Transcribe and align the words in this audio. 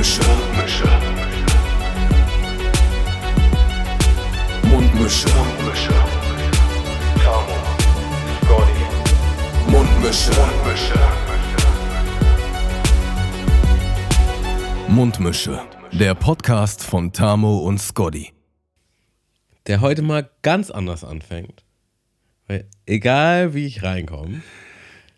Mundmische. 0.00 0.88
Mundmische. 4.62 5.28
Mundmische. 5.28 5.92
Tamo, 7.22 7.58
Scotty, 8.40 8.84
Mundmische. 9.70 10.30
Mundmische. 10.40 10.98
Mundmische. 14.88 15.60
Der 15.92 16.14
Podcast 16.14 16.82
von 16.82 17.12
Tamo 17.12 17.58
und 17.58 17.78
Scotty. 17.78 18.32
der 19.66 19.82
heute 19.82 20.00
mal 20.00 20.30
ganz 20.40 20.70
anders 20.70 21.04
anfängt. 21.04 21.62
Weil 22.46 22.66
egal 22.86 23.52
wie 23.52 23.66
ich 23.66 23.82
reinkomme, 23.82 24.40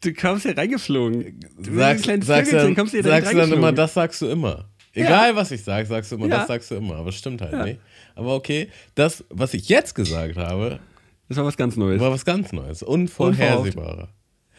Du 0.03 0.13
kommst 0.13 0.43
hier 0.43 0.59
reingeflogen. 0.59 1.39
Du 1.59 1.77
sagst, 1.77 2.07
sagst, 2.25 2.53
dann, 2.53 2.75
kommst 2.75 2.93
hier 2.93 3.05
sagst 3.05 3.29
du 3.29 3.37
dann 3.37 3.51
reingeflogen. 3.51 3.53
immer, 3.55 3.73
das 3.73 3.95
sagst 3.95 4.21
du 4.21 4.27
immer. 4.27 4.69
Egal 4.95 5.35
was 5.37 5.51
ich 5.51 5.63
sage, 5.65 5.87
sagst 5.87 6.13
du 6.13 6.17
immer, 6.17 6.27
Ja. 6.29 6.39
das 6.39 6.49
sagst 6.49 6.71
du 6.71 6.75
immer. 6.77 6.97
Aber 6.97 7.09
es 7.09 7.15
stimmt 7.17 7.41
halt 7.41 7.65
nicht. 7.65 7.81
Aber 8.15 8.35
okay, 8.35 8.69
das, 8.95 9.25
was 9.31 9.55
ich 9.55 9.69
jetzt 9.69 9.95
gesagt 9.95 10.37
habe, 10.37 10.81
Das 11.29 11.39
war 11.39 11.45
was 11.47 11.57
ganz 11.57 11.77
Neues. 11.77 12.01
war 12.01 12.11
was 12.11 12.25
ganz 12.25 12.53
Neues. 12.53 12.83
Unvorhersehbarer. 12.83 14.09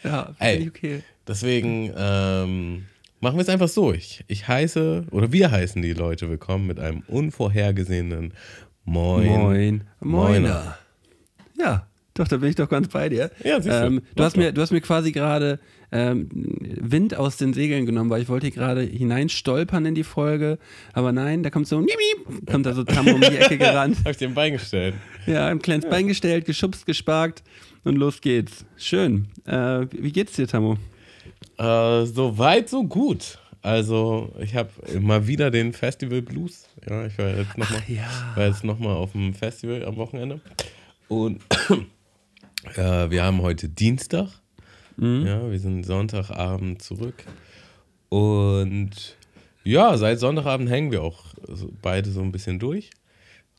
ja, 0.02 0.34
Ey. 0.38 0.68
okay. 0.68 1.02
Deswegen 1.26 1.92
ähm, 1.96 2.84
machen 3.20 3.36
wir 3.36 3.42
es 3.42 3.48
einfach 3.48 3.68
so. 3.68 3.92
Ich, 3.92 4.24
ich 4.26 4.48
heiße, 4.48 5.06
oder 5.10 5.30
wir 5.32 5.50
heißen 5.50 5.80
die 5.80 5.92
Leute 5.92 6.28
willkommen 6.28 6.66
mit 6.66 6.78
einem 6.80 7.02
unvorhergesehenen 7.06 8.34
Moin. 8.84 9.26
Moin. 9.26 9.84
Moiner. 10.00 10.76
Ja, 11.58 11.86
doch, 12.14 12.28
da 12.28 12.36
bin 12.36 12.50
ich 12.50 12.56
doch 12.56 12.68
ganz 12.68 12.88
bei 12.88 13.08
dir. 13.08 13.30
Ja, 13.42 13.60
siehst 13.60 13.74
du. 13.74 13.86
ähm, 13.86 14.02
du, 14.14 14.22
hast 14.24 14.36
mir, 14.36 14.52
du 14.52 14.60
hast 14.60 14.70
mir 14.72 14.80
quasi 14.80 15.10
gerade 15.12 15.58
ähm, 15.94 16.28
Wind 16.32 17.16
aus 17.16 17.36
den 17.36 17.54
Segeln 17.54 17.86
genommen, 17.86 18.10
weil 18.10 18.20
ich 18.20 18.28
wollte 18.28 18.48
hier 18.48 18.54
gerade 18.54 18.82
hineinstolpern 18.82 19.86
in 19.86 19.94
die 19.94 20.02
Folge. 20.02 20.58
Aber 20.92 21.12
nein, 21.12 21.44
da 21.44 21.50
kommt 21.50 21.68
so 21.68 21.78
ein 21.78 21.84
Miep, 21.84 22.46
kommt 22.50 22.66
da 22.66 22.74
so 22.74 22.82
Tammo 22.82 23.12
um 23.12 23.20
die 23.20 23.36
Ecke 23.36 23.56
gerannt. 23.56 23.98
Hab 24.04 24.10
ich 24.10 24.16
dir 24.16 24.28
ein 24.28 24.34
Bein 24.34 24.54
gestellt. 24.54 24.96
Ja, 25.26 25.46
ein 25.46 25.60
kleines 25.60 25.88
Bein 25.88 26.08
gestellt, 26.08 26.46
geschubst, 26.46 26.84
gesparkt 26.84 27.44
und 27.84 27.94
los 27.94 28.20
geht's. 28.20 28.66
Schön. 28.76 29.28
Äh, 29.46 29.86
wie 29.92 30.10
geht's 30.10 30.32
dir, 30.32 30.48
Tammo? 30.48 30.78
Äh, 31.58 32.06
so 32.06 32.36
weit, 32.38 32.68
so 32.68 32.82
gut. 32.82 33.38
Also, 33.62 34.34
ich 34.40 34.56
habe 34.56 34.70
mal 35.00 35.28
wieder 35.28 35.52
den 35.52 35.72
Festival 35.72 36.22
Blues. 36.22 36.68
Ja, 36.88 37.06
ich 37.06 37.16
war 37.16 37.28
jetzt 37.28 37.56
nochmal 37.56 37.82
ja. 37.86 38.92
noch 38.92 39.00
auf 39.00 39.12
dem 39.12 39.32
Festival 39.32 39.84
am 39.84 39.96
Wochenende. 39.96 40.40
Und 41.06 41.40
äh, 42.74 43.10
wir 43.10 43.22
haben 43.22 43.40
heute 43.42 43.68
Dienstag. 43.68 44.43
Ja, 44.96 45.50
wir 45.50 45.58
sind 45.58 45.84
Sonntagabend 45.84 46.80
zurück. 46.82 47.24
Und 48.08 48.90
ja, 49.64 49.96
seit 49.96 50.20
Sonntagabend 50.20 50.68
hängen 50.70 50.92
wir 50.92 51.02
auch 51.02 51.24
beide 51.82 52.10
so 52.10 52.20
ein 52.20 52.32
bisschen 52.32 52.58
durch. 52.58 52.90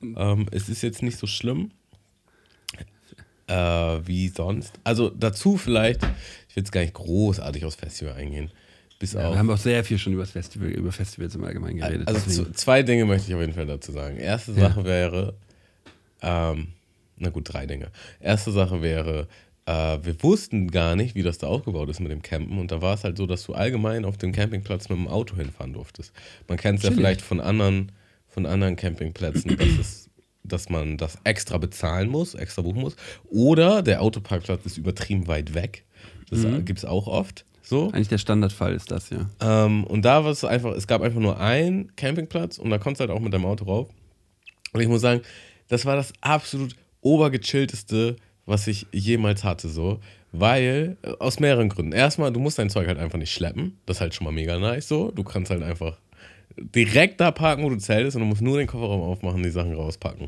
Ähm, 0.02 0.46
es 0.52 0.70
ist 0.70 0.82
jetzt 0.82 1.02
nicht 1.04 1.18
so 1.18 1.28
schlimm 1.28 1.72
äh, 3.48 3.54
wie 3.54 4.28
sonst. 4.30 4.74
Also 4.84 5.10
dazu 5.10 5.58
vielleicht, 5.58 6.04
ich 6.50 6.56
will 6.56 6.64
jetzt 6.64 6.72
gar 6.72 6.82
nicht 6.82 6.94
großartig 6.94 7.66
aufs 7.66 7.76
Festival 7.76 8.14
eingehen. 8.14 8.52
Bis 9.00 9.14
Ja, 9.14 9.28
auf 9.28 9.34
wir 9.34 9.40
haben 9.40 9.50
auch 9.50 9.58
sehr 9.58 9.84
viel 9.84 9.98
schon 9.98 10.14
über 10.14 10.24
das 10.24 10.32
Festival, 10.32 10.70
über 10.70 10.92
Festivals 10.92 11.36
im 11.36 11.44
Allgemeinen 11.44 11.78
geredet. 11.78 12.08
also 12.08 12.46
zwei 12.52 12.82
Dinge 12.82 13.06
möchte 13.06 13.28
ich 13.28 13.36
auf 13.36 13.42
jeden 13.42 13.54
Fall 13.54 13.66
dazu 13.66 13.92
sagen. 13.92 14.18
Erste 14.18 14.54
Ja. 14.54 14.70
Sache 14.70 14.86
wäre, 14.86 15.34
ähm, 16.22 16.70
na 17.18 17.30
gut, 17.30 17.52
drei 17.52 17.66
Dinge. 17.66 17.92
Erste 18.20 18.52
Sache 18.52 18.82
wäre, 18.82 19.28
äh, 19.66 19.98
wir 20.04 20.22
wussten 20.24 20.70
gar 20.70 20.96
nicht, 20.96 21.16
wie 21.16 21.24
das 21.24 21.38
da 21.38 21.48
aufgebaut 21.48 21.90
ist 21.90 22.00
mit 22.00 22.12
dem 22.12 22.22
Campen. 22.22 22.60
Und 22.60 22.72
da 22.72 22.82
war 22.82 22.94
es 22.94 23.04
halt 23.04 23.18
so, 23.18 23.26
dass 23.26 23.44
du 23.44 23.54
allgemein 23.54 24.06
auf 24.06 24.18
dem 24.18 24.32
Campingplatz 24.32 24.90
mit 24.90 24.98
dem 24.98 25.08
Auto 25.08 25.36
hinfahren 25.36 25.74
durftest. 25.74 26.14
Man 26.48 26.58
kennt 26.58 26.80
es 26.80 26.86
ja 26.86 26.92
vielleicht 26.92 27.22
von 27.22 27.40
anderen, 27.42 27.92
von 28.28 28.46
anderen 28.46 28.76
Campingplätzen, 28.76 29.58
dass, 29.58 29.68
es, 29.80 30.10
dass 30.44 30.70
man 30.70 30.98
das 30.98 31.18
extra 31.24 31.58
bezahlen 31.58 32.10
muss, 32.10 32.36
extra 32.36 32.62
buchen 32.62 32.82
muss. 32.82 32.96
Oder 33.30 33.82
der 33.82 34.02
Autoparkplatz 34.02 34.66
ist 34.66 34.78
übertrieben 34.78 35.28
weit 35.28 35.54
weg. 35.54 35.84
Das 36.30 36.40
Mhm. 36.40 36.66
gibt 36.66 36.80
es 36.80 36.86
auch 36.86 37.08
oft. 37.08 37.46
So. 37.64 37.90
Eigentlich 37.92 38.10
der 38.10 38.20
Standardfall 38.20 38.74
ist 38.76 38.92
das, 38.92 39.10
ja. 39.10 39.28
Ähm, 39.42 39.86
und 39.86 40.06
da 40.06 40.24
war 40.24 40.30
es 40.32 40.44
einfach, 40.44 40.74
es 40.76 40.86
gab 40.86 41.02
einfach 41.02 41.20
nur 41.20 41.40
einen 41.40 41.96
Campingplatz 41.96 42.60
und 42.60 42.70
da 42.70 42.78
konntest 42.78 43.00
du 43.00 43.08
halt 43.08 43.18
auch 43.18 43.24
mit 43.24 43.34
deinem 43.34 43.46
Auto 43.46 43.66
rauf. 43.66 43.90
Und 44.74 44.82
ich 44.82 44.88
muss 44.88 45.02
sagen, 45.02 45.22
das 45.68 45.86
war 45.86 45.96
das 45.96 46.14
absolut 46.22 46.76
obergechillteste, 47.02 48.18
was 48.46 48.68
ich 48.68 48.88
jemals 48.92 49.44
hatte, 49.44 49.70
so. 49.70 50.00
Weil, 50.32 50.98
äh, 51.02 51.12
aus 51.20 51.40
mehreren 51.40 51.70
Gründen. 51.70 51.94
Erstmal, 51.94 52.32
du 52.32 52.40
musst 52.40 52.60
dein 52.60 52.70
Zeug 52.70 52.88
halt 52.88 53.00
einfach 53.00 53.18
nicht 53.18 53.32
schleppen. 53.32 53.78
Das 53.86 53.98
ist 53.98 54.02
halt 54.02 54.14
schon 54.16 54.26
mal 54.26 54.32
mega 54.32 54.58
nice, 54.60 54.88
so. 54.88 55.12
Du 55.12 55.24
kannst 55.24 55.52
halt 55.52 55.64
einfach 55.64 56.00
direkt 56.58 57.20
da 57.20 57.32
parken, 57.32 57.64
wo 57.64 57.70
du 57.70 57.78
zeltest 57.78 58.16
und 58.16 58.22
du 58.22 58.28
musst 58.28 58.42
nur 58.42 58.58
den 58.58 58.68
Kofferraum 58.68 59.02
aufmachen, 59.02 59.44
die 59.44 59.50
Sachen 59.50 59.74
rauspacken 59.74 60.28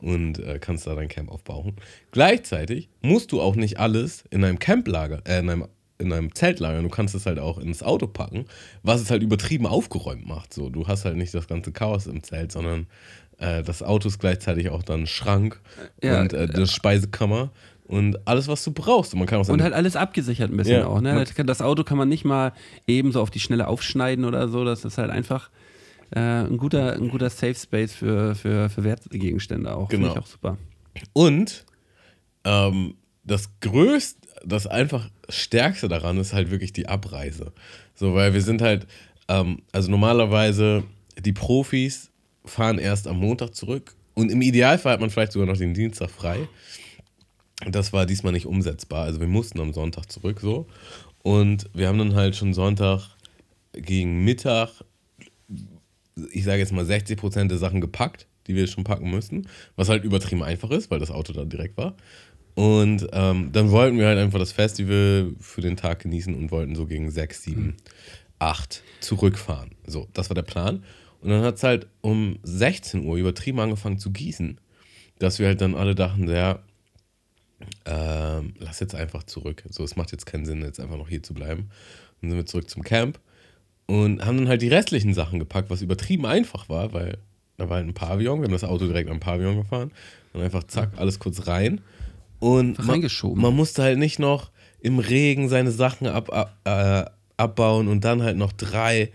und 0.00 0.38
äh, 0.38 0.58
kannst 0.60 0.86
da 0.86 0.94
dein 0.94 1.08
Camp 1.08 1.30
aufbauen. 1.30 1.74
Gleichzeitig 2.12 2.88
musst 3.00 3.32
du 3.32 3.40
auch 3.40 3.56
nicht 3.56 3.78
alles 3.80 4.24
in 4.30 4.44
einem 4.44 4.58
Camplager, 4.58 5.22
äh, 5.26 5.38
in 5.38 5.50
einem 5.50 5.68
in 5.98 6.12
einem 6.12 6.34
Zelt. 6.34 6.60
Du 6.60 6.88
kannst 6.88 7.14
es 7.14 7.24
halt 7.24 7.38
auch 7.38 7.56
ins 7.56 7.82
Auto 7.82 8.08
packen, 8.08 8.46
was 8.82 9.00
es 9.00 9.10
halt 9.10 9.22
übertrieben 9.22 9.66
aufgeräumt 9.66 10.26
macht. 10.26 10.52
So, 10.52 10.68
du 10.68 10.88
hast 10.88 11.04
halt 11.04 11.16
nicht 11.16 11.32
das 11.32 11.46
ganze 11.46 11.70
Chaos 11.70 12.06
im 12.08 12.22
Zelt, 12.22 12.50
sondern 12.50 12.86
äh, 13.38 13.62
das 13.62 13.82
Auto 13.82 14.08
ist 14.08 14.18
gleichzeitig 14.18 14.70
auch 14.70 14.82
dann 14.82 15.06
Schrank 15.06 15.60
Ja, 16.02 16.20
und 16.20 16.32
äh, 16.32 16.48
eine 16.52 16.66
Speisekammer 16.66 17.50
und 17.86 18.26
alles, 18.26 18.48
was 18.48 18.64
du 18.64 18.72
brauchst. 18.72 19.12
Und 19.12 19.18
man 19.18 19.28
kann 19.28 19.40
auch 19.40 19.48
Und 19.48 19.62
halt 19.62 19.74
alles 19.74 19.94
abgesichert 19.96 20.50
ein 20.50 20.56
bisschen 20.56 20.80
Ja. 20.80 20.86
auch. 20.86 21.00
Ne? 21.00 21.14
Das- 21.14 21.46
Das 21.46 21.60
Auto 21.62 21.84
kann 21.84 21.98
man 21.98 22.08
nicht 22.08 22.24
mal 22.24 22.52
eben 22.86 23.12
so 23.12 23.20
auf 23.20 23.30
die 23.30 23.40
Schnelle 23.40 23.68
aufschneiden 23.68 24.24
oder 24.24 24.48
so. 24.48 24.64
Das 24.64 24.84
ist 24.84 24.96
halt 24.98 25.10
einfach 25.10 25.50
äh, 26.14 26.20
ein, 26.20 26.56
guter, 26.58 26.92
ein 26.94 27.08
guter 27.08 27.28
Safe 27.30 27.54
Space 27.54 27.92
für, 27.94 28.34
für, 28.34 28.68
für 28.70 28.84
Wertgegenstände 28.84 29.74
auch. 29.74 29.90
Finde 29.90 30.08
Genau. 30.08 30.18
ich 30.18 30.22
auch 30.22 30.26
super. 30.30 30.58
Und 31.12 31.64
ähm, 32.44 32.94
das 33.24 33.48
größte, 33.60 34.28
das 34.44 34.66
einfach 34.66 35.08
stärkste 35.28 35.88
daran 35.88 36.18
ist 36.18 36.32
halt 36.32 36.50
wirklich 36.50 36.72
die 36.72 36.88
Abreise. 36.88 37.52
So, 37.94 38.14
weil 38.14 38.34
wir 38.34 38.42
sind 38.42 38.60
halt, 38.62 38.86
ähm, 39.28 39.62
also 39.72 39.90
normalerweise 39.90 40.84
die 41.18 41.32
Profis 41.32 42.10
fahren 42.44 42.78
erst 42.78 43.06
am 43.06 43.18
Montag 43.18 43.54
zurück 43.54 43.94
und 44.14 44.30
im 44.30 44.42
Idealfall 44.42 44.92
hat 44.92 45.00
man 45.00 45.10
vielleicht 45.10 45.32
sogar 45.32 45.46
noch 45.46 45.56
den 45.56 45.74
Dienstag 45.74 46.10
frei. 46.10 46.48
Das 47.66 47.92
war 47.92 48.04
diesmal 48.06 48.32
nicht 48.32 48.46
umsetzbar. 48.46 49.04
Also 49.04 49.20
wir 49.20 49.26
mussten 49.26 49.60
am 49.60 49.72
Sonntag 49.72 50.10
zurück 50.10 50.40
so. 50.40 50.66
Und 51.22 51.70
wir 51.72 51.88
haben 51.88 51.98
dann 51.98 52.14
halt 52.14 52.36
schon 52.36 52.52
Sonntag 52.52 53.16
gegen 53.72 54.24
Mittag 54.24 54.82
ich 56.30 56.44
sage 56.44 56.58
jetzt 56.58 56.72
mal 56.72 56.84
60 56.84 57.18
Prozent 57.18 57.50
der 57.50 57.58
Sachen 57.58 57.80
gepackt, 57.80 58.26
die 58.46 58.54
wir 58.54 58.66
schon 58.66 58.84
packen 58.84 59.10
müssten, 59.10 59.48
was 59.76 59.88
halt 59.88 60.04
übertrieben 60.04 60.42
einfach 60.42 60.70
ist, 60.70 60.90
weil 60.90 60.98
das 60.98 61.10
Auto 61.10 61.32
da 61.32 61.44
direkt 61.44 61.76
war. 61.76 61.96
Und 62.54 63.08
ähm, 63.12 63.50
dann 63.52 63.70
wollten 63.70 63.98
wir 63.98 64.06
halt 64.06 64.18
einfach 64.18 64.38
das 64.38 64.52
Festival 64.52 65.32
für 65.40 65.60
den 65.60 65.76
Tag 65.76 66.00
genießen 66.00 66.34
und 66.34 66.52
wollten 66.52 66.76
so 66.76 66.86
gegen 66.86 67.10
6, 67.10 67.42
7, 67.42 67.76
8 68.38 68.82
zurückfahren. 69.00 69.72
So, 69.86 70.08
das 70.12 70.30
war 70.30 70.34
der 70.34 70.42
Plan. 70.42 70.84
Und 71.24 71.30
dann 71.30 71.42
hat 71.42 71.56
es 71.56 71.62
halt 71.62 71.86
um 72.02 72.38
16 72.42 73.04
Uhr 73.04 73.16
übertrieben 73.16 73.58
angefangen 73.58 73.98
zu 73.98 74.10
gießen, 74.10 74.60
dass 75.18 75.38
wir 75.38 75.46
halt 75.46 75.60
dann 75.62 75.74
alle 75.74 75.94
dachten, 75.94 76.28
ja, 76.28 76.58
ähm, 77.86 78.54
lass 78.58 78.80
jetzt 78.80 78.94
einfach 78.94 79.22
zurück. 79.22 79.64
So, 79.70 79.84
es 79.84 79.96
macht 79.96 80.12
jetzt 80.12 80.26
keinen 80.26 80.44
Sinn, 80.44 80.62
jetzt 80.62 80.80
einfach 80.80 80.98
noch 80.98 81.08
hier 81.08 81.22
zu 81.22 81.32
bleiben. 81.32 81.70
Dann 82.20 82.30
sind 82.30 82.38
wir 82.38 82.46
zurück 82.46 82.68
zum 82.68 82.82
Camp 82.82 83.18
und 83.86 84.24
haben 84.24 84.36
dann 84.36 84.48
halt 84.48 84.60
die 84.60 84.68
restlichen 84.68 85.14
Sachen 85.14 85.38
gepackt, 85.38 85.70
was 85.70 85.82
übertrieben 85.82 86.26
einfach 86.26 86.68
war, 86.68 86.92
weil 86.92 87.18
da 87.56 87.68
war 87.70 87.76
halt 87.76 87.86
ein 87.86 87.94
Pavillon, 87.94 88.40
wir 88.40 88.44
haben 88.44 88.52
das 88.52 88.64
Auto 88.64 88.86
direkt 88.86 89.10
am 89.10 89.20
Pavillon 89.20 89.56
gefahren 89.56 89.92
und 90.34 90.42
einfach 90.42 90.64
zack, 90.64 90.90
alles 90.96 91.18
kurz 91.18 91.46
rein. 91.46 91.80
Und 92.38 92.84
man, 92.84 93.00
man 93.36 93.56
musste 93.56 93.82
halt 93.82 93.98
nicht 93.98 94.18
noch 94.18 94.50
im 94.80 94.98
Regen 94.98 95.48
seine 95.48 95.70
Sachen 95.70 96.06
ab, 96.06 96.30
ab, 96.30 96.58
äh, 96.64 97.10
abbauen 97.36 97.88
und 97.88 98.04
dann 98.04 98.22
halt 98.22 98.36
noch 98.36 98.52
drei, 98.52 99.10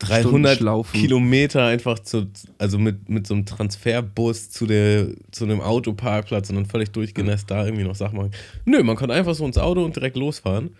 300 0.00 0.58
schlaufen. 0.58 1.00
Kilometer 1.00 1.64
einfach 1.64 1.98
zu, 1.98 2.26
also 2.58 2.78
mit, 2.78 3.08
mit 3.08 3.26
so 3.26 3.34
einem 3.34 3.46
Transferbus 3.46 4.50
zu, 4.50 4.66
der, 4.66 5.08
zu 5.30 5.46
dem 5.46 5.60
Autoparkplatz 5.60 6.50
und 6.50 6.56
dann 6.56 6.66
völlig 6.66 6.90
durchgenässt 6.90 7.50
da 7.50 7.64
irgendwie 7.64 7.84
noch 7.84 7.94
Sachen 7.94 8.16
machen. 8.16 8.30
Nö, 8.64 8.82
man 8.82 8.96
konnte 8.96 9.14
einfach 9.14 9.34
so 9.34 9.46
ins 9.46 9.58
Auto 9.58 9.84
und 9.84 9.94
direkt 9.94 10.16
losfahren. 10.16 10.70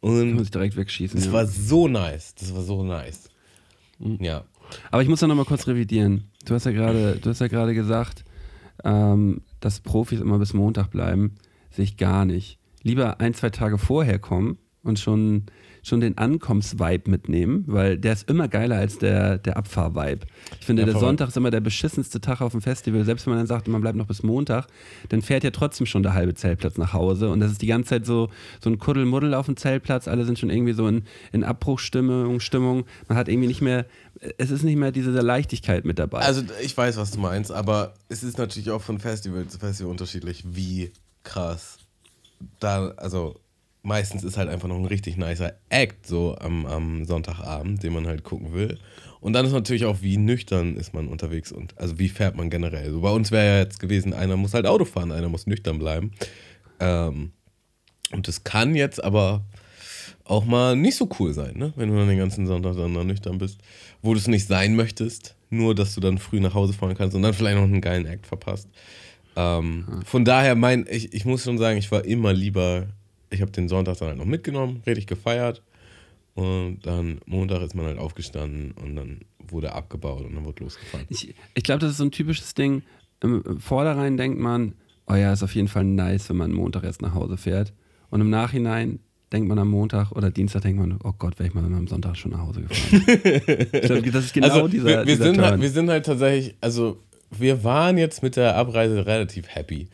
Und 0.00 0.34
Muss 0.34 0.44
ich 0.44 0.50
direkt 0.50 0.76
wegschießen. 0.76 1.18
das 1.18 1.26
ja. 1.26 1.32
war 1.32 1.46
so 1.46 1.88
nice. 1.88 2.34
Das 2.36 2.54
war 2.54 2.62
so 2.62 2.84
nice. 2.84 3.28
Ja. 4.20 4.44
Aber 4.90 5.02
ich 5.02 5.08
muss 5.08 5.20
da 5.20 5.26
nochmal 5.26 5.44
kurz 5.44 5.66
revidieren. 5.66 6.30
Du 6.44 6.54
hast 6.54 6.66
ja 6.66 6.72
gerade, 6.72 7.16
du 7.16 7.30
hast 7.30 7.40
ja 7.40 7.48
gerade 7.48 7.74
gesagt, 7.74 8.24
ähm, 8.84 9.42
dass 9.60 9.80
Profis 9.80 10.20
immer 10.20 10.38
bis 10.38 10.54
Montag 10.54 10.90
bleiben. 10.90 11.34
Sehe 11.70 11.84
ich 11.84 11.96
gar 11.96 12.24
nicht. 12.24 12.58
Lieber 12.82 13.20
ein, 13.20 13.34
zwei 13.34 13.50
Tage 13.50 13.76
vorher 13.76 14.18
kommen 14.18 14.58
und 14.82 14.98
schon, 14.98 15.46
schon 15.82 16.00
den 16.00 16.18
Ankommens-Vibe 16.18 17.10
mitnehmen, 17.10 17.64
weil 17.66 17.98
der 17.98 18.12
ist 18.12 18.28
immer 18.28 18.48
geiler 18.48 18.76
als 18.76 18.98
der, 18.98 19.38
der 19.38 19.56
Abfahr-Vibe. 19.56 20.26
Ich 20.60 20.66
finde, 20.66 20.82
Ja, 20.82 20.86
der. 20.86 20.98
Sonntag 20.98 21.28
ist 21.28 21.36
immer 21.36 21.50
der 21.50 21.60
beschissenste 21.60 22.20
Tag 22.20 22.40
auf 22.40 22.52
dem 22.52 22.60
Festival. 22.60 23.04
Selbst 23.04 23.26
wenn 23.26 23.32
man 23.32 23.40
dann 23.40 23.46
sagt, 23.46 23.68
man 23.68 23.80
bleibt 23.80 23.96
noch 23.96 24.06
bis 24.06 24.22
Montag, 24.22 24.66
dann 25.08 25.22
fährt 25.22 25.44
ja 25.44 25.50
trotzdem 25.50 25.86
schon 25.86 26.02
der 26.02 26.14
halbe 26.14 26.34
Zeltplatz 26.34 26.78
nach 26.78 26.92
Hause. 26.92 27.30
Und 27.30 27.40
das 27.40 27.52
ist 27.52 27.62
die 27.62 27.66
ganze 27.66 27.90
Zeit 27.90 28.06
so, 28.06 28.30
so 28.60 28.70
ein 28.70 28.78
Kuddelmuddel 28.78 29.34
auf 29.34 29.46
dem 29.46 29.56
Zeltplatz. 29.56 30.08
Alle 30.08 30.24
sind 30.24 30.38
schon 30.38 30.50
irgendwie 30.50 30.72
so 30.72 30.88
in, 30.88 31.04
in 31.32 31.44
Abbruchstimmung. 31.44 32.40
Stimmung. 32.40 32.84
Man 33.08 33.16
hat 33.16 33.28
irgendwie 33.28 33.48
nicht 33.48 33.60
mehr, 33.60 33.86
es 34.38 34.50
ist 34.50 34.62
nicht 34.62 34.76
mehr 34.76 34.92
diese 34.92 35.10
Leichtigkeit 35.10 35.84
mit 35.84 35.98
dabei. 35.98 36.20
Also 36.20 36.42
ich 36.62 36.76
weiß, 36.76 36.96
was 36.96 37.12
du 37.12 37.20
meinst, 37.20 37.52
aber 37.52 37.94
es 38.08 38.22
ist 38.22 38.38
natürlich 38.38 38.70
auch 38.70 38.82
von 38.82 38.98
Festival 38.98 39.46
zu 39.46 39.58
Festival 39.58 39.90
unterschiedlich, 39.90 40.44
wie 40.46 40.92
krass 41.22 41.78
da, 42.60 42.88
also 42.96 43.40
meistens 43.82 44.24
ist 44.24 44.36
halt 44.36 44.48
einfach 44.48 44.68
noch 44.68 44.76
ein 44.76 44.84
richtig 44.84 45.16
nicer 45.16 45.54
Act 45.68 46.06
so 46.06 46.36
am, 46.38 46.66
am 46.66 47.04
Sonntagabend, 47.04 47.82
den 47.82 47.92
man 47.92 48.06
halt 48.06 48.24
gucken 48.24 48.52
will. 48.52 48.78
Und 49.20 49.32
dann 49.32 49.46
ist 49.46 49.52
natürlich 49.52 49.84
auch, 49.84 50.02
wie 50.02 50.16
nüchtern 50.16 50.76
ist 50.76 50.94
man 50.94 51.08
unterwegs 51.08 51.50
und 51.50 51.78
also 51.78 51.98
wie 51.98 52.08
fährt 52.08 52.36
man 52.36 52.50
generell. 52.50 52.90
So 52.90 53.00
bei 53.00 53.10
uns 53.10 53.30
wäre 53.30 53.46
ja 53.46 53.58
jetzt 53.58 53.80
gewesen, 53.80 54.12
einer 54.12 54.36
muss 54.36 54.54
halt 54.54 54.66
Auto 54.66 54.84
fahren, 54.84 55.10
einer 55.10 55.28
muss 55.28 55.46
nüchtern 55.46 55.78
bleiben. 55.78 56.12
Ähm, 56.78 57.32
und 58.12 58.28
das 58.28 58.44
kann 58.44 58.74
jetzt 58.74 59.02
aber 59.02 59.44
auch 60.24 60.44
mal 60.44 60.76
nicht 60.76 60.96
so 60.96 61.08
cool 61.18 61.32
sein, 61.32 61.56
ne? 61.56 61.72
wenn 61.76 61.88
du 61.90 61.96
dann 61.96 62.08
den 62.08 62.18
ganzen 62.18 62.46
Sonntag 62.46 62.76
dann 62.76 62.94
da 62.94 63.02
nüchtern 63.02 63.38
bist, 63.38 63.60
wo 64.02 64.12
du 64.12 64.20
es 64.20 64.28
nicht 64.28 64.46
sein 64.46 64.76
möchtest, 64.76 65.34
nur 65.50 65.74
dass 65.74 65.94
du 65.94 66.00
dann 66.00 66.18
früh 66.18 66.38
nach 66.38 66.54
Hause 66.54 66.74
fahren 66.74 66.94
kannst 66.96 67.16
und 67.16 67.22
dann 67.22 67.34
vielleicht 67.34 67.56
noch 67.56 67.64
einen 67.64 67.80
geilen 67.80 68.06
Act 68.06 68.26
verpasst. 68.26 68.68
Ähm, 69.36 70.02
Von 70.04 70.24
daher, 70.24 70.54
mein, 70.54 70.86
ich, 70.90 71.14
ich 71.14 71.24
muss 71.24 71.44
schon 71.44 71.58
sagen, 71.58 71.78
ich 71.78 71.90
war 71.90 72.04
immer 72.04 72.32
lieber, 72.32 72.88
ich 73.30 73.40
habe 73.40 73.50
den 73.50 73.68
Sonntag 73.68 73.98
dann 73.98 74.08
halt 74.08 74.18
noch 74.18 74.24
mitgenommen, 74.24 74.82
richtig 74.86 75.06
gefeiert 75.06 75.62
und 76.34 76.80
dann 76.82 77.20
Montag 77.26 77.62
ist 77.62 77.74
man 77.74 77.86
halt 77.86 77.98
aufgestanden 77.98 78.72
und 78.72 78.94
dann 78.94 79.20
wurde 79.48 79.72
abgebaut 79.72 80.24
und 80.24 80.34
dann 80.34 80.44
wurde 80.44 80.64
losgefahren. 80.64 81.06
Ich, 81.08 81.34
ich 81.54 81.62
glaube, 81.64 81.80
das 81.80 81.92
ist 81.92 81.96
so 81.96 82.04
ein 82.04 82.12
typisches 82.12 82.54
Ding. 82.54 82.82
Im 83.20 83.58
Vorderein 83.58 84.16
denkt 84.16 84.38
man, 84.38 84.74
oh 85.08 85.14
ja, 85.14 85.32
ist 85.32 85.42
auf 85.42 85.54
jeden 85.54 85.68
Fall 85.68 85.84
nice, 85.84 86.28
wenn 86.28 86.36
man 86.36 86.52
Montag 86.52 86.84
erst 86.84 87.02
nach 87.02 87.14
Hause 87.14 87.36
fährt. 87.36 87.72
Und 88.10 88.20
im 88.20 88.30
Nachhinein 88.30 89.00
denkt 89.32 89.48
man 89.48 89.58
am 89.58 89.68
Montag 89.68 90.12
oder 90.12 90.30
Dienstag 90.30 90.62
denkt 90.62 90.78
man, 90.80 90.98
oh 91.02 91.12
Gott, 91.18 91.38
wäre 91.38 91.48
ich 91.48 91.54
mal 91.54 91.64
am 91.64 91.88
Sonntag 91.88 92.16
schon 92.16 92.30
nach 92.30 92.40
Hause 92.40 92.62
gefahren. 92.62 93.02
ich 93.72 93.82
glaube, 93.82 94.10
das 94.10 94.26
ist 94.26 94.34
genau 94.34 94.46
also, 94.46 94.68
dieser, 94.68 94.84
wir, 94.84 94.96
wir, 94.98 95.04
dieser 95.04 95.24
sind 95.24 95.34
Turn. 95.34 95.46
halt, 95.46 95.60
wir 95.60 95.70
sind 95.70 95.90
halt 95.90 96.06
tatsächlich, 96.06 96.54
also 96.60 97.02
wir 97.30 97.64
waren 97.64 97.98
jetzt 97.98 98.22
mit 98.22 98.36
der 98.36 98.56
Abreise 98.56 99.06
relativ 99.06 99.48
happy. 99.48 99.88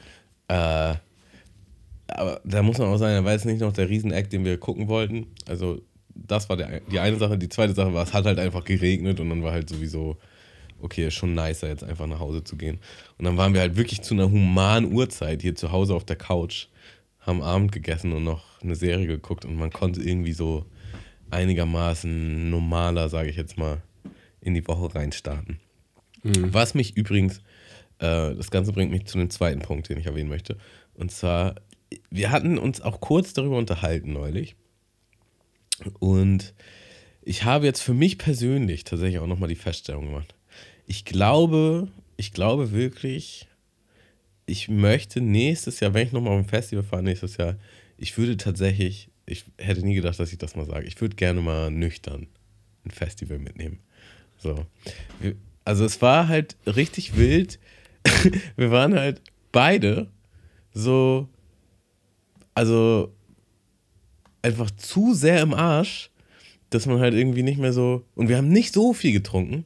Äh, 0.48 0.94
aber 2.14 2.40
da 2.44 2.62
muss 2.62 2.78
man 2.78 2.88
auch 2.88 2.96
sagen, 2.96 3.14
da 3.14 3.24
war 3.24 3.32
jetzt 3.32 3.44
nicht 3.44 3.60
noch 3.60 3.72
der 3.72 3.88
Riesen-Act, 3.88 4.32
den 4.32 4.44
wir 4.44 4.58
gucken 4.58 4.88
wollten. 4.88 5.26
Also 5.46 5.82
das 6.14 6.48
war 6.48 6.56
der, 6.56 6.80
die 6.80 7.00
eine 7.00 7.16
Sache. 7.16 7.36
Die 7.38 7.48
zweite 7.48 7.74
Sache 7.74 7.92
war, 7.92 8.04
es 8.04 8.12
hat 8.12 8.24
halt 8.24 8.38
einfach 8.38 8.64
geregnet 8.64 9.20
und 9.20 9.30
dann 9.30 9.42
war 9.42 9.52
halt 9.52 9.68
sowieso, 9.68 10.16
okay, 10.80 11.10
schon 11.10 11.34
nicer, 11.34 11.68
jetzt 11.68 11.84
einfach 11.84 12.06
nach 12.06 12.20
Hause 12.20 12.44
zu 12.44 12.56
gehen. 12.56 12.78
Und 13.18 13.24
dann 13.24 13.36
waren 13.36 13.54
wir 13.54 13.60
halt 13.60 13.76
wirklich 13.76 14.02
zu 14.02 14.14
einer 14.14 14.30
humanen 14.30 14.92
Uhrzeit 14.92 15.42
hier 15.42 15.54
zu 15.54 15.72
Hause 15.72 15.94
auf 15.94 16.04
der 16.04 16.16
Couch, 16.16 16.68
haben 17.20 17.42
Abend 17.42 17.72
gegessen 17.72 18.12
und 18.12 18.24
noch 18.24 18.62
eine 18.62 18.76
Serie 18.76 19.06
geguckt 19.06 19.44
und 19.44 19.56
man 19.56 19.70
konnte 19.70 20.02
irgendwie 20.02 20.34
so 20.34 20.66
einigermaßen 21.30 22.50
normaler, 22.50 23.08
sage 23.08 23.30
ich 23.30 23.36
jetzt 23.36 23.58
mal, 23.58 23.82
in 24.40 24.54
die 24.54 24.66
Woche 24.68 24.94
reinstarten. 24.94 25.58
Was 26.22 26.74
mich 26.74 26.96
übrigens, 26.96 27.38
äh, 27.98 28.34
das 28.34 28.50
Ganze 28.50 28.72
bringt 28.72 28.90
mich 28.90 29.06
zu 29.06 29.18
dem 29.18 29.30
zweiten 29.30 29.60
Punkt, 29.60 29.88
den 29.88 29.98
ich 29.98 30.06
erwähnen 30.06 30.28
möchte. 30.28 30.56
Und 30.94 31.10
zwar, 31.10 31.56
wir 32.10 32.30
hatten 32.30 32.58
uns 32.58 32.80
auch 32.80 33.00
kurz 33.00 33.32
darüber 33.32 33.58
unterhalten 33.58 34.12
neulich. 34.12 34.56
Und 35.98 36.54
ich 37.22 37.44
habe 37.44 37.66
jetzt 37.66 37.80
für 37.80 37.94
mich 37.94 38.18
persönlich 38.18 38.84
tatsächlich 38.84 39.18
auch 39.18 39.26
nochmal 39.26 39.48
die 39.48 39.54
Feststellung 39.54 40.06
gemacht. 40.06 40.34
Ich 40.86 41.04
glaube, 41.04 41.88
ich 42.16 42.32
glaube 42.32 42.72
wirklich, 42.72 43.48
ich 44.46 44.68
möchte 44.68 45.20
nächstes 45.20 45.80
Jahr, 45.80 45.94
wenn 45.94 46.06
ich 46.06 46.12
nochmal 46.12 46.34
auf 46.34 46.44
ein 46.44 46.48
Festival 46.48 46.84
fahre, 46.84 47.02
nächstes 47.02 47.36
Jahr, 47.36 47.56
ich 47.96 48.16
würde 48.18 48.36
tatsächlich, 48.36 49.08
ich 49.26 49.44
hätte 49.58 49.84
nie 49.84 49.94
gedacht, 49.94 50.18
dass 50.18 50.32
ich 50.32 50.38
das 50.38 50.54
mal 50.54 50.66
sage, 50.66 50.86
ich 50.86 51.00
würde 51.00 51.16
gerne 51.16 51.40
mal 51.40 51.70
nüchtern 51.70 52.26
ein 52.84 52.90
Festival 52.90 53.38
mitnehmen. 53.38 53.78
So. 54.36 54.66
Also 55.64 55.84
es 55.84 56.02
war 56.02 56.28
halt 56.28 56.56
richtig 56.66 57.16
wild. 57.16 57.58
Wir 58.56 58.70
waren 58.70 58.94
halt 58.94 59.22
beide 59.52 60.10
so, 60.74 61.28
also 62.54 63.12
einfach 64.42 64.70
zu 64.70 65.14
sehr 65.14 65.40
im 65.40 65.54
Arsch, 65.54 66.10
dass 66.70 66.86
man 66.86 67.00
halt 67.00 67.14
irgendwie 67.14 67.42
nicht 67.42 67.58
mehr 67.58 67.72
so, 67.72 68.04
und 68.14 68.28
wir 68.28 68.36
haben 68.36 68.48
nicht 68.48 68.74
so 68.74 68.92
viel 68.92 69.12
getrunken, 69.12 69.64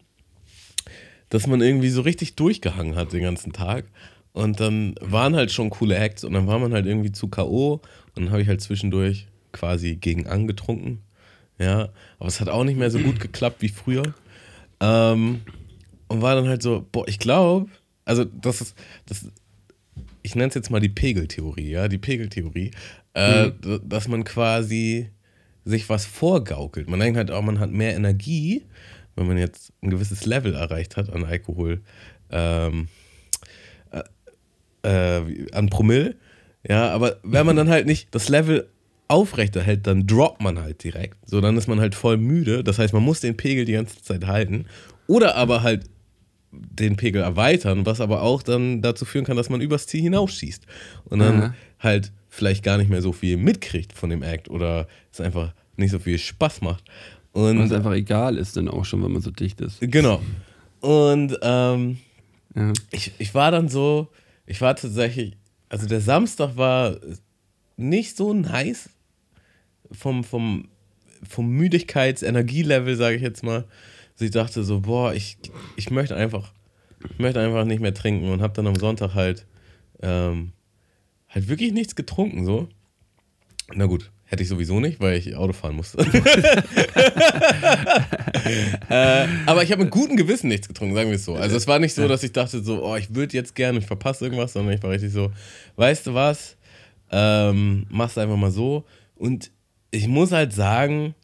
dass 1.31 1.47
man 1.47 1.61
irgendwie 1.61 1.91
so 1.91 2.03
richtig 2.03 2.37
durchgehangen 2.37 2.97
hat 2.97 3.13
den 3.13 3.23
ganzen 3.23 3.53
Tag. 3.53 3.87
Und 4.33 4.61
dann 4.61 4.95
waren 5.01 5.35
halt 5.35 5.51
schon 5.51 5.71
coole 5.71 5.97
Acts 5.97 6.23
und 6.25 6.33
dann 6.33 6.47
war 6.47 6.59
man 6.59 6.73
halt 6.73 6.87
irgendwie 6.87 7.13
zu 7.13 7.29
K.O. 7.29 7.81
und 8.15 8.25
dann 8.25 8.31
habe 8.31 8.43
ich 8.43 8.49
halt 8.49 8.61
zwischendurch 8.61 9.27
quasi 9.53 9.97
gegen 9.97 10.27
angetrunken. 10.27 11.03
Ja, 11.59 11.89
aber 12.19 12.29
es 12.29 12.41
hat 12.41 12.49
auch 12.49 12.63
nicht 12.63 12.79
mehr 12.79 12.91
so 12.91 13.01
gut 13.01 13.19
geklappt 13.21 13.63
wie 13.63 13.69
früher. 13.69 14.15
Ähm, 14.81 15.41
und 16.07 16.23
war 16.23 16.37
dann 16.37 16.47
halt 16.47 16.63
so, 16.63 16.87
boah, 16.93 17.09
ich 17.09 17.19
glaube, 17.19 17.69
also 18.05 18.25
das 18.25 18.61
ist, 18.61 18.77
das, 19.07 19.27
ich 20.29 20.35
nenne 20.35 20.49
es 20.49 20.55
jetzt 20.55 20.71
mal 20.71 20.81
die 20.81 20.91
Pegeltheorie, 20.91 21.71
ja, 21.71 21.89
die 21.89 21.97
Pegeltheorie, 21.99 22.71
äh, 23.15 23.51
d- 23.51 23.81
dass 23.83 24.09
man 24.09 24.25
quasi 24.25 25.09
sich 25.65 25.89
was 25.89 26.05
vorgaukelt. 26.05 26.89
Man 26.89 27.01
denkt 27.01 27.17
halt 27.17 27.31
auch, 27.31 27.43
man 27.43 27.59
hat 27.61 27.71
mehr 27.71 27.95
Energie, 27.97 28.63
wenn 29.17 29.27
man 29.27 29.39
jetzt 29.39 29.73
ein 29.83 29.91
gewisses 29.91 30.27
Level 30.27 30.55
erreicht 30.55 30.97
hat 30.97 31.11
an 31.11 31.25
Alkohol, 31.25 31.81
ähm, 32.31 32.89
äh, 34.83 35.19
äh, 35.19 35.47
an 35.53 35.69
Promille. 35.71 36.17
Ja, 36.69 36.91
aber 36.91 37.17
wenn 37.23 37.47
man 37.47 37.57
dann 37.57 37.71
halt 37.71 37.87
nicht 37.87 38.15
das 38.15 38.29
Level 38.29 38.69
aufrechterhält, 39.09 39.87
dann 39.87 40.07
droppt 40.07 40.43
man 40.43 40.59
halt 40.61 40.85
direkt. 40.85 41.17
So, 41.27 41.41
dann 41.41 41.57
ist 41.57 41.69
man 41.69 41.81
halt 41.81 41.95
voll 41.95 42.19
müde. 42.19 42.63
Das 42.63 42.79
heißt, 42.79 42.93
man 42.93 43.03
muss 43.03 43.21
den 43.21 43.37
Pegel 43.37 43.65
die 43.65 43.73
ganze 43.73 44.03
Zeit 44.03 44.27
halten. 44.27 44.67
Oder 45.07 45.37
aber 45.37 45.63
halt 45.63 45.85
den 46.51 46.97
Pegel 46.97 47.23
erweitern, 47.23 47.85
was 47.87 48.01
aber 48.01 48.23
auch 48.23 48.43
dann 48.43 48.81
dazu 48.81 49.05
führen 49.05 49.25
kann, 49.25 49.37
dass 49.37 49.51
man 49.51 49.61
übers 49.61 49.87
Ziel 49.87 50.03
hinausschießt. 50.03 50.65
Und 51.05 51.19
dann 51.19 51.43
Aha. 51.43 51.55
halt 51.81 52.13
vielleicht 52.29 52.63
gar 52.63 52.79
nicht 52.79 52.89
mehr 52.91 53.03
so 53.03 53.13
viel 53.13 53.37
mitkriegt 53.37 53.93
von 53.93 54.11
dem 54.11 54.23
Act 54.23 54.49
oder 54.49 54.87
es 55.13 55.21
einfach 55.21 55.53
nicht 55.77 55.91
so 55.91 55.99
viel 55.99 56.19
Spaß 56.19 56.63
macht. 56.63 56.85
Und 57.33 57.59
Und 57.59 57.67
es 57.67 57.73
einfach 57.73 57.93
egal 57.93 58.37
ist 58.39 58.57
dann 58.57 58.69
auch 58.69 58.85
schon, 58.85 59.03
wenn 59.05 59.13
man 59.13 59.23
so 59.23 59.31
dicht 59.31 59.61
ist. 59.61 59.79
genau. 59.81 60.23
Und 60.81 61.37
ähm, 61.43 61.99
Ja. 62.55 62.73
ich, 62.91 63.13
ich 63.19 63.35
war 63.35 63.51
dann 63.51 63.69
so, 63.69 64.09
ich 64.47 64.61
war 64.61 64.75
tatsächlich, 64.75 65.37
also 65.69 65.87
der 65.87 66.01
Samstag 66.01 66.57
war 66.57 66.97
nicht 67.77 68.17
so 68.17 68.33
nice 68.33 68.89
vom, 69.93 70.25
vom, 70.25 70.69
vom 71.29 71.49
Müdigkeits-Energielevel, 71.51 72.97
sage 72.97 73.17
ich 73.17 73.23
jetzt 73.23 73.43
mal. 73.43 73.65
Ich 74.21 74.31
dachte 74.31 74.65
so, 74.65 74.81
boah, 74.81 75.15
ich, 75.15 75.39
ich 75.77 75.91
möchte 75.91 76.17
einfach, 76.17 76.53
ich 77.11 77.19
möchte 77.19 77.41
einfach 77.41 77.65
nicht 77.65 77.81
mehr 77.81 77.95
trinken 77.95 78.31
und 78.31 78.43
habe 78.43 78.55
dann 78.55 78.67
am 78.67 78.77
Sonntag 78.77 79.15
halt, 79.15 79.47
ähm, 80.03 80.53
halt 81.29 81.49
wirklich 81.49 81.73
nichts 81.73 81.95
getrunken, 81.95 82.45
so. 82.45 82.69
Na 83.75 83.87
gut, 83.87 84.11
hätte 84.25 84.43
ich 84.43 84.49
sowieso 84.49 84.81
nicht, 84.81 85.01
weil 85.01 85.17
ich 85.17 85.37
Auto 85.37 85.53
fahren 85.53 85.77
musste. 85.77 85.99
äh, 88.89 89.27
aber 89.47 89.63
ich 89.63 89.73
habe 89.73 89.85
mit 89.85 89.91
gutem 89.91 90.17
Gewissen 90.17 90.49
nichts 90.49 90.69
getrunken, 90.69 90.95
sagen 90.95 91.09
wir 91.11 91.17
es 91.17 91.25
so. 91.25 91.35
Also 91.35 91.57
es 91.57 91.67
war 91.67 91.79
nicht 91.79 91.95
so, 91.95 92.07
dass 92.09 92.23
ich 92.23 92.33
dachte 92.33 92.63
so, 92.63 92.85
oh, 92.85 92.97
ich 92.97 93.15
würde 93.15 93.35
jetzt 93.35 93.55
gerne, 93.55 93.79
ich 93.79 93.87
verpasse 93.87 94.25
irgendwas, 94.25 94.53
sondern 94.53 94.75
ich 94.75 94.83
war 94.83 94.91
richtig 94.91 95.13
so, 95.13 95.33
weißt 95.77 96.09
du 96.09 96.15
was, 96.15 96.57
ähm, 97.11 97.87
mach's 97.89 98.19
einfach 98.19 98.37
mal 98.37 98.51
so. 98.51 98.85
Und 99.17 99.51
ich 99.91 100.09
muss 100.09 100.33
halt 100.33 100.53
sagen, 100.53 101.15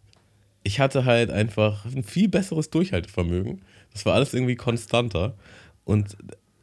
ich 0.64 0.80
hatte 0.80 1.04
halt 1.04 1.30
einfach 1.30 1.84
ein 1.84 2.02
viel 2.02 2.28
besseres 2.28 2.70
Durchhaltevermögen. 2.70 3.60
Das 3.92 4.04
war 4.06 4.14
alles 4.14 4.34
irgendwie 4.34 4.56
konstanter. 4.56 5.34
Und 5.84 6.16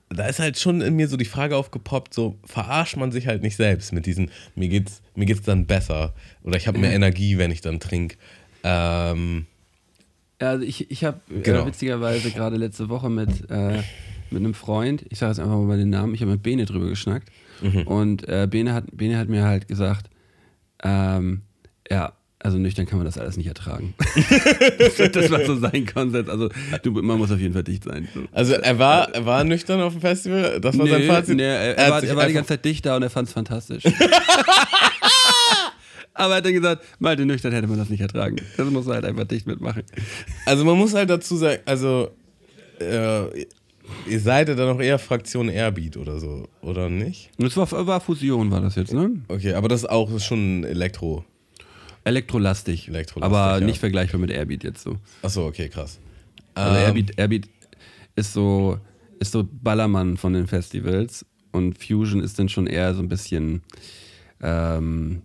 da 0.10 0.25
ist 0.27 0.39
halt 0.39 0.60
schon 0.60 0.81
in 0.81 0.96
mir 0.96 1.08
so 1.08 1.15
die 1.15 1.24
Frage 1.25 1.55
aufgepoppt, 1.55 2.13
so 2.13 2.38
verarscht 2.43 2.98
man 2.98 3.12
sich 3.13 3.27
halt 3.27 3.41
nicht 3.43 3.55
selbst 3.55 3.93
mit 3.93 4.05
diesen, 4.05 4.29
mir 4.55 4.67
geht's, 4.67 5.01
mir 5.15 5.25
geht's 5.25 5.43
dann 5.43 5.65
besser 5.67 6.13
oder 6.43 6.58
ich 6.58 6.67
habe 6.67 6.79
mehr 6.79 6.91
Energie, 6.91 7.38
wenn 7.38 7.51
ich 7.51 7.62
dann 7.62 7.79
trinke. 7.79 8.17
Ähm, 8.63 9.46
Ja, 10.41 10.50
Also 10.50 10.65
ich, 10.65 10.91
ich 10.91 11.03
habe 11.05 11.22
Genau. 11.29 11.62
äh, 11.63 11.65
witzigerweise 11.67 12.31
gerade 12.31 12.58
letzte 12.58 12.89
Woche 12.89 13.10
mit, 13.10 13.50
äh, 13.50 13.84
mit 14.31 14.39
einem 14.39 14.53
Freund, 14.53 15.05
ich 15.10 15.20
sage 15.20 15.31
jetzt 15.31 15.39
einfach 15.39 15.58
mal 15.60 15.77
den 15.77 15.89
Namen, 15.91 16.13
ich 16.13 16.22
habe 16.22 16.31
mit 16.31 16.43
Bene 16.43 16.65
drüber 16.65 16.88
geschnackt 16.89 17.29
Mhm. 17.62 17.84
und 17.84 18.27
äh, 18.27 18.48
Bene, 18.50 18.74
hat, 18.74 18.86
Bene 18.91 19.17
hat 19.17 19.29
mir 19.29 19.43
halt 19.46 19.67
gesagt, 19.67 20.10
ähm, 20.84 21.43
ja, 21.89 22.13
also 22.43 22.57
nüchtern 22.57 22.86
kann 22.88 22.98
man 22.98 23.05
das 23.05 23.17
alles 23.17 23.38
nicht 23.38 23.48
ertragen. 23.48 23.93
das 25.13 25.29
war 25.31 25.45
so 25.45 25.55
sein 25.57 25.86
Konsens. 25.86 26.27
Also 26.27 26.50
du, 26.83 26.91
man 26.91 27.17
muss 27.17 27.31
auf 27.31 27.39
jeden 27.39 27.53
Fall 27.53 27.63
dicht 27.63 27.83
sein. 27.83 28.07
So. 28.13 28.21
also 28.31 28.53
er 28.53 28.79
war, 28.79 29.13
er 29.13 29.25
war 29.25 29.43
nüchtern 29.43 29.79
auf 29.81 29.93
dem 29.93 30.01
Festival, 30.01 30.60
das 30.60 30.77
war 30.77 30.88
sein 30.88 31.01
Nee, 31.01 31.07
Fazit. 31.07 31.38
nee, 31.38 31.43
er, 31.43 31.77
er, 31.77 31.91
war, 31.91 32.03
er 32.03 32.15
war 32.15 32.27
die 32.27 32.33
ganze 32.33 32.50
Zeit 32.50 32.65
dicht 32.65 32.86
da 32.86 32.95
und 32.95 33.03
er 33.03 33.10
fand 33.10 33.27
es 33.27 33.33
fantastisch. 33.33 33.83
Aber 36.13 36.33
er 36.33 36.38
hat 36.38 36.45
dann 36.45 36.53
gesagt, 36.53 36.83
Malte 37.00 37.25
nüchtern 37.25 37.53
hätte 37.53 37.67
man 37.67 37.77
das 37.77 37.89
nicht 37.89 38.01
ertragen. 38.01 38.36
Das 38.57 38.69
muss 38.69 38.86
man 38.86 38.95
halt 38.95 39.05
einfach 39.05 39.24
dicht 39.25 39.48
mitmachen. 39.48 39.83
Also 40.45 40.65
man 40.65 40.77
muss 40.77 40.93
halt 40.93 41.10
dazu 41.10 41.38
sagen, 41.38 41.62
also 41.65 42.12
äh, 42.79 43.25
ihr 44.07 44.19
seid 44.19 44.50
ja 44.50 44.55
dann 44.55 44.75
auch 44.75 44.81
eher 44.81 45.00
Fraktion 45.00 45.48
Airbeat 45.48 45.98
oder 45.98 46.19
so, 46.19 46.48
oder 46.62 46.89
nicht? 46.89 47.29
Das 47.38 47.55
war, 47.55 47.69
war 47.88 48.01
Fusion, 48.01 48.51
war 48.51 48.62
das 48.62 48.75
jetzt, 48.75 48.93
ne? 48.93 49.12
Okay, 49.29 49.53
aber 49.53 49.67
das 49.67 49.83
ist 49.83 49.89
auch 49.89 50.19
schon 50.19 50.63
Elektro. 50.63 51.24
Elektrolastig. 52.03 52.88
Elektrolastig, 52.88 53.24
aber 53.24 53.60
ja. 53.60 53.65
nicht 53.65 53.79
vergleichbar 53.79 54.20
mit 54.20 54.31
Airbeat 54.31 54.63
jetzt 54.63 54.84
so. 54.84 54.98
Achso, 55.22 55.46
okay, 55.46 55.70
krass. 55.70 56.00
Also 56.53 56.77
Ähm, 56.77 56.86
Airbeat, 56.86 57.17
Airbeat 57.17 57.50
ist 58.15 58.34
so, 58.34 58.79
ist 59.20 59.31
so 59.31 59.48
Ballermann 59.50 60.17
von 60.17 60.34
den 60.34 60.48
Festivals 60.48 61.25
und 61.51 61.77
Fusion 61.77 62.22
ist 62.22 62.39
dann 62.39 62.50
schon 62.50 62.67
eher 62.67 62.93
so 62.93 63.01
ein 63.01 63.10
bisschen 63.10 63.62
ähm, 64.41 65.22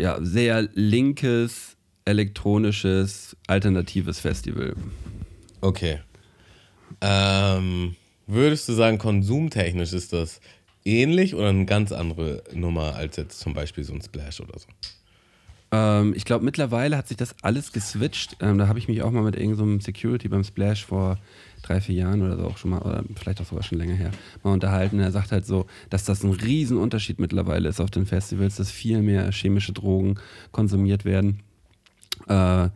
ja, 0.00 0.18
sehr 0.20 0.68
linkes, 0.74 1.76
elektronisches, 2.04 3.36
alternatives 3.46 4.20
Festival. 4.20 4.74
Okay. 5.60 6.00
Ähm, 7.00 7.96
würdest 8.26 8.68
du 8.68 8.72
sagen, 8.72 8.98
konsumtechnisch 8.98 9.92
ist 9.92 10.12
das 10.12 10.40
ähnlich 10.84 11.34
oder 11.34 11.48
eine 11.48 11.66
ganz 11.66 11.92
andere 11.92 12.42
Nummer 12.52 12.94
als 12.94 13.16
jetzt 13.16 13.40
zum 13.40 13.54
Beispiel 13.54 13.84
so 13.84 13.92
ein 13.92 14.00
Splash 14.02 14.40
oder 14.40 14.58
so? 14.58 14.68
Ähm, 15.72 16.14
ich 16.16 16.24
glaube, 16.24 16.44
mittlerweile 16.44 16.96
hat 16.96 17.08
sich 17.08 17.16
das 17.16 17.34
alles 17.42 17.72
geswitcht. 17.72 18.36
Ähm, 18.40 18.58
da 18.58 18.66
habe 18.68 18.78
ich 18.78 18.88
mich 18.88 19.02
auch 19.02 19.10
mal 19.10 19.22
mit 19.22 19.36
irgendeinem 19.36 19.80
so 19.80 19.84
Security 19.84 20.28
beim 20.28 20.44
Splash 20.44 20.84
vor 20.84 21.18
drei, 21.62 21.80
vier 21.80 21.94
Jahren 21.94 22.22
oder 22.22 22.36
so 22.36 22.46
auch 22.46 22.58
schon 22.58 22.70
mal, 22.70 22.80
oder 22.80 23.04
vielleicht 23.14 23.40
auch 23.40 23.46
sogar 23.46 23.62
schon 23.62 23.78
länger 23.78 23.94
her, 23.94 24.10
mal 24.42 24.52
unterhalten. 24.52 24.98
Er 24.98 25.12
sagt 25.12 25.30
halt 25.32 25.46
so, 25.46 25.66
dass 25.90 26.04
das 26.04 26.24
ein 26.24 26.32
Riesenunterschied 26.32 27.20
mittlerweile 27.20 27.68
ist 27.68 27.80
auf 27.80 27.90
den 27.90 28.06
Festivals, 28.06 28.56
dass 28.56 28.70
viel 28.70 29.02
mehr 29.02 29.30
chemische 29.30 29.72
Drogen 29.72 30.16
konsumiert 30.52 31.04
werden. 31.04 31.40
Äh, 32.28 32.68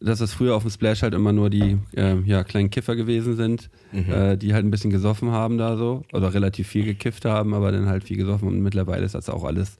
dass 0.00 0.20
es 0.20 0.32
früher 0.32 0.54
auf 0.54 0.62
dem 0.62 0.70
Splash 0.70 1.02
halt 1.02 1.12
immer 1.12 1.32
nur 1.32 1.50
die 1.50 1.76
äh, 1.96 2.20
ja, 2.20 2.44
kleinen 2.44 2.70
Kiffer 2.70 2.94
gewesen 2.94 3.34
sind, 3.34 3.68
äh, 3.92 4.36
die 4.36 4.54
halt 4.54 4.64
ein 4.64 4.70
bisschen 4.70 4.90
gesoffen 4.90 5.32
haben 5.32 5.58
da 5.58 5.76
so, 5.76 6.04
oder 6.12 6.32
relativ 6.32 6.68
viel 6.68 6.84
gekifft 6.84 7.24
haben, 7.24 7.52
aber 7.52 7.72
dann 7.72 7.86
halt 7.86 8.04
viel 8.04 8.16
gesoffen 8.16 8.46
und 8.46 8.60
mittlerweile 8.60 9.04
ist 9.04 9.16
das 9.16 9.28
auch 9.28 9.42
alles 9.42 9.76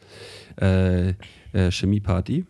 äh, 0.57 1.15
äh, 1.59 1.71
Chemieparty. 1.71 2.45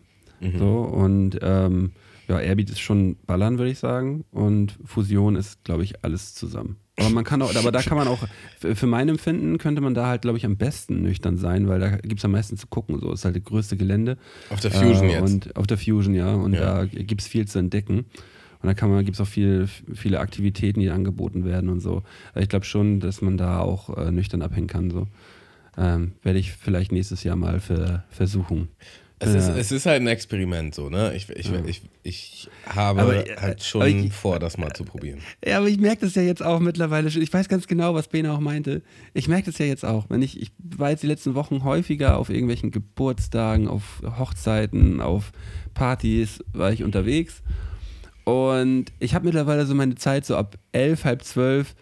So, 0.57 0.79
und 0.83 1.37
ähm, 1.41 1.91
ja, 2.29 2.39
Airbeat 2.39 2.69
ist 2.69 2.79
schon 2.79 3.17
Ballern, 3.27 3.57
würde 3.57 3.71
ich 3.71 3.79
sagen. 3.79 4.23
Und 4.31 4.77
Fusion 4.85 5.35
ist, 5.35 5.65
glaube 5.65 5.83
ich, 5.83 6.01
alles 6.05 6.33
zusammen. 6.33 6.77
Aber 6.97 7.09
man 7.09 7.25
kann 7.25 7.41
auch, 7.41 7.53
aber 7.55 7.71
da 7.73 7.81
kann 7.81 7.97
man 7.97 8.07
auch, 8.07 8.19
für 8.59 8.87
mein 8.87 9.09
Empfinden 9.09 9.57
könnte 9.57 9.81
man 9.81 9.93
da 9.93 10.07
halt, 10.07 10.21
glaube 10.21 10.37
ich, 10.37 10.45
am 10.45 10.55
besten 10.55 11.01
nüchtern 11.01 11.37
sein, 11.37 11.67
weil 11.67 11.79
da 11.81 11.89
gibt 11.97 12.19
es 12.19 12.25
am 12.25 12.31
meisten 12.31 12.55
zu 12.55 12.67
gucken. 12.67 12.99
So 13.01 13.11
ist 13.11 13.25
halt 13.25 13.35
das 13.35 13.43
größte 13.43 13.75
Gelände. 13.75 14.17
Auf 14.49 14.61
der 14.61 14.71
Fusion 14.71 15.09
Äh, 15.09 15.13
jetzt. 15.13 15.21
Und 15.33 15.55
auf 15.57 15.67
der 15.67 15.77
Fusion, 15.77 16.13
ja. 16.13 16.33
Und 16.33 16.53
Ja. 16.53 16.61
da 16.61 16.85
gibt 16.85 17.19
es 17.21 17.27
viel 17.27 17.45
zu 17.47 17.59
entdecken. 17.59 18.05
Und 18.61 18.67
da 18.67 18.73
kann 18.73 18.89
man, 18.89 19.03
gibt 19.03 19.15
es 19.15 19.21
auch 19.21 19.27
viel, 19.27 19.67
viele 19.93 20.19
Aktivitäten, 20.21 20.79
die 20.81 20.89
angeboten 20.89 21.43
werden 21.45 21.69
und 21.69 21.79
so. 21.81 22.03
Aber 22.31 22.41
Ich 22.41 22.49
glaube 22.49 22.65
schon, 22.65 22.99
dass 23.01 23.21
man 23.21 23.37
da 23.37 23.59
auch 23.59 23.97
äh, 23.97 24.11
nüchtern 24.11 24.41
abhängen 24.41 24.67
kann. 24.67 24.89
So. 24.89 25.07
Ähm, 25.77 26.13
Werde 26.23 26.39
ich 26.39 26.51
vielleicht 26.51 26.91
nächstes 26.91 27.23
Jahr 27.23 27.35
mal 27.35 27.59
für, 27.59 28.03
versuchen. 28.09 28.69
Es, 29.21 29.33
ist, 29.33 29.47
Ja. 29.49 29.55
es 29.57 29.71
ist 29.73 29.85
halt 29.85 30.01
ein 30.01 30.07
Experiment 30.07 30.73
so, 30.73 30.89
ne? 30.89 31.13
Ich, 31.13 31.29
ich, 31.29 31.51
ich, 31.65 31.81
ich 32.03 32.49
habe 32.65 33.01
Aber, 33.01 33.27
äh, 33.27 33.35
halt 33.35 33.61
schon 33.61 33.85
ich- 33.85 34.13
vor, 34.13 34.39
das 34.39 34.57
mal 34.57 34.71
zu 34.71 34.85
probieren. 34.85 35.19
Ja, 35.45 35.57
aber 35.57 35.67
ich 35.67 35.77
merke 35.77 36.05
das 36.05 36.15
ja 36.15 36.21
jetzt 36.21 36.41
auch 36.41 36.61
mittlerweile 36.61 37.11
schon. 37.11 37.21
Ich 37.21 37.33
weiß 37.33 37.49
ganz 37.49 37.67
genau, 37.67 37.93
was 37.93 38.07
Bene 38.07 38.31
auch 38.31 38.39
meinte. 38.39 38.81
Ich 39.13 39.27
merke 39.27 39.47
das 39.51 39.57
ja 39.57 39.65
jetzt 39.65 39.83
auch. 39.83 40.09
Wenn 40.09 40.21
ich, 40.21 40.41
ich 40.41 40.53
war 40.57 40.91
jetzt 40.91 41.03
die 41.03 41.07
letzten 41.07 41.35
Wochen 41.35 41.65
häufiger 41.65 42.17
auf 42.17 42.29
irgendwelchen 42.29 42.71
Geburtstagen, 42.71 43.67
auf 43.67 44.01
Hochzeiten, 44.17 45.01
auf 45.01 45.33
Partys, 45.73 46.41
war 46.53 46.71
ich 46.71 46.83
unterwegs. 46.85 47.43
Und 48.23 48.85
ich 48.99 49.15
habe 49.15 49.25
mittlerweile 49.25 49.65
so 49.65 49.75
meine 49.75 49.95
Zeit, 49.95 50.25
so 50.25 50.37
ab 50.37 50.57
elf, 50.71 51.03
halb 51.03 51.23
zwölf 51.23 51.75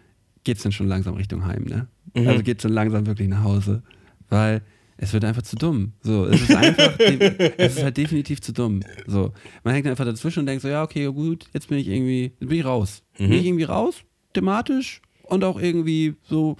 geht 0.43 0.57
es 0.57 0.63
dann 0.63 0.71
schon 0.71 0.87
langsam 0.87 1.13
Richtung 1.15 1.45
Heim, 1.45 1.65
ne? 1.65 1.87
Also 2.25 2.43
geht 2.43 2.57
es 2.57 2.63
dann 2.63 2.73
langsam 2.73 3.05
wirklich 3.05 3.27
nach 3.27 3.43
Hause. 3.43 3.83
Weil 4.29 4.61
es 4.97 5.13
wird 5.13 5.23
einfach 5.25 5.43
zu 5.43 5.55
dumm. 5.55 5.93
So, 6.01 6.25
es 6.25 6.41
ist 6.41 6.55
einfach, 6.55 6.97
es 6.99 7.77
ist 7.77 7.83
halt 7.83 7.97
definitiv 7.97 8.41
zu 8.41 8.51
dumm. 8.51 8.81
So, 9.05 9.33
man 9.63 9.73
hängt 9.73 9.87
einfach 9.87 10.05
dazwischen 10.05 10.41
und 10.41 10.45
denkt 10.47 10.63
so, 10.63 10.67
ja, 10.67 10.83
okay, 10.83 11.05
gut, 11.11 11.47
jetzt 11.53 11.69
bin 11.69 11.77
ich 11.77 11.87
irgendwie, 11.87 12.33
jetzt 12.39 12.49
bin 12.49 12.57
ich 12.57 12.65
raus. 12.65 13.03
Bin 13.17 13.31
ich 13.33 13.45
irgendwie 13.45 13.63
raus, 13.63 14.03
thematisch 14.33 15.01
und 15.23 15.43
auch 15.43 15.59
irgendwie 15.59 16.15
so 16.23 16.57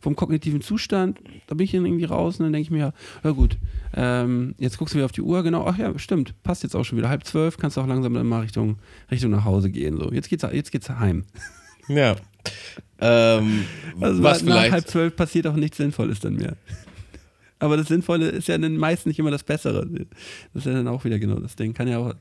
vom 0.00 0.16
kognitiven 0.16 0.60
Zustand, 0.60 1.18
da 1.46 1.54
bin 1.54 1.64
ich 1.64 1.72
dann 1.72 1.86
irgendwie 1.86 2.04
raus 2.04 2.38
und 2.38 2.44
dann 2.44 2.52
denke 2.52 2.66
ich 2.66 2.70
mir, 2.70 2.78
ja, 2.78 2.92
ja 3.24 3.30
gut, 3.30 3.56
ähm, 3.94 4.54
jetzt 4.58 4.76
guckst 4.76 4.92
du 4.92 4.98
wieder 4.98 5.06
auf 5.06 5.12
die 5.12 5.22
Uhr, 5.22 5.42
genau, 5.42 5.66
ach 5.66 5.78
ja, 5.78 5.98
stimmt, 5.98 6.34
passt 6.42 6.62
jetzt 6.62 6.76
auch 6.76 6.84
schon 6.84 6.98
wieder 6.98 7.08
halb 7.08 7.24
zwölf, 7.24 7.56
kannst 7.56 7.78
du 7.78 7.80
auch 7.80 7.86
langsam 7.86 8.12
dann 8.12 8.26
mal 8.26 8.40
Richtung, 8.40 8.76
Richtung 9.10 9.30
nach 9.30 9.46
Hause 9.46 9.70
gehen. 9.70 9.96
So, 9.96 10.12
jetzt 10.12 10.28
geht's, 10.28 10.46
jetzt 10.52 10.72
geht's 10.72 10.90
heim. 10.90 11.24
Ja. 11.88 12.16
Ähm, 13.00 13.64
Also 14.00 14.22
was 14.22 14.42
nach 14.42 14.56
halb 14.56 14.66
vielleicht. 14.68 14.88
zwölf 14.90 15.16
passiert 15.16 15.46
auch 15.46 15.56
nichts 15.56 15.76
Sinnvolles 15.76 16.20
dann 16.20 16.34
mehr. 16.36 16.56
Aber 17.58 17.76
das 17.76 17.88
Sinnvolle 17.88 18.28
ist 18.28 18.48
ja 18.48 18.58
dann 18.58 18.76
meist 18.76 19.06
nicht 19.06 19.18
immer 19.18 19.30
das 19.30 19.42
Bessere. 19.42 19.86
Das 20.52 20.64
ist 20.64 20.66
ja 20.66 20.72
dann 20.72 20.88
auch 20.88 21.04
wieder 21.04 21.18
genau 21.18 21.38
das 21.40 21.56
Ding. 21.56 21.72
Kann 21.72 21.88
ja 21.88 21.98
auch, 21.98 22.14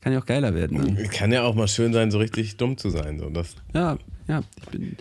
kann 0.00 0.12
ja 0.12 0.18
auch 0.20 0.26
geiler 0.26 0.54
werden. 0.54 0.94
Ne? 0.94 1.04
Kann 1.08 1.32
ja 1.32 1.42
auch 1.42 1.54
mal 1.54 1.68
schön 1.68 1.92
sein, 1.92 2.10
so 2.10 2.18
richtig 2.18 2.56
dumm 2.56 2.76
zu 2.76 2.90
sein. 2.90 3.18
So. 3.18 3.30
Das, 3.30 3.54
Ja, 3.72 3.96
ja. 4.28 4.42
Ich 4.58 4.68
bin, 4.68 4.96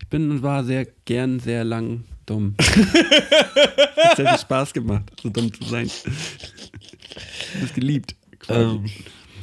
ich 0.00 0.08
bin 0.08 0.30
und 0.30 0.42
war 0.42 0.64
sehr 0.64 0.86
gern 1.04 1.38
sehr 1.38 1.62
lang 1.64 2.04
dumm. 2.24 2.54
Hat 2.58 4.16
sehr 4.16 4.28
viel 4.28 4.38
Spaß 4.38 4.72
gemacht, 4.72 5.04
so 5.22 5.28
dumm 5.28 5.52
zu 5.52 5.64
sein. 5.64 5.88
Das 7.60 7.72
geliebt. 7.74 8.16
quasi. 8.40 8.76
Ähm, 8.76 8.84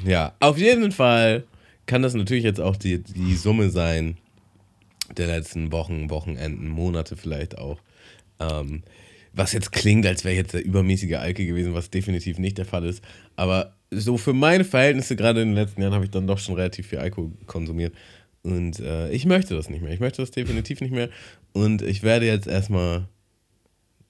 ja, 0.05 0.33
auf 0.39 0.57
jeden 0.57 0.91
Fall 0.91 1.45
kann 1.85 2.01
das 2.01 2.13
natürlich 2.13 2.43
jetzt 2.43 2.59
auch 2.59 2.75
die, 2.75 3.01
die 3.01 3.35
Summe 3.35 3.69
sein 3.69 4.17
der 5.17 5.27
letzten 5.27 5.71
Wochen, 5.71 6.09
Wochenenden, 6.09 6.67
Monate 6.67 7.15
vielleicht 7.15 7.57
auch. 7.57 7.79
Ähm, 8.39 8.83
was 9.33 9.51
jetzt 9.53 9.71
klingt, 9.71 10.05
als 10.05 10.23
wäre 10.23 10.35
jetzt 10.35 10.53
der 10.53 10.63
übermäßige 10.63 11.15
Alke 11.15 11.45
gewesen, 11.45 11.73
was 11.73 11.89
definitiv 11.89 12.37
nicht 12.37 12.57
der 12.57 12.65
Fall 12.65 12.85
ist. 12.85 13.03
Aber 13.35 13.75
so 13.89 14.17
für 14.17 14.33
meine 14.33 14.63
Verhältnisse, 14.63 15.15
gerade 15.15 15.41
in 15.41 15.49
den 15.49 15.55
letzten 15.55 15.81
Jahren, 15.81 15.93
habe 15.93 16.05
ich 16.05 16.11
dann 16.11 16.27
doch 16.27 16.37
schon 16.37 16.55
relativ 16.55 16.87
viel 16.87 16.99
Alkohol 16.99 17.31
konsumiert. 17.47 17.95
Und 18.43 18.79
äh, 18.79 19.09
ich 19.11 19.25
möchte 19.25 19.55
das 19.55 19.69
nicht 19.69 19.81
mehr. 19.81 19.93
Ich 19.93 19.99
möchte 19.99 20.21
das 20.21 20.31
definitiv 20.31 20.81
nicht 20.81 20.93
mehr. 20.93 21.09
Und 21.53 21.81
ich 21.81 22.03
werde 22.03 22.25
jetzt 22.27 22.47
erstmal 22.47 23.07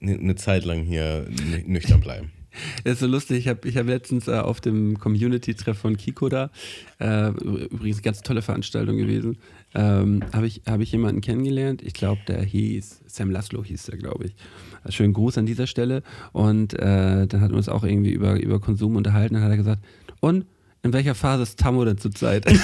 eine 0.00 0.18
ne 0.18 0.34
Zeit 0.34 0.64
lang 0.64 0.82
hier 0.82 1.26
nü- 1.28 1.66
nüchtern 1.66 2.00
bleiben. 2.00 2.32
Das 2.84 2.94
ist 2.94 3.00
so 3.00 3.08
lustig. 3.08 3.38
Ich 3.38 3.48
habe 3.48 3.68
ich 3.68 3.76
hab 3.76 3.88
letztens 3.88 4.28
äh, 4.28 4.34
auf 4.34 4.60
dem 4.60 5.00
Community-Treff 5.00 5.76
von 5.76 5.96
Kiko 5.96 6.28
da, 6.28 6.52
äh, 7.00 7.30
übrigens 7.30 8.00
ganz 8.00 8.22
tolle 8.22 8.42
Veranstaltung 8.42 8.96
gewesen, 8.96 9.38
ähm, 9.74 10.22
habe 10.32 10.46
ich, 10.46 10.62
hab 10.66 10.80
ich 10.80 10.92
jemanden 10.92 11.20
kennengelernt. 11.20 11.82
Ich 11.82 11.94
glaube, 11.94 12.20
der 12.28 12.42
hieß, 12.42 13.02
Sam 13.06 13.30
Laszlo 13.30 13.64
hieß 13.64 13.86
der, 13.86 13.98
glaube 13.98 14.26
ich. 14.26 14.34
Also 14.82 14.96
schönen 14.96 15.12
Gruß 15.12 15.38
an 15.38 15.46
dieser 15.46 15.66
Stelle. 15.66 16.02
Und 16.32 16.74
äh, 16.74 17.26
dann 17.26 17.40
hat 17.40 17.52
uns 17.52 17.68
auch 17.68 17.84
irgendwie 17.84 18.12
über, 18.12 18.40
über 18.40 18.60
Konsum 18.60 18.96
unterhalten. 18.96 19.34
Dann 19.34 19.42
hat 19.42 19.50
er 19.50 19.56
gesagt, 19.56 19.84
und 20.20 20.46
in 20.82 20.92
welcher 20.92 21.14
Phase 21.14 21.42
ist 21.42 21.58
Tammo 21.58 21.84
denn 21.84 21.98
zurzeit? 21.98 22.46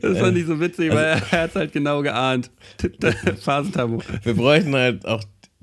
Das 0.00 0.18
fand 0.18 0.36
ich 0.36 0.46
so 0.46 0.58
witzig, 0.60 0.90
weil 0.90 1.04
er 1.04 1.42
hat 1.42 1.50
es 1.50 1.56
halt 1.56 1.72
genau 1.72 2.02
geahnt. 2.02 2.50
Phasentammo. 3.40 4.02
Wir 4.22 4.34
bräuchten 4.34 4.74
halt 4.74 5.06
auch 5.06 5.22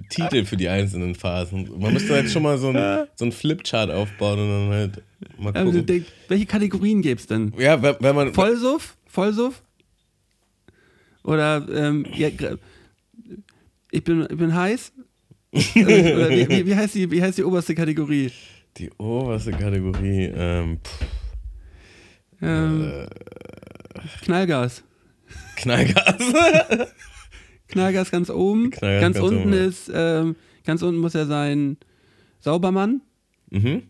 Titel 0.10 0.46
für 0.46 0.58
die 0.58 0.70
einzelnen 0.70 1.16
Phasen. 1.16 1.70
Man 1.80 1.94
müsste 1.94 2.14
halt 2.14 2.30
schon 2.30 2.44
mal 2.44 2.58
so 2.58 2.70
einen 2.70 3.08
so 3.16 3.26
einen 3.26 3.32
Flipchart 3.32 3.92
aufbauen 3.92 4.40
und 4.40 4.50
dann 4.50 4.70
halt 4.70 5.04
mal 5.38 5.54
Also 5.54 5.72
gucken. 5.72 5.86
denkt, 5.86 6.12
welche 6.28 6.46
Kategorien 6.46 7.02
gäbe 7.02 7.20
es 7.20 7.28
denn? 7.28 7.54
Ja, 7.58 7.82
wenn, 7.82 7.96
wenn 8.00 8.16
man. 8.16 8.34
Vollsuff? 8.34 8.96
Vollsuff? 9.08 9.62
Oder 11.24 11.68
ähm, 11.74 12.06
ja, 12.14 12.30
ich, 13.92 14.04
bin, 14.04 14.28
ich 14.30 14.38
bin 14.38 14.56
heiß? 14.56 14.94
Oder 15.52 16.30
wie, 16.30 16.48
wie, 16.50 16.66
wie, 16.68 16.76
heißt 16.76 16.96
die, 16.96 17.10
wie 17.12 17.22
heißt 17.22 17.38
die 17.38 17.44
oberste 17.44 17.74
Kategorie? 17.76 18.32
Die 18.78 18.90
oberste 18.98 19.52
Kategorie. 19.52 20.26
Ähm, 20.34 20.80
Ähm, 22.42 23.08
Knallgas. 24.22 24.84
Knallgas. 25.56 26.16
Knallgas 27.68 28.12
ganz 28.12 28.30
oben. 28.30 28.70
Knallgas 28.72 29.02
ganz, 29.02 29.16
ganz 29.18 29.26
unten 29.28 29.42
oben. 29.44 29.54
ist, 29.54 29.92
ähm, 29.94 30.36
ganz 30.66 30.82
unten 30.82 31.00
muss 31.00 31.16
er 31.16 31.26
sein 31.26 31.78
Saubermann. 32.40 33.02
mhm. 33.50 33.84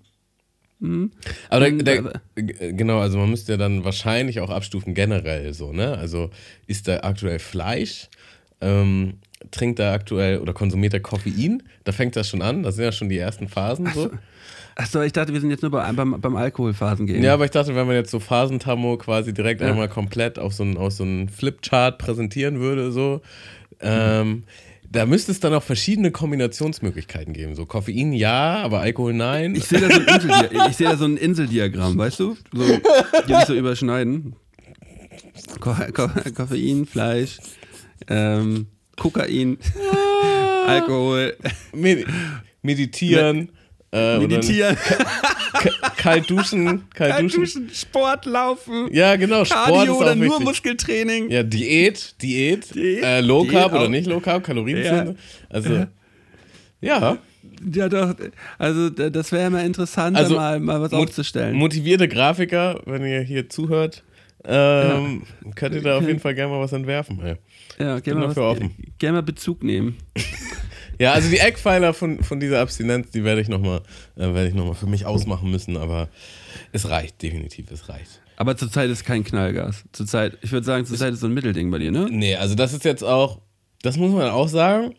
Mhm. 0.79 1.09
Aber 1.49 1.71
der, 1.71 2.01
der, 2.03 2.21
g- 2.35 2.73
genau, 2.73 2.99
also 2.99 3.17
man 3.17 3.31
müsste 3.31 3.53
ja 3.53 3.57
dann 3.57 3.83
wahrscheinlich 3.83 4.39
auch 4.41 4.51
abstufen 4.51 4.93
generell 4.93 5.51
so, 5.55 5.73
ne? 5.73 5.97
Also 5.97 6.29
isst 6.67 6.87
er 6.87 7.03
aktuell 7.03 7.39
Fleisch? 7.39 8.09
Ähm, 8.61 9.15
trinkt 9.49 9.79
er 9.79 9.93
aktuell 9.93 10.37
oder 10.37 10.53
konsumiert 10.53 10.93
er 10.93 10.99
Koffein? 10.99 11.63
Da 11.83 11.91
fängt 11.93 12.15
das 12.15 12.29
schon 12.29 12.43
an. 12.43 12.61
Das 12.61 12.75
sind 12.75 12.83
ja 12.85 12.91
schon 12.91 13.09
die 13.09 13.17
ersten 13.17 13.47
Phasen 13.47 13.87
so. 13.93 14.11
Achso, 14.75 15.01
ich 15.01 15.13
dachte, 15.13 15.33
wir 15.33 15.41
sind 15.41 15.49
jetzt 15.49 15.63
nur 15.63 15.71
bei, 15.71 15.91
beim, 15.93 16.21
beim 16.21 16.35
Alkoholphasen 16.35 17.07
gehen. 17.07 17.23
Ja, 17.23 17.33
aber 17.33 17.45
ich 17.45 17.51
dachte, 17.51 17.73
wenn 17.75 17.87
man 17.87 17.95
jetzt 17.95 18.11
so 18.11 18.19
Phasentamo 18.19 18.97
quasi 18.97 19.33
direkt 19.33 19.61
Ja. 19.61 19.69
einmal 19.69 19.89
komplett 19.89 20.37
auf 20.37 20.53
so 20.53 20.61
einen, 20.61 20.77
auf 20.77 20.93
so 20.93 21.01
einen 21.03 21.27
Flipchart 21.29 21.97
präsentieren 21.97 22.59
würde, 22.59 22.91
so, 22.91 23.21
ähm, 23.81 24.43
Da 24.89 25.05
müsste 25.05 25.31
es 25.31 25.39
dann 25.39 25.53
auch 25.53 25.63
verschiedene 25.63 26.11
Kombinationsmöglichkeiten 26.11 27.33
geben. 27.33 27.55
So 27.55 27.65
Koffein 27.65 28.13
ja, 28.13 28.57
aber 28.63 28.79
Alkohol 28.79 29.13
nein. 29.13 29.55
Ich 29.55 29.65
sehe 29.65 29.81
da, 29.81 29.89
so 29.89 30.71
seh 30.71 30.83
da 30.85 30.95
so 30.95 31.05
ein 31.05 31.17
Inseldiagramm, 31.17 31.97
weißt 31.97 32.19
du? 32.19 32.37
So, 32.53 32.63
die 33.27 33.33
sich 33.33 33.45
so 33.45 33.53
überschneiden. 33.53 34.35
Ko 35.59 35.75
Ko 35.93 36.09
Koffein, 36.33 36.85
Fleisch, 36.85 37.37
ähm, 38.07 38.67
Kokain, 38.97 39.57
Alkohol, 40.65 41.35
Medi 41.73 42.05
meditieren. 42.61 43.49
Äh, 43.91 44.19
Meditieren, 44.19 44.75
Kalt 45.97 46.29
duschen. 46.29 46.83
Kalt 46.93 47.21
duschen. 47.23 47.39
Duschen, 47.41 47.69
Sport, 47.73 48.25
Laufen, 48.25 48.89
Ja, 48.93 49.15
genau. 49.15 49.45
Sport 49.45 49.65
Cardio 49.65 49.83
ist 49.83 49.89
auch 49.89 50.01
oder 50.01 50.15
nur 50.15 50.25
wichtig. 50.29 50.45
Muskeltraining. 50.45 51.29
Ja, 51.31 51.43
Diät, 51.43 52.21
Diät, 52.21 52.75
Diät, 52.75 53.03
äh, 53.03 53.21
Low 53.21 53.43
Diät 53.43 53.53
Carb 53.53 53.71
oder 53.71 53.83
auch. 53.83 53.89
nicht 53.89 54.07
Low 54.07 54.19
Carb, 54.19 54.43
Kalorien. 54.43 55.17
Also, 55.49 55.85
ja. 56.81 57.17
Ja, 57.73 57.89
doch. 57.89 58.13
Also, 58.59 58.89
das 58.89 59.31
wäre 59.31 59.43
ja 59.43 59.49
mal 59.49 59.65
interessant, 59.65 60.15
Also, 60.17 60.35
mal, 60.35 60.59
mal 60.59 60.81
was 60.81 60.91
aufzustellen. 60.93 61.55
Motivierte 61.55 62.07
Grafiker, 62.07 62.81
wenn 62.85 63.03
ihr 63.05 63.21
hier 63.21 63.49
zuhört, 63.49 64.03
ähm, 64.45 65.23
könnt 65.55 65.73
ihr 65.75 65.81
da 65.81 65.97
auf 65.97 66.05
jeden 66.05 66.19
Fall 66.19 66.35
gerne 66.35 66.51
mal 66.53 66.59
was 66.59 66.73
entwerfen. 66.73 67.19
Ja, 67.79 67.95
bin 67.95 68.03
gerne 68.03 68.19
mal, 68.27 68.35
was- 68.35 68.57
gerne 68.99 69.17
mal 69.17 69.23
Bezug 69.23 69.63
nehmen. 69.63 69.95
Ja, 70.99 71.13
also 71.13 71.29
die 71.29 71.37
Eckpfeiler 71.37 71.93
von, 71.93 72.23
von 72.23 72.39
dieser 72.39 72.61
Abstinenz, 72.61 73.11
die 73.11 73.23
werde 73.23 73.41
ich 73.41 73.49
nochmal 73.49 73.81
äh, 74.17 74.47
ich 74.47 74.53
noch 74.53 74.65
mal 74.65 74.73
für 74.73 74.87
mich 74.87 75.05
ausmachen 75.05 75.51
müssen, 75.51 75.77
aber 75.77 76.09
es 76.71 76.89
reicht, 76.89 77.21
definitiv, 77.21 77.71
es 77.71 77.89
reicht. 77.89 78.21
Aber 78.35 78.55
zurzeit 78.55 78.89
ist 78.89 79.03
kein 79.03 79.23
Knallgas. 79.23 79.83
Zurzeit, 79.91 80.37
ich 80.41 80.51
würde 80.51 80.65
sagen, 80.65 80.85
zurzeit 80.85 81.13
ist 81.13 81.21
so 81.21 81.27
ein 81.27 81.33
Mittelding 81.33 81.71
bei 81.71 81.79
dir, 81.79 81.91
ne? 81.91 82.07
Nee, 82.09 82.35
also 82.35 82.55
das 82.55 82.73
ist 82.73 82.85
jetzt 82.85 83.03
auch, 83.03 83.41
das 83.81 83.97
muss 83.97 84.11
man 84.11 84.29
auch 84.29 84.47
sagen. 84.47 84.95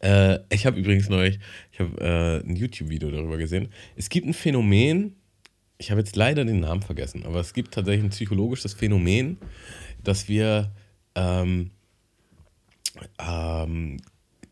Äh, 0.00 0.38
ich 0.50 0.66
habe 0.66 0.78
übrigens 0.78 1.08
neulich, 1.08 1.38
ich 1.72 1.80
habe 1.80 2.00
äh, 2.00 2.48
ein 2.48 2.56
YouTube-Video 2.56 3.10
darüber 3.10 3.36
gesehen. 3.36 3.68
Es 3.96 4.08
gibt 4.08 4.26
ein 4.26 4.34
Phänomen, 4.34 5.16
ich 5.78 5.90
habe 5.90 6.00
jetzt 6.00 6.16
leider 6.16 6.44
den 6.44 6.60
Namen 6.60 6.82
vergessen, 6.82 7.24
aber 7.24 7.40
es 7.40 7.54
gibt 7.54 7.72
tatsächlich 7.72 8.04
ein 8.04 8.10
psychologisches 8.10 8.74
Phänomen, 8.74 9.38
dass 10.02 10.28
wir 10.28 10.72
ähm, 11.14 11.70
ähm, 13.18 13.98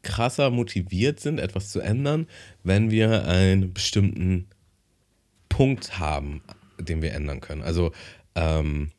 krasser 0.07 0.51
motiviert 0.51 1.21
sind, 1.21 1.39
etwas 1.39 1.71
zu 1.71 1.81
ändern, 1.81 2.27
wenn 2.63 2.91
wir 2.91 3.27
einen 3.27 3.75
bestimmten 3.75 4.49
Punkt 5.49 5.99
haben, 5.99 6.43
den 6.79 7.03
wir 7.03 7.13
ändern 7.13 7.41
können. 7.41 7.63
Also 7.63 7.93
ähm, 8.35 8.91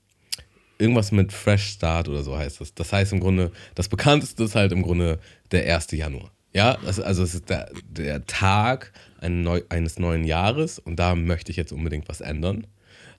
irgendwas 0.77 1.11
mit 1.11 1.31
Fresh 1.31 1.69
Start 1.71 2.07
oder 2.07 2.23
so 2.23 2.37
heißt 2.37 2.61
das. 2.61 2.73
Das 2.73 2.93
heißt 2.93 3.13
im 3.13 3.19
Grunde, 3.19 3.51
das 3.75 3.89
bekannteste 3.89 4.43
ist 4.43 4.55
halt 4.55 4.71
im 4.71 4.83
Grunde 4.83 5.19
der 5.51 5.73
1. 5.73 5.91
Januar. 5.91 6.31
Ja, 6.53 6.77
das, 6.83 6.99
also 6.99 7.23
es 7.23 7.35
ist 7.35 7.49
der, 7.49 7.71
der 7.89 8.25
Tag 8.25 8.91
ein 9.19 9.43
neu, 9.43 9.61
eines 9.69 9.99
neuen 9.99 10.23
Jahres 10.23 10.79
und 10.79 10.97
da 10.97 11.15
möchte 11.15 11.51
ich 11.51 11.57
jetzt 11.57 11.71
unbedingt 11.71 12.09
was 12.09 12.21
ändern. 12.21 12.65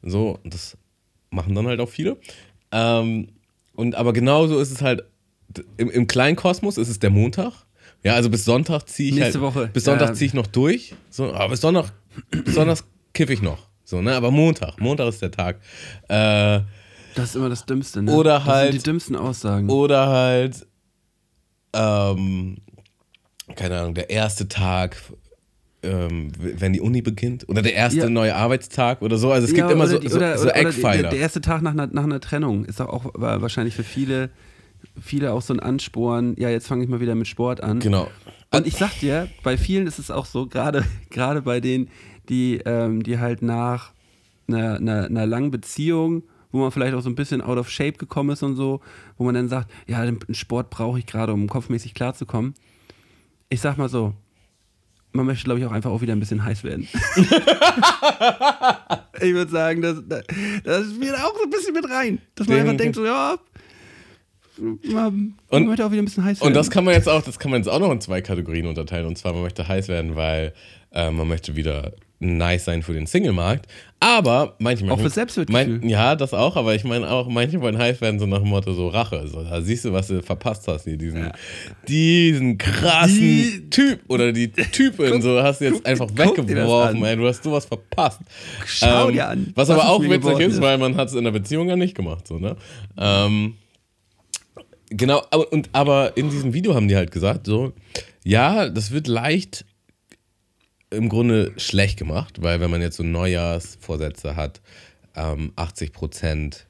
So, 0.03 0.39
das 0.45 0.77
machen 1.31 1.55
dann 1.55 1.67
halt 1.67 1.81
auch 1.81 1.89
viele. 1.89 2.19
Ähm, 2.73 3.29
und 3.75 3.95
aber 3.95 4.13
genauso 4.13 4.59
ist 4.59 4.73
es 4.73 4.83
halt, 4.83 5.05
im, 5.77 5.91
im 5.91 6.07
kleinen 6.07 6.37
ist 6.37 6.79
es 6.79 6.99
der 6.99 7.11
Montag. 7.11 7.65
Ja, 8.05 8.15
also 8.15 8.31
bis 8.31 8.45
Sonntag 8.45 8.89
ziehe 8.89 9.09
ich 9.11 9.15
Nächste 9.17 9.41
halt, 9.41 9.55
Woche. 9.57 9.71
bis 9.73 9.85
Sonntag 9.85 10.09
Ja. 10.11 10.15
ziehe 10.15 10.27
ich 10.29 10.35
noch 10.35 10.47
durch. 10.47 10.95
So, 11.11 11.33
aber 11.33 11.49
bis 11.51 11.61
Sonntag, 11.61 11.93
bis 12.45 12.55
Sonntag 12.55 12.79
kiffe 13.13 13.33
ich 13.33 13.43
noch. 13.43 13.67
So, 13.85 14.01
ne? 14.03 14.15
Aber 14.15 14.31
Montag, 14.31 14.79
Montag 14.81 15.09
ist 15.09 15.21
der 15.23 15.31
Tag. 15.31 15.57
Äh, 16.09 16.61
Das 17.15 17.31
ist 17.31 17.35
immer 17.37 17.49
das 17.49 17.65
Dümmste, 17.67 18.03
ne? 18.03 18.13
Oder 18.13 18.35
das 18.35 18.45
halt- 18.45 18.73
sind 18.73 18.83
die 18.83 18.91
dümmsten 18.91 19.17
Aussagen. 19.17 19.69
oder 19.69 20.07
halt, 20.09 20.67
ähm, 21.75 22.59
keine 23.57 23.79
Ahnung, 23.81 23.95
der 23.95 24.11
erste 24.11 24.47
Tag, 24.49 24.97
ähm, 25.83 26.31
wenn 26.39 26.73
die 26.73 26.81
Uni 26.81 27.03
beginnt. 27.03 27.49
Oder 27.49 27.63
der 27.63 27.75
erste 27.75 28.01
Ja. 28.01 28.09
neue 28.11 28.35
Arbeitstag 28.35 29.01
oder 29.03 29.17
so. 29.17 29.33
Also 29.33 29.47
es 29.47 29.53
Ja, 29.53 29.59
gibt 29.59 29.71
immer 29.73 29.87
so, 29.87 29.99
die- 29.99 30.09
so, 30.09 30.17
oder, 30.19 30.37
so 30.37 30.45
oder, 30.45 30.53
oder 30.53 30.61
Eckpfeiler. 30.69 31.11
Der, 31.11 31.19
erste 31.21 31.41
Tag 31.41 31.63
nach 31.63 31.73
einer, 31.73 31.87
nach 31.89 32.05
einer 32.05 32.21
Trennung 32.21 32.65
ist 32.65 32.81
doch 32.81 32.89
auch 32.89 33.07
wa- 33.15 33.41
wahrscheinlich 33.41 33.75
für 33.75 33.85
viele, 33.85 34.31
viele 35.01 35.33
auch 35.33 35.43
so 35.43 35.55
ein 35.55 35.61
Ansporn. 35.61 36.35
Ja, 36.39 36.49
jetzt 36.51 36.67
fange 36.67 36.85
ich 36.85 36.91
mal 36.91 37.01
wieder 37.01 37.15
mit 37.15 37.27
Sport 37.27 37.63
an. 37.63 37.81
genau. 37.81 38.09
Und 38.51 38.67
ich 38.67 38.77
sag 38.77 38.99
dir, 39.01 39.29
bei 39.43 39.59
vielen 39.59 39.87
ist 39.87 39.99
es 39.99 40.11
auch 40.11 40.25
so, 40.25 40.47
gerade 40.47 40.85
gerade 41.11 41.43
bei 41.43 41.61
denen, 41.61 41.91
die, 42.29 42.61
ähm, 42.65 43.03
die 43.03 43.19
halt 43.19 43.43
nach 43.43 43.93
einer, 44.47 44.77
einer, 44.77 45.05
einer 45.05 45.27
langen 45.27 45.51
Beziehung, 45.51 46.23
wo 46.51 46.59
man 46.59 46.71
vielleicht 46.71 46.95
auch 46.95 47.03
so 47.03 47.11
ein 47.11 47.15
bisschen 47.15 47.43
out 47.43 47.59
of 47.59 47.71
shape 47.71 47.99
gekommen 47.99 48.31
ist 48.31 48.43
und 48.43 48.57
so, 48.57 48.81
wo 49.19 49.25
man 49.25 49.35
dann 49.35 49.49
sagt, 49.49 49.71
ja, 49.87 50.03
den 50.05 50.19
Sport 50.35 50.71
brauche 50.71 50.99
ich 50.99 51.07
gerade, 51.07 51.33
um 51.33 51.47
kopfmäßig 51.49 51.93
klarzukommen. 51.95 52.55
Ich 53.51 53.61
sag 53.61 53.77
mal 53.77 53.89
so, 53.89 54.15
man 55.13 55.27
möchte, 55.27 55.45
glaube 55.45 55.61
ich, 55.61 55.67
auch 55.67 55.73
einfach 55.73 55.91
auch 55.91 56.01
wieder 56.01 56.15
ein 56.15 56.21
bisschen 56.21 56.45
heiß 56.45 56.65
werden. 56.65 56.89
ich 59.21 59.33
würde 59.33 59.51
sagen, 59.51 59.83
das, 59.83 60.03
das, 60.07 60.23
das 60.65 60.87
spielt 60.95 61.15
auch 61.15 61.35
so 61.35 61.45
ein 61.45 61.51
bisschen 61.51 61.75
mit 61.75 61.89
rein. 61.91 62.21
Dass 62.35 62.49
man 62.49 62.61
einfach 62.61 62.77
denkt, 62.77 62.97
so, 62.97 63.05
ja, 63.05 63.39
man, 64.61 65.35
man 65.51 65.67
möchte 65.67 65.85
auch 65.87 65.91
wieder 65.91 66.03
ein 66.03 66.05
bisschen 66.07 66.25
heiß 66.25 66.41
werden. 66.41 66.49
Und 66.49 66.55
das 66.55 66.71
kann 66.71 66.85
man 66.85 66.95
jetzt 66.95 67.09
auch, 67.09 67.23
das 67.23 67.39
kann 67.39 67.51
man 67.51 67.61
jetzt 67.61 67.69
auch 67.69 67.81
noch 67.81 67.93
in 67.93 68.01
zwei 68.01 68.21
Kategorien 68.21 68.67
unterteilen. 68.67 69.07
Und 69.07 69.17
zwar, 69.19 69.33
man 69.33 69.43
möchte 69.43 69.67
heiß 69.67 69.89
werden, 69.89 70.17
weil 70.17 70.53
äh, 70.93 71.11
man 71.11 71.29
möchte 71.29 71.57
wieder 71.57 71.93
nice 72.21 72.65
sein 72.65 72.83
für 72.83 72.95
den 72.95 73.07
Single-Markt. 73.07 73.67
Aber 74.01 74.57
manche 74.59 74.91
Auch 74.91 74.99
fürs 74.99 75.15
Selbstwertgefühl. 75.15 75.79
Mein, 75.79 75.89
ja, 75.89 76.17
das 76.17 76.35
auch, 76.35 76.57
aber 76.57 76.75
ich 76.75 76.83
meine 76.83 77.09
auch, 77.09 77.29
manche 77.29 77.61
wollen 77.61 77.79
heiß 77.79 78.01
werden, 78.01 78.19
so 78.19 78.27
nach 78.27 78.41
dem 78.41 78.49
Motto 78.49 78.73
so 78.73 78.89
Rache. 78.89 79.29
So, 79.29 79.45
da 79.45 79.61
siehst 79.61 79.85
du, 79.85 79.93
was 79.93 80.09
du 80.09 80.21
verpasst 80.23 80.67
hast 80.67 80.83
hier, 80.85 80.97
diesen, 80.97 81.31
diesen 81.87 82.59
krassen 82.59 83.21
Die- 83.21 83.71
Typ 83.71 84.01
oder 84.09 84.33
die 84.33 84.49
Typin, 84.51 85.23
so 85.23 85.41
hast 85.43 85.61
du 85.61 85.67
jetzt 85.67 85.87
einfach 85.87 86.07
guck 86.09 86.17
das 86.17 86.29
weggeworfen, 86.49 87.05
ey, 87.05 87.17
du 87.17 87.27
hast 87.29 87.43
sowas 87.45 87.67
verpasst. 87.67 88.21
Schau 88.67 89.11
dir 89.13 89.29
an, 89.29 89.53
Was, 89.55 89.69
was 89.69 89.79
aber 89.79 89.89
auch 89.91 90.03
witzig 90.03 90.41
ist, 90.41 90.55
ist. 90.55 90.61
weil 90.61 90.79
man 90.79 90.97
hat 90.97 91.09
es 91.09 91.15
in 91.15 91.23
der 91.25 91.31
Beziehung 91.33 91.69
ja 91.69 91.77
nicht 91.77 91.95
gemacht, 91.95 92.27
so, 92.27 92.39
ne? 92.39 92.57
Ähm, 92.97 93.55
Genau, 94.91 95.23
aber, 95.31 95.53
und, 95.53 95.69
aber 95.73 96.17
in 96.17 96.31
diesem 96.31 96.55
Video 96.55 96.75
haben 96.75 96.89
die 96.89 96.97
halt 96.97 97.11
gesagt, 97.11 97.47
so, 97.47 97.73
ja, 98.25 98.69
das 98.69 98.91
wird 98.91 99.07
leicht 99.07 99.65
im 100.91 101.09
Grunde 101.09 101.53
schlecht 101.59 101.99
gemacht, 101.99 102.43
weil 102.43 102.61
wenn 102.61 102.71
man 102.71 102.81
jetzt 102.81 102.97
so 102.97 103.03
Neujahrsvorsätze 103.03 104.37
hat, 104.37 104.63
ähm, 105.15 105.53
80 105.57 105.93
Prozent 105.93 106.67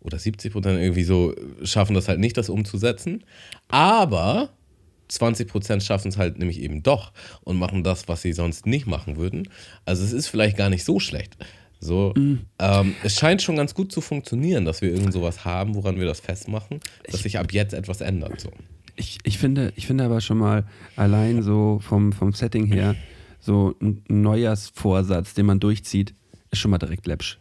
oder 0.00 0.18
70 0.18 0.52
Prozent 0.52 0.80
irgendwie 0.80 1.04
so 1.04 1.34
schaffen 1.62 1.94
das 1.94 2.08
halt 2.08 2.18
nicht, 2.18 2.36
das 2.36 2.48
umzusetzen. 2.48 3.24
Aber 3.68 4.50
20 5.08 5.48
Prozent 5.48 5.82
schaffen 5.82 6.08
es 6.08 6.16
halt 6.16 6.38
nämlich 6.38 6.60
eben 6.60 6.82
doch 6.82 7.12
und 7.42 7.56
machen 7.56 7.84
das, 7.84 8.08
was 8.08 8.22
sie 8.22 8.32
sonst 8.32 8.66
nicht 8.66 8.86
machen 8.86 9.16
würden. 9.16 9.48
Also 9.84 10.02
es 10.04 10.12
ist 10.12 10.26
vielleicht 10.26 10.56
gar 10.56 10.70
nicht 10.70 10.84
so 10.84 10.98
schlecht. 10.98 11.36
So, 11.84 12.14
ähm, 12.16 12.94
es 13.02 13.16
scheint 13.18 13.42
schon 13.42 13.56
ganz 13.56 13.74
gut 13.74 13.90
zu 13.90 14.00
funktionieren, 14.00 14.64
dass 14.64 14.82
wir 14.82 14.90
irgend 14.92 15.12
sowas 15.12 15.44
haben, 15.44 15.74
woran 15.74 15.98
wir 15.98 16.06
das 16.06 16.20
festmachen, 16.20 16.78
dass 17.10 17.22
sich 17.24 17.38
ab 17.40 17.52
jetzt 17.52 17.74
etwas 17.74 18.00
ändert. 18.00 18.40
So. 18.40 18.50
Ich, 18.94 19.18
ich, 19.24 19.36
finde, 19.38 19.72
ich 19.74 19.88
finde 19.88 20.04
aber 20.04 20.20
schon 20.20 20.38
mal 20.38 20.64
allein 20.94 21.42
so 21.42 21.80
vom, 21.82 22.12
vom 22.12 22.32
Setting 22.34 22.66
her, 22.66 22.94
so 23.40 23.74
ein 23.82 24.04
Neujahrsvorsatz, 24.08 25.34
den 25.34 25.46
man 25.46 25.58
durchzieht, 25.58 26.14
ist 26.52 26.58
schon 26.60 26.70
mal 26.70 26.78
direkt 26.78 27.06
läppsch. 27.06 27.38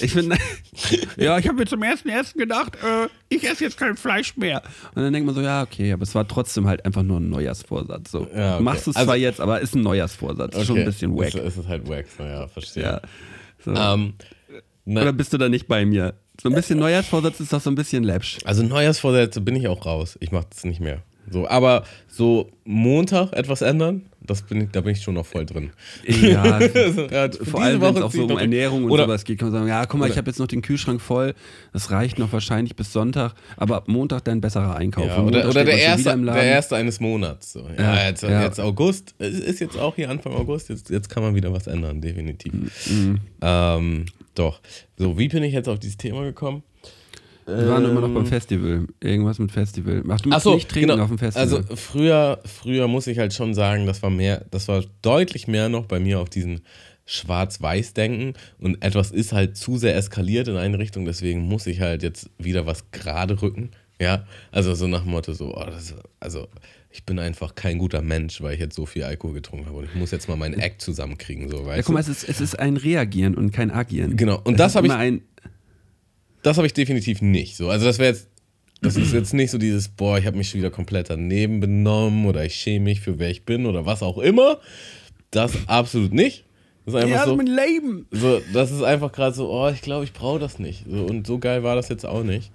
Ich 0.00 0.12
finde, 0.12 0.36
ja, 1.16 1.36
ich 1.36 1.46
habe 1.48 1.58
mir 1.58 1.66
zum 1.66 1.82
ersten 1.82 2.08
ersten 2.08 2.38
gedacht, 2.38 2.76
äh, 2.76 3.08
ich 3.28 3.44
esse 3.44 3.64
jetzt 3.64 3.76
kein 3.76 3.96
Fleisch 3.96 4.36
mehr. 4.36 4.62
Und 4.94 5.02
dann 5.02 5.12
denkt 5.12 5.26
man 5.26 5.34
so, 5.34 5.40
ja, 5.42 5.62
okay, 5.62 5.92
aber 5.92 6.04
es 6.04 6.14
war 6.14 6.26
trotzdem 6.26 6.66
halt 6.66 6.84
einfach 6.86 7.02
nur 7.02 7.18
ein 7.20 7.28
Neujahrsvorsatz. 7.28 8.10
So. 8.12 8.20
Ja, 8.34 8.50
okay. 8.54 8.58
Du 8.58 8.64
machst 8.64 8.88
es 8.88 8.96
Also- 8.96 9.06
zwar 9.06 9.16
jetzt, 9.16 9.40
aber 9.40 9.60
ist 9.60 9.74
ein 9.74 9.82
Neujahrsvorsatz. 9.82 10.56
Ist 10.56 10.66
Schon 10.66 10.78
ein 10.78 10.84
bisschen 10.84 11.14
wack. 11.16 11.28
Ist, 11.34 11.34
ist 11.36 11.56
es 11.58 11.66
halt 11.68 11.88
wack, 11.88 12.06
ja, 12.18 12.46
verstehe. 12.48 12.82
Ja. 12.84 13.00
So. 13.64 13.72
Ähm, 13.74 14.14
na, 14.84 15.02
Oder 15.02 15.12
bist 15.12 15.32
du 15.32 15.38
da 15.38 15.48
nicht 15.48 15.68
bei 15.68 15.84
mir? 15.84 16.14
So 16.40 16.48
ein 16.48 16.54
bisschen 16.54 16.78
Neujahrsvorsatz 16.78 17.40
ist 17.40 17.52
doch 17.52 17.60
so 17.60 17.70
ein 17.70 17.74
bisschen 17.74 18.04
läppsch. 18.04 18.38
also 18.44 18.62
Neujahrsvorsätze 18.62 19.40
bin 19.40 19.54
ich 19.54 19.68
auch 19.68 19.86
raus. 19.86 20.16
Ich 20.20 20.32
mache 20.32 20.46
das 20.50 20.64
nicht 20.64 20.80
mehr. 20.80 21.02
So, 21.30 21.46
aber 21.46 21.84
so 22.08 22.50
Montag 22.64 23.32
etwas 23.32 23.62
ändern, 23.62 24.06
das 24.26 24.42
bin 24.42 24.62
ich, 24.62 24.70
da 24.70 24.80
bin 24.80 24.92
ich 24.92 25.02
schon 25.02 25.14
noch 25.14 25.26
voll 25.26 25.44
drin. 25.46 25.70
Ja, 26.06 26.42
Also, 26.42 27.06
ja, 27.10 27.28
Vor 27.44 27.62
allem, 27.62 27.80
wenn 27.80 27.96
es 27.96 28.02
auch 28.02 28.12
so 28.12 28.24
ich 28.24 28.30
um 28.30 28.38
Ernährung 28.38 28.84
und 28.84 28.90
oder, 28.90 29.04
sowas 29.04 29.24
geht, 29.24 29.38
kann 29.38 29.48
man 29.50 29.58
sagen, 29.60 29.68
ja, 29.68 29.84
guck 29.86 30.00
mal, 30.00 30.06
ich 30.06 30.12
oder- 30.12 30.18
habe 30.18 30.30
jetzt 30.30 30.38
noch 30.38 30.46
den 30.46 30.62
Kühlschrank 30.62 31.00
voll, 31.00 31.34
das 31.72 31.90
reicht 31.90 32.18
noch 32.18 32.32
wahrscheinlich 32.32 32.76
bis 32.76 32.92
Sonntag, 32.92 33.34
aber 33.56 33.76
ab 33.76 33.88
Montag 33.88 34.24
dann 34.24 34.40
besserer 34.40 34.76
Einkauf. 34.76 35.06
Ja, 35.06 35.22
oder, 35.22 35.48
oder 35.48 35.64
der, 35.64 35.78
erste, 35.78 36.16
der 36.16 36.42
erste 36.42 36.76
eines 36.76 37.00
Monats. 37.00 37.52
So. 37.52 37.68
Ja, 37.76 38.06
jetzt, 38.08 38.22
jetzt 38.22 38.60
August, 38.60 39.14
es 39.18 39.38
ist 39.38 39.60
jetzt 39.60 39.78
auch 39.78 39.96
hier 39.96 40.10
Anfang 40.10 40.32
August, 40.34 40.68
jetzt, 40.68 40.90
jetzt 40.90 41.08
kann 41.08 41.22
man 41.22 41.34
wieder 41.34 41.52
was 41.52 41.66
ändern, 41.66 42.00
definitiv. 42.00 42.52
Mhm. 42.90 43.18
Ähm, 43.40 44.06
doch. 44.34 44.60
So, 44.96 45.18
wie 45.18 45.28
bin 45.28 45.42
ich 45.42 45.52
jetzt 45.52 45.68
auf 45.68 45.78
dieses 45.78 45.96
Thema 45.96 46.22
gekommen? 46.22 46.62
Wir 47.46 47.68
waren 47.68 47.84
immer 47.84 48.00
noch 48.00 48.08
Ähm, 48.08 48.14
beim 48.14 48.26
Festival. 48.26 48.86
Irgendwas 49.00 49.38
mit 49.38 49.50
Festival. 49.52 50.02
Mach 50.04 50.20
du 50.20 50.28
musst 50.28 50.42
so, 50.44 50.54
nicht 50.54 50.68
trinken 50.68 50.90
genau. 50.90 51.02
auf 51.02 51.08
dem 51.08 51.18
Festival. 51.18 51.42
Also 51.42 51.76
früher, 51.76 52.40
früher 52.44 52.86
muss 52.88 53.06
ich 53.06 53.18
halt 53.18 53.32
schon 53.34 53.54
sagen, 53.54 53.86
das 53.86 54.02
war 54.02 54.10
mehr, 54.10 54.44
das 54.50 54.68
war 54.68 54.84
deutlich 55.02 55.48
mehr 55.48 55.68
noch 55.68 55.86
bei 55.86 55.98
mir 55.98 56.20
auf 56.20 56.30
diesen 56.30 56.60
Schwarz-Weiß-Denken 57.04 58.34
und 58.58 58.82
etwas 58.84 59.10
ist 59.10 59.32
halt 59.32 59.56
zu 59.56 59.76
sehr 59.76 59.96
eskaliert 59.96 60.48
in 60.48 60.56
eine 60.56 60.78
Richtung, 60.78 61.04
deswegen 61.04 61.40
muss 61.42 61.66
ich 61.66 61.80
halt 61.80 62.02
jetzt 62.02 62.30
wieder 62.38 62.66
was 62.66 62.90
gerade 62.92 63.42
rücken. 63.42 63.70
Ja, 64.00 64.24
also 64.50 64.74
so 64.74 64.86
nach 64.86 65.02
dem 65.02 65.10
Motto 65.10 65.32
so, 65.32 65.54
oh, 65.54 65.64
das, 65.64 65.94
also 66.20 66.48
ich 66.90 67.04
bin 67.04 67.18
einfach 67.18 67.54
kein 67.54 67.78
guter 67.78 68.02
Mensch, 68.02 68.40
weil 68.42 68.54
ich 68.54 68.60
jetzt 68.60 68.74
so 68.76 68.86
viel 68.86 69.04
Alkohol 69.04 69.34
getrunken 69.34 69.66
habe 69.66 69.78
und 69.78 69.84
ich 69.84 69.94
muss 69.94 70.10
jetzt 70.10 70.28
mal 70.28 70.36
meinen 70.36 70.58
Act 70.60 70.80
zusammenkriegen, 70.82 71.48
so, 71.48 71.64
weißt 71.66 71.76
Ja, 71.78 71.82
guck 71.82 71.94
mal, 71.94 72.00
es 72.00 72.08
ist, 72.08 72.28
es 72.28 72.40
ist 72.40 72.58
ein 72.58 72.76
Reagieren 72.76 73.34
und 73.34 73.50
kein 73.52 73.70
Agieren. 73.70 74.16
Genau, 74.16 74.40
und 74.44 74.58
das 74.60 74.72
ist 74.72 74.76
habe 74.76 74.86
ich- 74.88 74.92
Ein, 74.92 75.22
Das 76.42 76.56
habe 76.56 76.66
ich 76.66 76.74
definitiv 76.74 77.22
nicht. 77.22 77.56
So, 77.56 77.68
also 77.68 77.86
das 77.86 77.98
wäre 77.98 78.10
jetzt, 78.12 78.28
das 78.80 78.96
ist 78.96 79.12
jetzt 79.12 79.32
nicht 79.32 79.50
so 79.50 79.58
dieses, 79.58 79.88
boah, 79.88 80.18
ich 80.18 80.26
habe 80.26 80.36
mich 80.36 80.50
schon 80.50 80.58
wieder 80.58 80.70
komplett 80.70 81.08
daneben 81.08 81.60
benommen 81.60 82.26
oder 82.26 82.44
ich 82.44 82.56
schäme 82.56 82.84
mich 82.84 83.00
für 83.00 83.18
wer 83.18 83.30
ich 83.30 83.44
bin 83.44 83.66
oder 83.66 83.86
was 83.86 84.02
auch 84.02 84.18
immer. 84.18 84.58
Das 85.30 85.52
absolut 85.68 86.12
nicht. 86.12 86.44
Das 86.84 86.94
ist 86.94 87.00
einfach 87.00 87.16
ja, 87.16 87.24
so. 87.26 87.36
mein 87.36 87.46
Leben. 87.46 88.06
So, 88.10 88.42
das 88.52 88.72
ist 88.72 88.82
einfach 88.82 89.12
gerade 89.12 89.36
so, 89.36 89.50
oh, 89.50 89.70
ich 89.70 89.82
glaube, 89.82 90.04
ich 90.04 90.12
brauche 90.12 90.40
das 90.40 90.58
nicht. 90.58 90.84
So, 90.88 91.04
und 91.04 91.26
so 91.26 91.38
geil 91.38 91.62
war 91.62 91.76
das 91.76 91.88
jetzt 91.88 92.04
auch 92.04 92.24
nicht. 92.24 92.50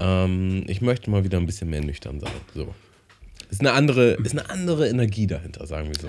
Ähm, 0.00 0.64
ich 0.66 0.80
möchte 0.80 1.10
mal 1.10 1.22
wieder 1.22 1.38
ein 1.38 1.46
bisschen 1.46 1.70
mehr 1.70 1.80
nüchtern 1.80 2.18
sein. 2.18 2.32
So. 2.54 2.74
Ist 3.50 3.60
eine 3.60 3.72
andere, 3.72 4.14
ist 4.14 4.32
eine 4.32 4.50
andere 4.50 4.88
Energie 4.88 5.28
dahinter, 5.28 5.66
sagen 5.66 5.88
wir 5.88 5.94
so. 5.94 6.08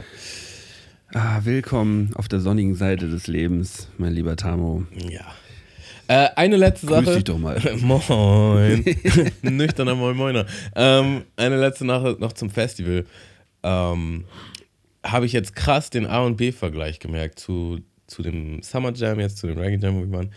Ah, 1.13 1.41
willkommen 1.43 2.11
auf 2.15 2.27
der 2.27 2.39
sonnigen 2.39 2.73
Seite 2.73 3.07
des 3.07 3.27
Lebens, 3.27 3.87
mein 3.99 4.13
lieber 4.13 4.35
Tamo. 4.35 4.83
Ja. 5.09 5.25
Äh, 6.07 6.29
eine 6.35 6.57
letzte 6.57 6.87
Grüß 6.87 7.05
Sache. 7.05 7.15
dich 7.15 7.23
doch 7.23 7.37
mal. 7.37 7.59
Moin. 7.77 8.83
Nüchterner 9.41 9.95
Moin 9.95 10.15
Moiner. 10.17 10.45
Ähm, 10.75 11.23
eine 11.35 11.57
letzte 11.57 11.85
Sache 11.85 12.17
noch 12.19 12.33
zum 12.33 12.49
Festival. 12.49 13.05
Ähm, 13.63 14.25
Habe 15.03 15.25
ich 15.25 15.33
jetzt 15.33 15.55
krass 15.55 15.89
den 15.89 16.05
A- 16.05 16.21
und 16.25 16.35
B-Vergleich 16.37 16.99
gemerkt 16.99 17.39
zu, 17.39 17.79
zu 18.07 18.21
dem 18.21 18.61
Summer 18.61 18.93
Jam, 18.93 19.19
jetzt 19.19 19.37
zu 19.37 19.47
dem 19.47 19.57
Reggae 19.57 19.81
Jam, 19.81 19.95
wo 19.95 20.01
wir 20.01 20.11
waren. 20.11 20.31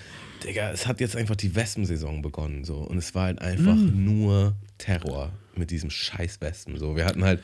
Digga, 0.44 0.70
es 0.70 0.86
hat 0.86 1.00
jetzt 1.00 1.16
einfach 1.16 1.36
die 1.36 1.54
Wespensaison 1.54 2.22
begonnen. 2.22 2.64
So. 2.64 2.76
Und 2.76 2.98
es 2.98 3.14
war 3.14 3.24
halt 3.24 3.40
einfach 3.40 3.74
nur 3.76 4.54
Terror 4.78 5.32
mit 5.56 5.70
diesem 5.70 5.90
scheiß 5.90 6.40
Wespen. 6.40 6.78
So. 6.78 6.94
Wir 6.94 7.04
hatten 7.04 7.24
halt 7.24 7.42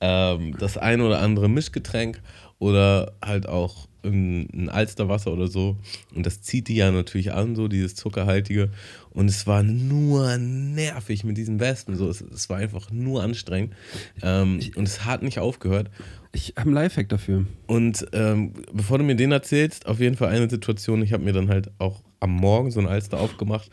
ähm, 0.00 0.54
das 0.58 0.76
eine 0.78 1.04
oder 1.04 1.20
andere 1.20 1.48
Mischgetränk 1.48 2.20
oder 2.64 3.12
halt 3.22 3.46
auch 3.46 3.88
ein, 4.04 4.70
Alsterwasser 4.70 5.30
oder 5.30 5.48
so. 5.48 5.76
Und 6.14 6.24
das 6.24 6.40
zieht 6.40 6.68
die 6.68 6.76
ja 6.76 6.90
natürlich 6.90 7.34
an, 7.34 7.56
so 7.56 7.68
dieses 7.68 7.94
zuckerhaltige. 7.94 8.70
Und 9.10 9.28
es 9.28 9.46
war 9.46 9.62
nur 9.62 10.38
nervig 10.38 11.24
mit 11.24 11.36
diesen 11.36 11.60
Wespen. 11.60 11.94
So. 11.96 12.08
Es, 12.08 12.22
es 12.22 12.48
war 12.48 12.56
einfach 12.56 12.90
nur 12.90 13.22
anstrengend. 13.22 13.74
Ähm, 14.22 14.60
und 14.76 14.88
es 14.88 15.04
hat 15.04 15.22
nicht 15.22 15.40
aufgehört. 15.40 15.90
Ich 16.32 16.54
habe 16.56 16.68
einen 16.68 16.74
Lifehack 16.74 17.10
dafür. 17.10 17.44
Und 17.66 18.06
ähm, 18.12 18.54
bevor 18.72 18.96
du 18.96 19.04
mir 19.04 19.14
den 19.14 19.32
erzählst, 19.32 19.84
auf 19.86 20.00
jeden 20.00 20.16
Fall 20.16 20.28
eine 20.28 20.48
Situation, 20.48 21.02
ich 21.02 21.12
habe 21.12 21.22
mir 21.22 21.34
dann 21.34 21.50
halt 21.50 21.70
auch 21.78 22.02
am 22.20 22.30
Morgen 22.30 22.70
so 22.70 22.80
ein 22.80 22.86
Alster 22.86 23.20
aufgemacht, 23.20 23.68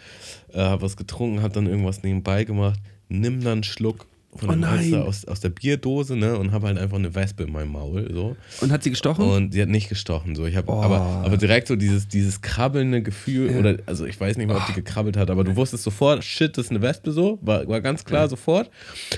äh, 0.51 0.59
habe 0.59 0.81
was 0.81 0.97
getrunken, 0.97 1.41
habe 1.41 1.53
dann 1.53 1.65
irgendwas 1.65 2.03
nebenbei 2.03 2.43
gemacht, 2.43 2.79
nimm 3.07 3.41
dann 3.41 3.53
einen 3.53 3.63
Schluck 3.63 4.05
von 4.35 4.49
Oh 4.49 4.51
dem 4.53 4.59
nein. 4.61 4.93
Aus, 4.95 5.25
aus 5.25 5.41
der 5.41 5.49
Bierdose 5.49 6.15
ne, 6.15 6.37
und 6.37 6.51
habe 6.53 6.67
halt 6.67 6.77
einfach 6.77 6.97
eine 6.97 7.13
Wespe 7.15 7.43
in 7.43 7.51
meinem 7.51 7.71
Maul. 7.73 8.09
So. 8.13 8.35
Und 8.61 8.71
hat 8.71 8.81
sie 8.83 8.89
gestochen? 8.89 9.25
Und 9.29 9.53
die 9.53 9.61
hat 9.61 9.67
nicht 9.69 9.89
gestochen. 9.89 10.35
So. 10.35 10.45
Ich 10.45 10.55
hab, 10.55 10.69
Oh. 10.69 10.81
aber, 10.81 10.99
aber 11.25 11.35
direkt 11.37 11.67
so 11.67 11.75
dieses, 11.75 12.07
dieses 12.07 12.41
krabbelnde 12.41 13.01
Gefühl, 13.03 13.51
Ja. 13.51 13.59
oder 13.59 13.77
also 13.85 14.05
ich 14.05 14.19
weiß 14.19 14.37
nicht 14.37 14.47
mal, 14.47 14.55
ob 14.57 14.65
die 14.67 14.73
gekrabbelt 14.73 15.17
hat, 15.17 15.29
aber 15.29 15.43
du 15.43 15.55
wusstest 15.57 15.83
sofort, 15.83 16.23
shit, 16.23 16.57
das 16.57 16.65
ist 16.65 16.71
eine 16.71 16.81
Wespe 16.81 17.11
so, 17.11 17.39
war, 17.41 17.67
war 17.67 17.81
ganz 17.81 18.05
klar 18.05 18.29
sofort. 18.29 18.69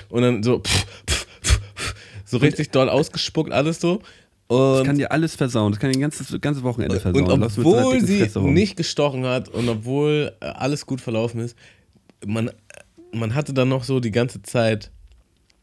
Und 0.08 0.22
dann 0.22 0.42
so, 0.42 0.58
pff, 0.60 0.86
pff, 1.08 1.26
pff, 1.46 1.94
so 2.24 2.38
richtig 2.38 2.70
doll 2.70 2.88
ausgespuckt, 2.88 3.52
alles 3.52 3.80
so. 3.80 4.02
Und 4.46 4.78
das 4.78 4.84
kann 4.84 4.98
dir 4.98 5.10
alles 5.12 5.36
versauen. 5.36 5.72
Das 5.72 5.80
kann 5.80 5.90
dir 5.92 5.96
ein 5.98 6.02
ganzes, 6.02 6.38
ganze 6.40 6.62
Wochenende 6.64 6.98
versauen. 7.00 7.24
und 7.30 7.42
obwohl 7.42 8.00
sie 8.04 8.28
nicht 8.40 8.76
gestochen 8.76 9.24
hat 9.24 9.48
und 9.48 9.68
obwohl 9.68 10.32
äh, 10.40 10.46
alles 10.46 10.84
gut 10.86 11.00
verlaufen 11.00 11.40
ist, 11.40 11.56
man, 12.26 12.50
man 13.12 13.34
hatte 13.34 13.54
dann 13.54 13.68
noch 13.68 13.84
so 13.84 14.00
die 14.00 14.10
ganze 14.10 14.42
Zeit 14.42 14.90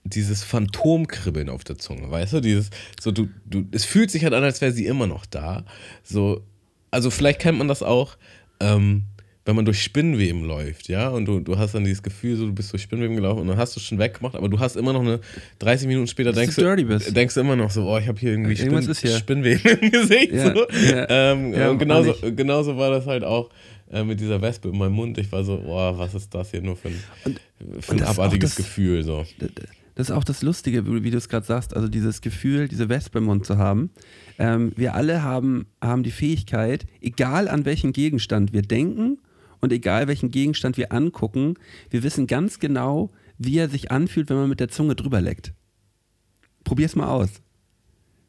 dieses 0.03 0.43
Phantomkribbeln 0.43 1.49
auf 1.49 1.63
der 1.63 1.77
Zunge, 1.77 2.09
weißt 2.09 2.33
du? 2.33 2.41
Dieses, 2.41 2.69
so 2.99 3.11
du, 3.11 3.29
du, 3.45 3.65
es 3.71 3.85
fühlt 3.85 4.09
sich 4.11 4.23
halt 4.23 4.33
an, 4.33 4.43
als 4.43 4.61
wäre 4.61 4.71
sie 4.71 4.85
immer 4.85 5.07
noch 5.07 5.25
da. 5.25 5.63
So, 6.03 6.43
also 6.89 7.09
vielleicht 7.11 7.39
kennt 7.39 7.57
man 7.57 7.67
das 7.67 7.83
auch, 7.83 8.17
ähm, 8.59 9.03
wenn 9.45 9.55
man 9.55 9.65
durch 9.65 9.81
Spinnweben 9.81 10.43
läuft, 10.43 10.87
ja, 10.87 11.09
und 11.09 11.25
du, 11.25 11.39
du 11.39 11.57
hast 11.57 11.73
dann 11.73 11.83
dieses 11.83 12.03
Gefühl, 12.03 12.35
so 12.35 12.45
du 12.45 12.53
bist 12.53 12.71
durch 12.73 12.83
Spinnweben 12.83 13.15
gelaufen 13.15 13.39
und 13.41 13.47
dann 13.47 13.57
hast 13.57 13.75
du 13.75 13.79
es 13.79 13.85
schon 13.85 13.97
weggemacht, 13.97 14.35
aber 14.35 14.49
du 14.49 14.59
hast 14.59 14.75
immer 14.75 14.93
noch 14.93 15.01
eine 15.01 15.19
30 15.59 15.87
Minuten 15.87 16.05
später 16.07 16.31
denkst 16.31 16.55
du 16.55 16.61
dirty 16.61 16.83
bist. 16.83 17.15
denkst 17.15 17.33
du 17.33 17.39
immer 17.41 17.55
noch 17.55 17.71
so, 17.71 17.87
oh, 17.89 17.97
ich 17.97 18.07
habe 18.07 18.19
hier 18.19 18.31
irgendwie 18.31 18.55
Spinn, 18.55 18.79
hier. 18.93 19.17
Spinnweben 19.17 19.79
im 19.81 19.91
Gesicht. 19.91 20.31
Ja, 20.33 20.53
so. 20.53 20.67
ja. 20.69 21.05
Ähm, 21.09 21.53
Ja, 21.55 21.69
und 21.71 21.79
genauso, 21.79 22.13
genauso 22.35 22.77
war 22.77 22.91
das 22.91 23.07
halt 23.07 23.23
auch 23.23 23.49
äh, 23.91 24.03
mit 24.03 24.19
dieser 24.19 24.39
Wespe 24.43 24.69
in 24.69 24.77
meinem 24.77 24.93
Mund. 24.93 25.17
Ich 25.17 25.31
war 25.31 25.43
so, 25.43 25.57
boah, 25.57 25.97
was 25.97 26.13
ist 26.13 26.33
das 26.35 26.51
hier 26.51 26.61
nur 26.61 26.75
für 26.75 26.89
ein, 26.89 27.39
für 27.81 27.93
ein 27.93 28.03
abartiges 28.03 28.51
das- 28.51 28.57
Gefühl. 28.57 29.03
So. 29.03 29.25
Das 29.95 30.09
ist 30.09 30.15
auch 30.15 30.23
das 30.23 30.41
Lustige, 30.41 30.85
wie 31.03 31.11
du 31.11 31.17
es 31.17 31.27
gerade 31.27 31.45
sagst, 31.45 31.75
also 31.75 31.87
dieses 31.89 32.21
Gefühl, 32.21 32.67
diese 32.67 32.87
Wespe 32.89 33.17
im 33.17 33.25
Mund 33.25 33.45
zu 33.45 33.57
haben. 33.57 33.89
Ähm, 34.39 34.71
wir 34.75 34.95
alle 34.95 35.21
haben, 35.23 35.65
haben 35.81 36.03
die 36.03 36.11
Fähigkeit, 36.11 36.85
egal 37.01 37.47
an 37.49 37.65
welchen 37.65 37.91
Gegenstand 37.91 38.53
wir 38.53 38.61
denken 38.61 39.19
und 39.59 39.73
egal 39.73 40.07
welchen 40.07 40.31
Gegenstand 40.31 40.77
wir 40.77 40.91
angucken, 40.93 41.55
wir 41.89 42.03
wissen 42.03 42.25
ganz 42.25 42.59
genau, 42.59 43.11
wie 43.37 43.57
er 43.57 43.69
sich 43.69 43.91
anfühlt, 43.91 44.29
wenn 44.29 44.37
man 44.37 44.49
mit 44.49 44.59
der 44.59 44.69
Zunge 44.69 44.95
drüber 44.95 45.19
leckt. 45.19 45.53
Probier's 46.63 46.95
mal 46.95 47.07
aus. 47.09 47.29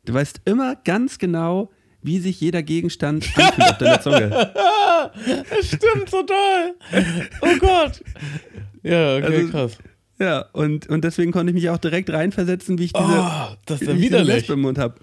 Du 0.05 0.15
weißt 0.15 0.41
immer 0.47 0.75
ganz 0.75 1.19
genau, 1.19 1.71
wie 2.03 2.19
sich 2.19 2.41
jeder 2.41 2.65
Gegenstand 2.65 3.25
anfühlt 3.39 3.71
auf 3.71 3.79
deiner 3.79 4.01
Zunge. 4.01 4.53
Stimmt, 5.63 6.11
so 6.11 6.23
toll. 6.25 6.75
Oh 7.43 7.57
Gott. 7.61 8.03
Ja, 8.83 9.17
okay, 9.19 9.25
Also- 9.37 9.49
krass. 9.51 9.79
Ja, 10.23 10.47
und, 10.53 10.89
und 10.89 11.03
deswegen 11.03 11.33
konnte 11.33 11.51
ich 11.51 11.55
mich 11.55 11.69
auch 11.69 11.79
direkt 11.79 12.09
reinversetzen, 12.11 12.79
wie 12.79 12.85
ich 12.85 12.93
diese, 12.93 13.09
Oh, 13.09 13.57
das 13.67 13.83
ist 13.83 13.89
ja 13.89 13.99
widerlich. 13.99 14.37
Wespe 14.37 14.53
im 14.53 14.61
Mund 14.61 14.79
habe. 14.79 14.95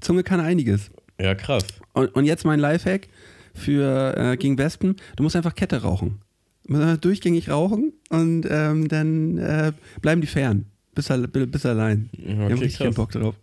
Zunge 0.00 0.22
kann 0.22 0.40
einiges. 0.40 0.90
Ja, 1.20 1.34
krass. 1.34 1.64
Und, 1.92 2.14
und 2.14 2.24
jetzt 2.24 2.46
mein 2.46 2.60
Lifehack 2.60 3.08
für 3.54 4.16
äh, 4.16 4.36
gegen 4.38 4.56
Wespen. 4.56 4.96
Du 5.16 5.22
musst 5.22 5.36
einfach 5.36 5.54
Kette 5.54 5.82
rauchen. 5.82 6.20
Du 6.64 6.72
musst 6.72 6.84
einfach 6.84 7.00
durchgängig 7.00 7.50
rauchen 7.50 7.92
und 8.08 8.46
ähm, 8.48 8.88
dann 8.88 9.36
äh, 9.36 9.72
bleiben 10.00 10.22
die 10.22 10.26
fern. 10.28 10.64
Bis, 10.94 11.08
bis 11.32 11.66
allein. 11.66 12.08
Ja, 12.12 12.24
ich 12.24 12.30
habe 12.36 12.44
okay, 12.44 12.54
richtig 12.54 12.78
keinen. 12.78 12.94
Bock 12.94 13.10
drauf. 13.10 13.34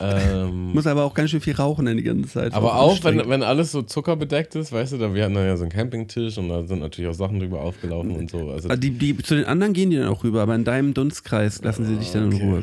Ähm, 0.00 0.72
Muss 0.74 0.86
aber 0.86 1.04
auch 1.04 1.14
ganz 1.14 1.30
schön 1.30 1.40
viel 1.40 1.54
rauchen 1.54 1.86
dann 1.86 1.96
die 1.96 2.04
ganze 2.04 2.28
Zeit. 2.28 2.52
aber 2.54 2.76
auch, 2.76 3.02
wenn, 3.02 3.28
wenn 3.28 3.42
alles 3.42 3.72
so 3.72 3.82
zuckerbedeckt 3.82 4.54
ist, 4.54 4.70
weißt 4.70 4.92
du, 4.92 4.98
da, 4.98 5.12
wir 5.12 5.24
hatten 5.24 5.34
dann 5.34 5.46
ja 5.46 5.56
so 5.56 5.64
einen 5.64 5.72
Campingtisch 5.72 6.38
und 6.38 6.48
da 6.48 6.64
sind 6.64 6.78
natürlich 6.80 7.10
auch 7.10 7.14
Sachen 7.14 7.40
drüber 7.40 7.60
aufgelaufen 7.62 8.12
und 8.12 8.30
so. 8.30 8.50
Also, 8.50 8.68
die, 8.76 8.90
die, 8.90 9.16
zu 9.18 9.34
den 9.34 9.44
anderen 9.44 9.72
gehen 9.72 9.90
die 9.90 9.96
dann 9.96 10.08
auch 10.08 10.22
rüber, 10.22 10.42
aber 10.42 10.54
in 10.54 10.64
deinem 10.64 10.94
Dunstkreis 10.94 11.62
lassen 11.62 11.84
sie 11.84 11.96
dich 11.96 12.12
dann 12.12 12.30
in 12.30 12.34
Okay. 12.34 12.44
Ruhe. 12.44 12.62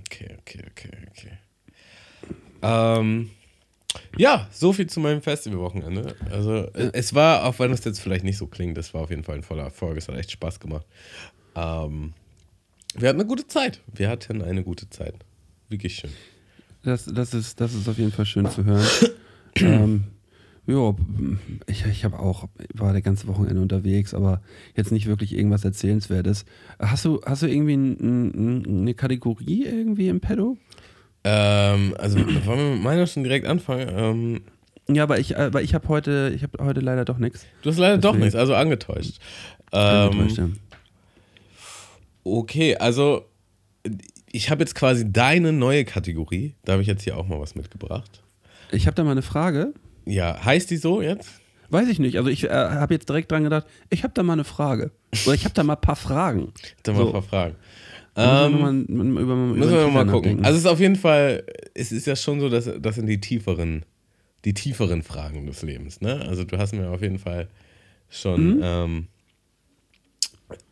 Okay, 0.00 0.36
okay, 0.38 0.62
okay, 0.70 0.90
okay. 1.10 1.30
Ähm, 2.62 3.30
ja, 4.16 4.48
so 4.50 4.72
viel 4.72 4.86
zu 4.86 5.00
meinem 5.00 5.20
Festivalwochenende. 5.20 6.16
Also, 6.30 6.68
es 6.92 7.14
war, 7.14 7.44
auch 7.44 7.58
wenn 7.58 7.72
es 7.72 7.84
jetzt 7.84 8.00
vielleicht 8.00 8.24
nicht 8.24 8.38
so 8.38 8.46
klingt, 8.46 8.78
es 8.78 8.94
war 8.94 9.02
auf 9.02 9.10
jeden 9.10 9.24
Fall 9.24 9.36
ein 9.36 9.42
voller 9.42 9.64
Erfolg. 9.64 9.98
Es 9.98 10.08
hat 10.08 10.16
echt 10.16 10.30
Spaß 10.30 10.60
gemacht. 10.60 10.86
Ähm, 11.56 12.14
wir 12.96 13.08
hatten 13.10 13.20
eine 13.20 13.28
gute 13.28 13.46
Zeit. 13.46 13.80
Wir 13.92 14.08
hatten 14.08 14.40
eine 14.40 14.62
gute 14.62 14.88
Zeit. 14.88 15.14
Wirklich 15.68 15.96
schön. 15.96 16.10
Das, 16.84 17.06
das, 17.06 17.32
ist, 17.34 17.60
das 17.60 17.74
ist 17.74 17.88
auf 17.88 17.98
jeden 17.98 18.12
Fall 18.12 18.26
schön 18.26 18.48
zu 18.50 18.64
hören. 18.64 18.86
ähm, 19.56 20.04
jo, 20.66 20.96
ich, 21.66 21.84
ich 21.86 22.04
habe 22.04 22.18
auch, 22.18 22.48
war 22.74 22.92
der 22.92 23.02
ganze 23.02 23.26
Wochenende 23.26 23.60
unterwegs, 23.62 24.12
aber 24.14 24.42
jetzt 24.76 24.92
nicht 24.92 25.06
wirklich 25.06 25.34
irgendwas 25.34 25.64
Erzählenswertes. 25.64 26.44
Hast 26.78 27.04
du, 27.04 27.20
hast 27.24 27.42
du 27.42 27.46
irgendwie 27.46 27.74
ein, 27.74 27.96
ein, 28.00 28.66
eine 28.66 28.94
Kategorie 28.94 29.64
irgendwie 29.64 30.08
im 30.08 30.20
Pedo? 30.20 30.56
Ähm, 31.24 31.94
also, 31.98 32.18
wollen 32.44 32.58
wir 32.58 32.74
mit 32.74 32.82
meiner 32.82 33.06
schon 33.06 33.24
direkt 33.24 33.46
anfangen? 33.46 33.88
Ähm, 33.90 34.42
Ja, 34.94 35.04
aber 35.04 35.18
ich, 35.18 35.38
aber 35.38 35.62
ich 35.62 35.74
habe 35.74 35.88
heute, 35.88 36.32
ich 36.34 36.42
habe 36.42 36.62
heute 36.62 36.80
leider 36.80 37.06
doch 37.06 37.16
nichts. 37.18 37.46
du 37.62 37.70
hast 37.70 37.78
leider 37.78 37.96
doch 37.96 38.10
Deswegen. 38.10 38.24
nichts, 38.24 38.36
also 38.36 38.54
angetäuscht. 38.54 39.18
Ähm, 39.72 40.28
ja. 40.28 40.48
okay, 42.24 42.76
also, 42.76 43.24
ich 44.34 44.50
habe 44.50 44.62
jetzt 44.62 44.74
quasi 44.74 45.10
deine 45.10 45.52
neue 45.52 45.84
Kategorie. 45.84 46.54
Da 46.64 46.72
habe 46.72 46.82
ich 46.82 46.88
jetzt 46.88 47.04
hier 47.04 47.16
auch 47.16 47.26
mal 47.28 47.38
was 47.40 47.54
mitgebracht. 47.54 48.22
Ich 48.72 48.86
habe 48.86 48.94
da 48.96 49.04
mal 49.04 49.12
eine 49.12 49.22
Frage. 49.22 49.72
Ja, 50.06 50.44
heißt 50.44 50.70
die 50.70 50.76
so 50.76 51.00
jetzt? 51.00 51.30
Weiß 51.70 51.88
ich 51.88 52.00
nicht. 52.00 52.16
Also 52.18 52.28
ich 52.30 52.44
äh, 52.44 52.48
habe 52.50 52.94
jetzt 52.94 53.08
direkt 53.08 53.30
dran 53.30 53.44
gedacht, 53.44 53.66
ich 53.90 54.02
habe 54.02 54.12
da 54.12 54.22
mal 54.24 54.32
eine 54.34 54.44
Frage. 54.44 54.90
Oder 55.24 55.34
ich 55.34 55.44
habe 55.44 55.54
da 55.54 55.62
mal 55.62 55.74
ein 55.74 55.80
paar 55.80 55.96
Fragen. 55.96 56.52
Dann 56.82 56.96
mal 56.96 57.02
So. 57.02 57.06
ein 57.06 57.12
paar 57.12 57.22
Fragen. 57.22 57.54
Da 58.14 58.46
Ähm, 58.46 58.52
müssen 58.52 58.88
wir 58.88 59.04
mal, 59.04 59.10
über, 59.12 59.20
über, 59.22 59.36
müssen 59.36 59.72
wir 59.72 59.88
mal 59.88 60.06
gucken. 60.06 60.44
Also 60.44 60.56
es 60.58 60.64
ist 60.64 60.70
auf 60.70 60.80
jeden 60.80 60.96
Fall, 60.96 61.44
es 61.74 61.92
ist 61.92 62.06
ja 62.06 62.16
schon 62.16 62.40
so, 62.40 62.48
dass 62.48 62.68
das 62.80 62.96
sind 62.96 63.06
die 63.06 63.20
tieferen, 63.20 63.84
die 64.44 64.52
tieferen 64.54 65.02
Fragen 65.02 65.46
des 65.46 65.62
Lebens. 65.62 66.00
Ne? 66.00 66.20
Also 66.28 66.42
du 66.44 66.58
hast 66.58 66.74
mir 66.74 66.90
auf 66.90 67.02
jeden 67.02 67.18
Fall 67.20 67.48
schon 68.10 68.60
ähm, 68.62 69.06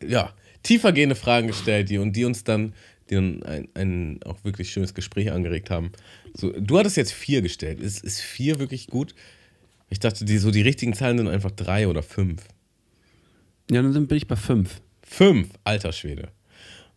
ja, 0.05 0.31
tiefergehende 0.63 1.15
Fragen 1.15 1.47
gestellt, 1.47 1.89
die 1.89 1.97
und 1.97 2.13
die 2.13 2.25
uns 2.25 2.43
dann, 2.43 2.73
die 3.13 3.41
dann 3.41 3.43
ein, 3.43 3.69
ein 3.73 4.19
auch 4.23 4.43
wirklich 4.43 4.71
schönes 4.71 4.93
Gespräch 4.93 5.31
angeregt 5.31 5.69
haben. 5.69 5.91
So, 6.33 6.51
du 6.51 6.77
hattest 6.77 6.97
jetzt 6.97 7.13
vier 7.13 7.41
gestellt. 7.41 7.79
Ist, 7.79 8.03
ist 8.03 8.21
vier 8.21 8.59
wirklich 8.59 8.87
gut? 8.87 9.13
Ich 9.89 9.99
dachte, 9.99 10.25
die, 10.25 10.37
so 10.37 10.51
die 10.51 10.61
richtigen 10.61 10.93
Zahlen 10.93 11.17
sind 11.17 11.27
einfach 11.27 11.51
drei 11.51 11.87
oder 11.87 12.03
fünf. 12.03 12.43
ja, 13.69 13.81
dann 13.81 14.07
bin 14.07 14.17
ich 14.17 14.27
bei 14.27 14.35
fünf. 14.35 14.81
Fünf, 15.03 15.49
alter 15.63 15.91
Schwede. 15.91 16.29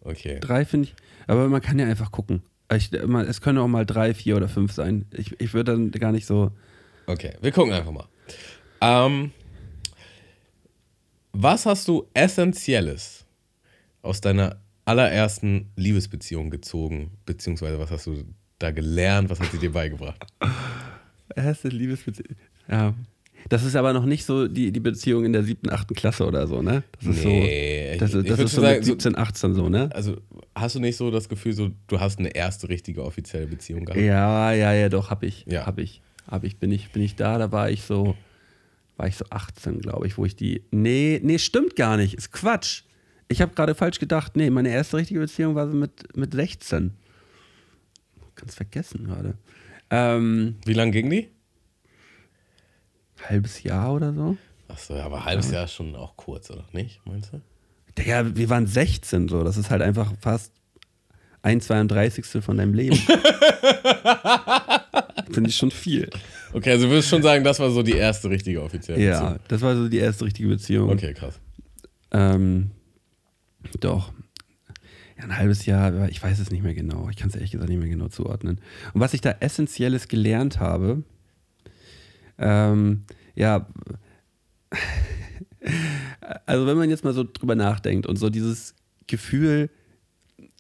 Okay. 0.01 0.39
Drei 0.41 0.65
finde 0.65 0.89
ich, 0.89 0.95
aber 1.27 1.49
man 1.49 1.61
kann 1.61 1.79
ja 1.79 1.87
einfach 1.87 2.13
gucken. 2.13 2.43
Ich, 2.75 2.91
man, 3.07 3.27
es 3.27 3.41
können 3.41 3.59
auch 3.59 3.69
mal 3.69 3.85
drei, 3.85 4.15
vier 4.15 4.37
oder 4.37 4.49
fünf 4.49 4.73
sein. 4.73 5.05
Ich, 5.13 5.39
ich 5.41 5.53
würde 5.53 5.73
dann 5.73 5.91
gar 5.93 6.13
nicht 6.13 6.27
so. 6.27 6.53
Okay, 7.07 7.33
wir 7.41 7.53
gucken 7.53 7.73
einfach 7.73 7.93
mal. 7.93 8.07
Ähm, 8.81 9.33
was 11.33 11.67
hast 11.67 11.87
du 11.89 12.09
Essentielles 12.15 13.27
aus 14.03 14.21
deiner 14.21 14.61
allerersten 14.87 15.71
Liebesbeziehung 15.77 16.49
gezogen? 16.51 17.11
Beziehungsweise 17.27 17.79
was 17.79 17.91
hast 17.91 18.07
du 18.07 18.25
da 18.59 18.71
gelernt? 18.71 19.29
Was 19.29 19.41
hat 19.41 19.51
sie 19.53 19.59
dir 19.59 19.73
beigebracht? 19.73 20.25
Erste 21.37 21.69
Liebesbeziehung. 21.69 22.37
Ja. 22.71 22.95
Das 23.49 23.63
ist 23.63 23.77
aber 23.77 23.93
noch 23.93 24.07
nicht 24.07 24.25
so 24.25 24.49
die, 24.49 24.73
die 24.73 24.81
Beziehung 24.81 25.25
in 25.25 25.33
der 25.33 25.45
siebten, 25.45 25.71
achten 25.71 25.95
Klasse 25.95 26.27
oder 26.27 26.49
so, 26.49 26.63
ne? 26.63 26.83
Das 26.99 27.17
ist 27.17 27.25
Nee, 27.25 27.93
so. 27.95 28.01
Das, 28.01 28.11
ich- 28.11 28.17
ist- 28.17 28.23
ich 28.25 28.29
das 28.31 28.39
ist 28.41 28.41
schon 28.41 28.49
so 28.49 28.61
sagen, 28.63 28.77
mit 28.79 28.85
so- 28.87 28.93
17, 28.93 29.17
18 29.19 29.55
so, 29.55 29.69
ne? 29.69 29.89
Also 29.93 30.17
hast 30.55 30.75
du 30.75 30.81
nicht 30.81 30.97
so 30.97 31.11
das 31.13 31.29
Gefühl, 31.29 31.53
so 31.53 31.71
du 31.87 32.01
hast 32.01 32.19
eine 32.19 32.31
erste 32.35 32.69
richtige 32.69 33.05
offizielle 33.05 33.47
Beziehung 33.47 33.85
gehabt? 33.85 34.01
Ja, 34.01 34.53
ja, 34.53 34.73
ja, 34.73 34.89
doch, 34.89 35.11
hab 35.11 35.23
ich. 35.23 35.45
Ja. 35.49 35.65
Hab 35.67 35.79
ich. 35.79 36.01
Hab 36.29 36.43
ich. 36.43 36.57
Bin 36.59 36.73
ich, 36.73 36.91
bin 36.91 37.03
ich 37.03 37.15
da, 37.15 37.39
da 37.39 37.53
war 37.53 37.71
ich 37.71 37.83
so, 37.83 38.17
war 38.97 39.07
ich 39.07 39.15
so 39.17 39.27
18, 39.31 39.81
glaube 39.81 40.09
ich, 40.09 40.19
wo 40.19 40.25
ich 40.25 40.35
die. 40.35 40.63
Nee, 40.73 41.21
nee, 41.23 41.39
stimmt 41.39 41.77
gar 41.77 41.97
nicht. 41.97 42.15
Ist 42.15 42.33
Quatsch. 42.33 42.83
Ich 43.29 43.41
habe 43.43 43.55
gerade 43.55 43.75
falsch 43.75 43.99
gedacht. 43.99 44.37
Nee, 44.37 44.51
meine 44.51 44.69
erste 44.71 44.97
richtige 44.99 45.21
Beziehung 45.21 45.55
war 45.55 45.67
so 45.69 45.75
mit, 45.75 46.17
mit 46.17 46.33
16. 46.33 46.93
Ganz 48.37 48.55
vergessen 48.55 49.05
gerade. 49.07 49.35
Ähm, 49.91 50.57
Wie 50.65 50.75
lange 50.75 50.93
ging 50.93 51.11
die? 51.11 51.29
halbes 53.29 53.63
Jahr 53.63 53.93
oder 53.95 54.13
so. 54.13 54.37
Achso, 54.69 54.95
ja, 54.95 55.05
aber 55.07 55.25
halbes 55.25 55.51
Jahr 55.51 55.65
ist 55.65 55.73
schon 55.73 55.97
auch 55.97 56.17
kurz, 56.17 56.51
oder 56.51 56.65
nicht, 56.73 57.01
meinst 57.07 57.33
du? 57.33 57.41
Digga, 57.99 58.37
wir 58.37 58.51
waren 58.51 58.67
16 58.67 59.29
so. 59.29 59.43
Das 59.43 59.57
ist 59.57 59.71
halt 59.71 59.81
einfach 59.83 60.13
fast 60.21 60.53
ein 61.43 61.61
32. 61.61 62.45
von 62.45 62.57
deinem 62.59 62.75
Leben. 62.75 62.97
Finde 65.33 65.49
ich 65.51 65.57
schon 65.57 65.71
viel. 65.71 66.11
Okay, 66.53 66.73
also 66.73 66.85
du 66.87 66.91
würdest 66.93 67.09
schon 67.09 67.23
sagen, 67.23 67.43
das 67.43 67.59
war 67.59 67.71
so 67.71 67.83
die 67.83 67.97
erste 67.97 68.29
richtige 68.31 68.63
offizielle 68.63 69.03
Ja, 69.03 69.21
Beziehung. 69.21 69.41
das 69.49 69.61
war 69.63 69.77
so 69.77 69.89
die 69.89 69.99
erste 69.99 70.25
richtige 70.25 70.49
Beziehung. 70.49 70.91
Okay, 70.91 71.15
krass. 71.15 71.39
Ähm, 72.13 72.71
doch. 73.81 74.13
Ein 75.19 75.37
halbes 75.37 75.65
Jahr, 75.65 76.09
ich 76.11 76.23
weiß 76.23 76.39
es 76.39 76.51
nicht 76.51 76.63
mehr 76.63 76.75
genau. 76.75 77.09
Ich 77.09 77.17
kann 77.17 77.29
es 77.31 77.35
ehrlich 77.35 77.51
gesagt 77.51 77.71
nicht 77.71 77.79
mehr 77.79 77.89
genau 77.89 78.09
zuordnen. 78.09 78.61
Und 78.93 79.01
was 79.01 79.15
ich 79.15 79.23
da 79.23 79.31
Essentielles 79.41 80.09
gelernt 80.09 80.61
habe, 80.61 81.03
ähm, 82.39 83.05
ja, 83.35 83.67
also 86.47 86.67
wenn 86.67 86.77
man 86.77 86.91
jetzt 86.91 87.05
mal 87.05 87.15
so 87.15 87.25
drüber 87.25 87.55
nachdenkt 87.55 88.07
und 88.07 88.17
so 88.17 88.31
dieses 88.31 88.75
Gefühl, 89.07 89.71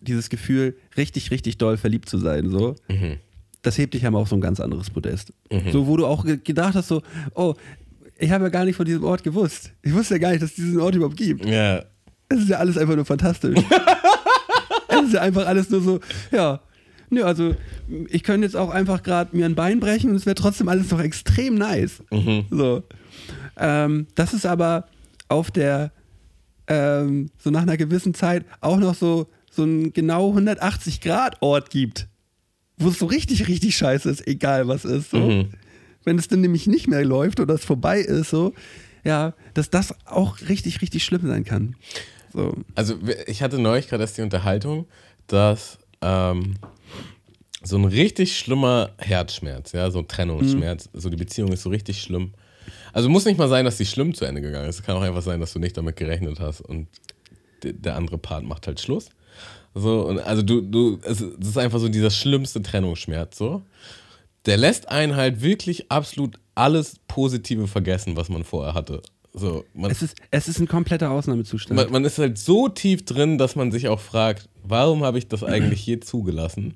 dieses 0.00 0.28
Gefühl, 0.30 0.76
richtig, 0.96 1.30
richtig 1.30 1.58
doll 1.58 1.76
verliebt 1.76 2.08
zu 2.08 2.18
sein, 2.18 2.50
so, 2.50 2.76
das 3.62 3.78
hebt 3.78 3.94
dich 3.94 4.02
ja 4.02 4.10
mal 4.10 4.20
auf 4.20 4.28
so 4.28 4.36
ein 4.36 4.40
ganz 4.40 4.60
anderes 4.60 4.90
Podest. 4.90 5.32
So, 5.72 5.86
wo 5.86 5.96
du 5.96 6.06
auch 6.06 6.24
ge- 6.24 6.38
gedacht 6.42 6.74
hast, 6.74 6.88
so, 6.88 7.02
oh, 7.34 7.54
ich 8.18 8.30
habe 8.30 8.44
ja 8.44 8.50
gar 8.50 8.64
nicht 8.64 8.76
von 8.76 8.86
diesem 8.86 9.04
Ort 9.04 9.22
gewusst. 9.22 9.72
Ich 9.82 9.92
wusste 9.92 10.14
ja 10.14 10.18
gar 10.18 10.30
nicht, 10.30 10.42
dass 10.42 10.50
es 10.50 10.56
diesen 10.56 10.80
Ort 10.80 10.94
überhaupt 10.94 11.16
gibt. 11.16 11.44
Ja, 11.44 11.84
Es 12.28 12.40
ist 12.40 12.48
ja 12.48 12.58
alles 12.58 12.76
einfach 12.76 12.96
nur 12.96 13.04
fantastisch. 13.04 13.58
es 14.88 15.02
ist 15.02 15.12
ja 15.14 15.20
einfach 15.20 15.46
alles 15.46 15.70
nur 15.70 15.80
so, 15.80 16.00
ja. 16.32 16.60
Nö, 17.08 17.22
also 17.22 17.54
ich 18.08 18.24
könnte 18.24 18.46
jetzt 18.46 18.56
auch 18.56 18.70
einfach 18.70 19.02
gerade 19.02 19.36
mir 19.36 19.46
ein 19.46 19.54
Bein 19.54 19.78
brechen 19.78 20.10
und 20.10 20.16
es 20.16 20.26
wäre 20.26 20.34
trotzdem 20.34 20.68
alles 20.68 20.90
noch 20.90 21.00
extrem 21.00 21.54
nice. 21.54 22.02
So. 22.50 22.82
Ähm, 23.56 24.08
das 24.16 24.34
ist 24.34 24.44
aber 24.44 24.86
auf 25.28 25.50
der, 25.52 25.92
ähm, 26.66 27.30
so 27.38 27.50
nach 27.50 27.62
einer 27.62 27.76
gewissen 27.76 28.12
Zeit 28.12 28.44
auch 28.60 28.78
noch 28.78 28.94
so, 28.94 29.28
so 29.50 29.62
einen 29.62 29.92
genau 29.92 30.32
180-Grad-Ort 30.36 31.70
gibt, 31.70 32.08
wo 32.76 32.88
es 32.88 32.98
so 32.98 33.06
richtig, 33.06 33.46
richtig 33.46 33.76
scheiße 33.76 34.10
ist, 34.10 34.26
egal 34.26 34.66
was 34.66 34.84
ist. 34.84 35.10
So. 35.10 35.46
Wenn 36.04 36.18
es 36.18 36.28
dann 36.28 36.40
nämlich 36.40 36.66
nicht 36.66 36.88
mehr 36.88 37.04
läuft 37.04 37.40
oder 37.40 37.54
es 37.54 37.64
vorbei 37.64 38.00
ist, 38.00 38.30
so, 38.30 38.52
ja, 39.04 39.34
dass 39.54 39.70
das 39.70 39.94
auch 40.06 40.40
richtig, 40.48 40.82
richtig 40.82 41.04
schlimm 41.04 41.26
sein 41.26 41.44
kann. 41.44 41.76
So. 42.32 42.54
also 42.74 42.94
ich 43.26 43.42
hatte 43.42 43.58
neulich 43.58 43.88
gerade 43.88 44.02
erst 44.02 44.18
die 44.18 44.22
Unterhaltung, 44.22 44.86
dass 45.26 45.78
ähm, 46.02 46.56
so 47.62 47.76
ein 47.76 47.84
richtig 47.84 48.38
schlimmer 48.38 48.90
Herzschmerz, 48.98 49.72
ja, 49.72 49.90
so 49.90 49.98
ein 50.00 50.08
Trennungsschmerz, 50.08 50.88
so 50.92 51.08
die 51.08 51.16
Beziehung 51.16 51.52
ist 51.52 51.62
so 51.62 51.70
richtig 51.70 52.00
schlimm. 52.00 52.32
Also 52.92 53.08
muss 53.08 53.24
nicht 53.24 53.38
mal 53.38 53.48
sein, 53.48 53.64
dass 53.64 53.76
die 53.76 53.86
schlimm 53.86 54.14
zu 54.14 54.24
Ende 54.24 54.40
gegangen 54.40 54.68
ist. 54.68 54.76
Es 54.80 54.82
kann 54.84 54.96
auch 54.96 55.02
einfach 55.02 55.22
sein, 55.22 55.40
dass 55.40 55.52
du 55.52 55.58
nicht 55.58 55.76
damit 55.76 55.96
gerechnet 55.96 56.40
hast 56.40 56.60
und 56.60 56.88
de- 57.62 57.72
der 57.72 57.96
andere 57.96 58.18
Part 58.18 58.44
macht 58.44 58.66
halt 58.66 58.80
Schluss. 58.80 59.08
So, 59.74 60.06
und 60.06 60.20
also 60.20 60.42
du, 60.42 60.62
du, 60.62 60.98
es 61.02 61.20
ist 61.20 61.58
einfach 61.58 61.78
so 61.78 61.88
dieser 61.88 62.10
schlimmste 62.10 62.62
Trennungsschmerz, 62.62 63.36
so. 63.36 63.62
Der 64.46 64.56
lässt 64.56 64.88
einen 64.90 65.16
halt 65.16 65.42
wirklich 65.42 65.90
absolut 65.90 66.38
alles 66.54 67.00
Positive 67.08 67.66
vergessen, 67.66 68.16
was 68.16 68.28
man 68.28 68.44
vorher 68.44 68.74
hatte. 68.74 69.02
So, 69.38 69.64
man, 69.74 69.90
Es 69.90 70.02
ist, 70.02 70.16
es 70.30 70.48
ist 70.48 70.58
ein 70.60 70.66
kompletter 70.66 71.10
Ausnahmezustand. 71.10 71.76
man, 71.76 71.92
man 71.92 72.04
ist 72.06 72.18
halt 72.18 72.38
so 72.38 72.68
tief 72.68 73.04
drin, 73.04 73.36
dass 73.36 73.54
man 73.54 73.70
sich 73.70 73.88
auch 73.88 74.00
fragt, 74.00 74.48
warum 74.62 75.04
habe 75.04 75.18
ich 75.18 75.28
das 75.28 75.44
eigentlich 75.44 75.84
je 75.86 76.00
zugelassen, 76.00 76.74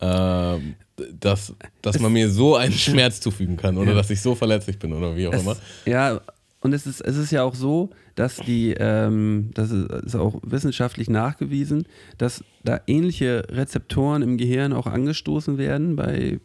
ähm, 0.00 0.74
dass, 1.20 1.54
dass 1.82 2.00
man 2.00 2.12
mir 2.12 2.28
so 2.28 2.56
einen 2.56 2.72
Schmerz 2.72 3.20
zufügen 3.20 3.56
kann 3.56 3.78
oder 3.78 3.94
dass 3.94 4.10
ich 4.10 4.20
so 4.20 4.34
verletzlich 4.34 4.78
bin 4.80 4.92
oder 4.92 5.16
wie 5.16 5.28
auch 5.28 5.32
immer. 5.32 5.52
es, 5.52 5.60
ja, 5.84 6.20
und 6.60 6.72
es 6.72 6.86
ist, 6.86 7.00
es 7.02 7.16
ist 7.16 7.30
ja 7.30 7.44
auch 7.44 7.54
so, 7.54 7.90
dass 8.16 8.36
die, 8.38 8.74
ähm, 8.76 9.50
das 9.54 9.70
ist, 9.70 10.16
auch 10.16 10.40
wissenschaftlich 10.42 11.08
nachgewiesen, 11.08 11.86
dass 12.18 12.42
da 12.64 12.80
ähnliche 12.88 13.44
Rezeptoren 13.48 14.22
im 14.22 14.36
Gehirn 14.38 14.72
auch 14.72 14.88
angestoßen 14.88 15.58
werden 15.58 15.94
bei, 15.94 16.40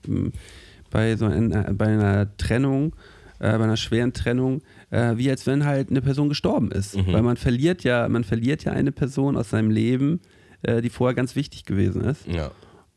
bei, 0.92 1.16
so 1.16 1.26
einer, 1.26 1.74
bei 1.74 1.88
einer 1.88 2.38
Trennung, 2.38 2.94
äh, 3.42 3.58
bei 3.58 3.64
einer 3.64 3.78
schweren 3.78 4.14
Trennung, 4.14 4.62
äh, 4.92 5.18
wie 5.18 5.30
als 5.30 5.48
wenn 5.48 5.66
halt 5.66 5.90
eine 5.90 6.02
Person 6.02 6.30
gestorben 6.30 6.72
ist. 6.72 6.96
Weil 7.12 7.24
man 7.24 7.38
verliert 7.38 7.84
ja, 7.84 8.08
man 8.08 8.24
verliert 8.24 8.64
ja 8.64 8.72
eine 8.72 8.92
Person 8.92 9.36
aus 9.36 9.50
seinem 9.50 9.72
Leben, 9.72 10.22
äh, 10.62 10.82
die 10.82 10.90
vorher 10.90 11.16
ganz 11.16 11.36
wichtig 11.36 11.66
gewesen 11.66 12.04
ist. 12.04 12.26
Ja. 12.28 12.52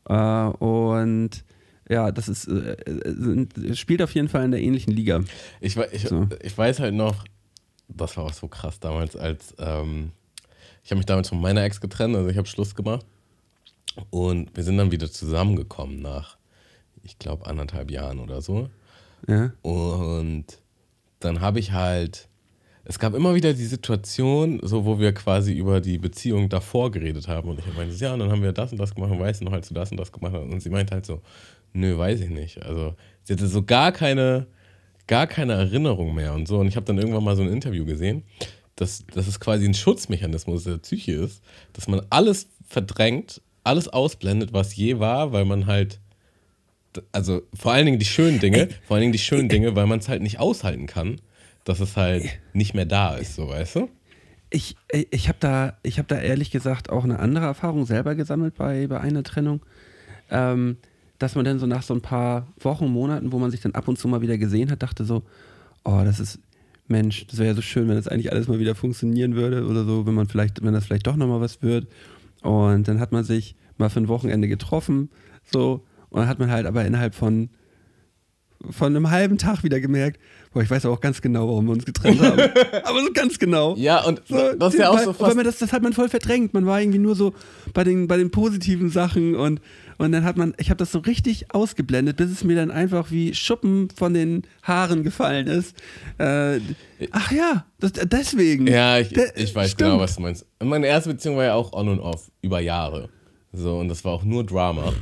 Äh, 0.07 0.53
und 0.57 1.43
ja, 1.89 2.11
das 2.11 2.29
ist, 2.29 2.47
äh, 2.47 2.73
äh, 2.73 3.75
spielt 3.75 4.01
auf 4.03 4.13
jeden 4.13 4.29
Fall 4.29 4.45
in 4.45 4.51
der 4.51 4.61
ähnlichen 4.61 4.93
Liga. 4.93 5.23
Ich, 5.61 5.77
ich, 5.77 6.07
So. 6.07 6.27
ich 6.41 6.55
weiß 6.55 6.79
halt 6.79 6.93
noch, 6.93 7.25
das 7.87 8.15
war 8.17 8.25
auch 8.25 8.33
so 8.33 8.47
krass 8.47 8.79
damals, 8.79 9.15
als 9.15 9.55
ähm, 9.57 10.11
ich 10.83 10.91
habe 10.91 10.97
mich 10.97 11.05
damals 11.07 11.29
von 11.29 11.41
meiner 11.41 11.63
Ex 11.63 11.81
getrennt, 11.81 12.15
also 12.15 12.29
ich 12.29 12.37
habe 12.37 12.47
Schluss 12.47 12.75
gemacht 12.75 13.05
und 14.11 14.55
wir 14.55 14.63
sind 14.63 14.77
dann 14.77 14.91
wieder 14.91 15.11
zusammengekommen 15.11 16.01
nach, 16.01 16.37
ich 17.01 17.17
glaube, 17.17 17.47
anderthalb 17.47 17.89
Jahren 17.89 18.19
oder 18.19 18.41
so. 18.41 18.69
Ja. 19.27 19.51
Und 19.61 20.45
dann 21.19 21.41
habe 21.41 21.59
ich 21.59 21.71
halt, 21.71 22.27
es 22.83 22.99
gab 22.99 23.13
immer 23.13 23.33
wieder 23.35 23.53
die 23.53 23.65
Situation, 23.65 24.59
so 24.61 24.85
wo 24.85 24.99
wir 24.99 25.13
quasi 25.13 25.53
über 25.53 25.81
die 25.81 25.97
Beziehung 25.97 26.49
davor 26.49 26.91
geredet 26.91 27.27
haben. 27.27 27.49
Und 27.49 27.59
ich 27.59 27.75
meinte, 27.75 27.95
ja, 27.95 28.13
und 28.13 28.19
dann 28.19 28.31
haben 28.31 28.43
wir 28.43 28.51
das 28.51 28.71
und 28.71 28.77
das 28.77 28.93
gemacht 28.93 29.11
und 29.11 29.19
weißt 29.19 29.41
du 29.41 29.45
noch, 29.45 29.53
als 29.53 29.67
du 29.67 29.73
das 29.73 29.91
und 29.91 29.97
das 29.97 30.11
gemacht 30.11 30.33
hast. 30.33 30.43
Und 30.43 30.59
sie 30.61 30.69
meinte 30.69 30.93
halt 30.93 31.05
so, 31.05 31.21
nö, 31.73 31.97
weiß 31.97 32.21
ich 32.21 32.29
nicht. 32.29 32.63
Also 32.63 32.95
sie 33.23 33.33
hatte 33.33 33.47
so 33.47 33.63
gar 33.63 33.91
keine, 33.91 34.47
gar 35.07 35.27
keine 35.27 35.53
Erinnerung 35.53 36.13
mehr 36.13 36.33
und 36.33 36.47
so. 36.47 36.59
Und 36.59 36.67
ich 36.67 36.75
habe 36.75 36.85
dann 36.85 36.97
irgendwann 36.97 37.23
mal 37.23 37.35
so 37.35 37.43
ein 37.43 37.49
Interview 37.49 37.85
gesehen, 37.85 38.23
dass, 38.75 39.05
dass 39.07 39.27
es 39.27 39.39
quasi 39.39 39.65
ein 39.65 39.73
Schutzmechanismus 39.73 40.65
der 40.65 40.77
Psyche 40.77 41.13
ist, 41.13 41.41
dass 41.73 41.87
man 41.87 42.01
alles 42.09 42.47
verdrängt, 42.67 43.41
alles 43.63 43.87
ausblendet, 43.87 44.53
was 44.53 44.75
je 44.75 44.99
war, 44.99 45.31
weil 45.31 45.45
man 45.45 45.65
halt 45.65 45.99
also 47.11 47.41
vor 47.53 47.71
allen 47.71 47.85
Dingen 47.85 47.99
die 47.99 48.05
schönen 48.05 48.39
Dinge, 48.39 48.69
vor 48.87 48.95
allen 48.95 49.01
Dingen 49.01 49.13
die 49.13 49.19
schönen 49.19 49.49
Dinge, 49.49 49.75
weil 49.75 49.87
man 49.87 49.99
es 49.99 50.09
halt 50.09 50.21
nicht 50.21 50.39
aushalten 50.39 50.87
kann, 50.87 51.21
dass 51.63 51.79
es 51.79 51.97
halt 51.97 52.25
nicht 52.53 52.73
mehr 52.73 52.85
da 52.85 53.15
ist, 53.15 53.35
so 53.35 53.49
weißt 53.49 53.75
du? 53.77 53.89
Ich, 54.49 54.77
ich 54.91 55.27
habe 55.27 55.37
da, 55.39 55.77
ich 55.83 55.99
hab 55.99 56.07
da 56.07 56.19
ehrlich 56.19 56.51
gesagt 56.51 56.89
auch 56.89 57.03
eine 57.03 57.19
andere 57.19 57.45
Erfahrung 57.45 57.85
selber 57.85 58.15
gesammelt 58.15 58.55
bei, 58.55 58.87
bei 58.87 59.01
einer 59.01 59.23
Trennung. 59.23 59.61
Ähm, 60.29 60.77
dass 61.19 61.35
man 61.35 61.45
dann 61.45 61.59
so 61.59 61.65
nach 61.65 61.83
so 61.83 61.93
ein 61.93 62.01
paar 62.01 62.47
Wochen, 62.59 62.87
Monaten, 62.87 63.31
wo 63.31 63.39
man 63.39 63.51
sich 63.51 63.61
dann 63.61 63.73
ab 63.73 63.87
und 63.87 63.97
zu 63.97 64.07
mal 64.07 64.21
wieder 64.21 64.37
gesehen 64.37 64.69
hat, 64.69 64.83
dachte 64.83 65.05
so, 65.05 65.23
oh, 65.83 66.01
das 66.03 66.19
ist, 66.19 66.39
Mensch, 66.87 67.25
das 67.27 67.39
wäre 67.39 67.49
ja 67.49 67.55
so 67.55 67.61
schön, 67.61 67.87
wenn 67.87 67.95
das 67.95 68.07
eigentlich 68.07 68.31
alles 68.31 68.47
mal 68.47 68.59
wieder 68.59 68.75
funktionieren 68.75 69.35
würde 69.35 69.65
oder 69.65 69.85
so, 69.85 70.05
wenn 70.05 70.13
man 70.13 70.27
vielleicht, 70.27 70.63
wenn 70.63 70.73
das 70.73 70.85
vielleicht 70.85 71.07
doch 71.07 71.15
nochmal 71.15 71.41
was 71.41 71.61
wird. 71.61 71.87
Und 72.41 72.87
dann 72.87 72.99
hat 72.99 73.11
man 73.11 73.23
sich 73.23 73.55
mal 73.77 73.89
für 73.89 73.99
ein 73.99 74.07
Wochenende 74.07 74.47
getroffen, 74.47 75.09
so, 75.51 75.83
und 76.15 76.21
dann 76.21 76.29
hat 76.29 76.39
man 76.39 76.49
halt 76.49 76.65
aber 76.65 76.85
innerhalb 76.85 77.13
von, 77.13 77.49
von 78.71 78.95
einem 78.95 79.11
halben 79.11 79.37
Tag 79.37 79.63
wieder 79.63 79.79
gemerkt, 79.81 80.19
boah, 80.53 80.63
ich 80.63 80.69
weiß 80.71 80.85
aber 80.85 80.93
auch 80.95 81.01
ganz 81.01 81.21
genau, 81.21 81.47
warum 81.49 81.65
wir 81.65 81.73
uns 81.73 81.85
getrennt 81.85 82.21
haben. 82.21 82.39
aber 82.85 83.01
so 83.01 83.11
ganz 83.13 83.37
genau. 83.37 83.75
Ja, 83.75 84.01
und 84.05 84.21
So, 84.27 84.53
das 84.53 84.73
ist 84.73 84.79
ja 84.79 84.89
auch 84.89 84.95
weil, 84.95 85.03
so 85.03 85.13
fast. 85.13 85.35
man 85.35 85.43
das, 85.45 85.57
das 85.59 85.73
hat 85.73 85.83
man 85.83 85.91
voll 85.93 86.07
verdrängt. 86.07 86.53
Man 86.53 86.65
war 86.65 86.79
irgendwie 86.81 86.97
nur 86.99 87.15
so 87.15 87.33
bei 87.73 87.83
den, 87.83 88.07
bei 88.07 88.15
den 88.17 88.31
positiven 88.31 88.89
Sachen 88.89 89.35
und, 89.35 89.59
und 89.97 90.11
dann 90.13 90.23
hat 90.23 90.37
man, 90.37 90.53
ich 90.57 90.69
habe 90.69 90.77
das 90.77 90.91
so 90.93 90.99
richtig 90.99 91.53
ausgeblendet, 91.53 92.15
bis 92.15 92.31
es 92.31 92.43
mir 92.45 92.55
dann 92.55 92.71
einfach 92.71 93.11
wie 93.11 93.35
Schuppen 93.35 93.89
von 93.93 94.13
den 94.13 94.43
Haaren 94.63 95.03
gefallen 95.03 95.47
ist. 95.47 95.75
Äh, 96.17 96.59
ach 97.11 97.31
ja, 97.33 97.65
das, 97.81 97.91
deswegen. 97.91 98.67
Ja, 98.67 98.97
ich, 98.99 99.09
Der- 99.09 99.37
ich 99.37 99.53
weiß 99.53 99.71
stimmt. 99.71 99.89
genau, 99.91 99.99
was 100.01 100.15
du 100.15 100.21
meinst. 100.21 100.45
Meine 100.63 100.87
erste 100.87 101.09
Beziehung 101.09 101.35
war 101.35 101.43
ja 101.43 101.53
auch 101.55 101.73
on 101.73 101.89
und 101.89 101.99
off, 101.99 102.31
über 102.41 102.61
Jahre. 102.61 103.09
So, 103.51 103.77
und 103.77 103.89
das 103.89 104.03
war 104.05 104.13
auch 104.13 104.23
nur 104.23 104.45
Drama. 104.45 104.93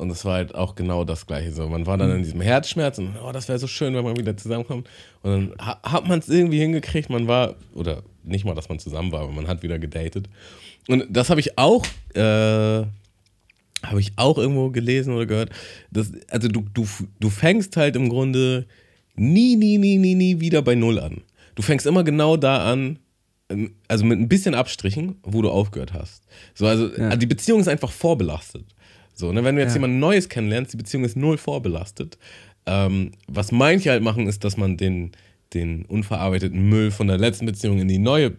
Und 0.00 0.08
das 0.08 0.24
war 0.24 0.34
halt 0.36 0.54
auch 0.54 0.76
genau 0.76 1.04
das 1.04 1.26
Gleiche. 1.26 1.52
So, 1.52 1.68
man 1.68 1.84
war 1.84 1.98
dann 1.98 2.10
in 2.10 2.22
diesem 2.22 2.40
Herzschmerz 2.40 2.96
und 2.96 3.14
oh, 3.22 3.32
das 3.32 3.48
wäre 3.48 3.58
so 3.58 3.66
schön, 3.66 3.94
wenn 3.94 4.02
man 4.02 4.16
wieder 4.16 4.34
zusammenkommt. 4.34 4.88
Und 5.22 5.30
dann 5.30 5.54
ha 5.66 5.78
hat 5.82 6.08
man 6.08 6.20
es 6.20 6.28
irgendwie 6.30 6.58
hingekriegt. 6.58 7.10
Man 7.10 7.28
war, 7.28 7.54
oder 7.74 8.02
nicht 8.24 8.46
mal, 8.46 8.54
dass 8.54 8.70
man 8.70 8.78
zusammen 8.78 9.12
war, 9.12 9.20
aber 9.20 9.32
man 9.32 9.46
hat 9.46 9.62
wieder 9.62 9.78
gedatet. 9.78 10.30
Und 10.88 11.04
das 11.10 11.28
habe 11.28 11.40
ich 11.40 11.58
auch, 11.58 11.84
äh, 12.14 12.20
habe 13.82 14.00
ich 14.00 14.12
auch 14.16 14.38
irgendwo 14.38 14.70
gelesen 14.70 15.12
oder 15.14 15.26
gehört. 15.26 15.50
Das, 15.90 16.10
also 16.30 16.48
du, 16.48 16.62
du, 16.72 16.86
du 17.20 17.28
fängst 17.28 17.76
halt 17.76 17.94
im 17.94 18.08
Grunde 18.08 18.66
nie, 19.16 19.56
nie, 19.56 19.76
nie, 19.76 19.98
nie, 19.98 20.14
nie 20.14 20.40
wieder 20.40 20.62
bei 20.62 20.74
Null 20.76 20.98
an. 20.98 21.20
Du 21.56 21.62
fängst 21.62 21.84
immer 21.84 22.04
genau 22.04 22.38
da 22.38 22.64
an, 22.72 22.98
ähm, 23.50 23.74
also 23.86 24.06
mit 24.06 24.18
ein 24.18 24.28
bisschen 24.28 24.54
Abstrichen, 24.54 25.16
wo 25.22 25.42
du 25.42 25.50
aufgehört 25.50 25.92
hast. 25.92 26.22
So, 26.54 26.66
also 26.66 26.88
Ja. 26.96 27.16
die 27.16 27.26
Beziehung 27.26 27.60
ist 27.60 27.68
einfach 27.68 27.90
vorbelastet. 27.92 28.64
So, 29.20 29.32
ne, 29.32 29.44
wenn 29.44 29.54
du 29.54 29.62
jetzt 29.62 29.70
Ja. 29.70 29.76
jemand 29.76 30.00
Neues 30.00 30.28
kennenlernst, 30.28 30.72
die 30.72 30.76
Beziehung 30.78 31.04
ist 31.04 31.16
null 31.16 31.38
vorbelastet. 31.38 32.18
Ähm, 32.66 33.12
was 33.28 33.52
manche 33.52 33.90
halt 33.90 34.02
machen, 34.02 34.26
ist, 34.26 34.42
dass 34.44 34.56
man 34.56 34.76
den, 34.76 35.12
den 35.54 35.84
unverarbeiteten 35.84 36.68
Müll 36.68 36.90
von 36.90 37.06
der 37.06 37.18
letzten 37.18 37.46
Beziehung 37.46 37.78
in 37.78 37.88
die 37.88 37.98
neue 37.98 38.32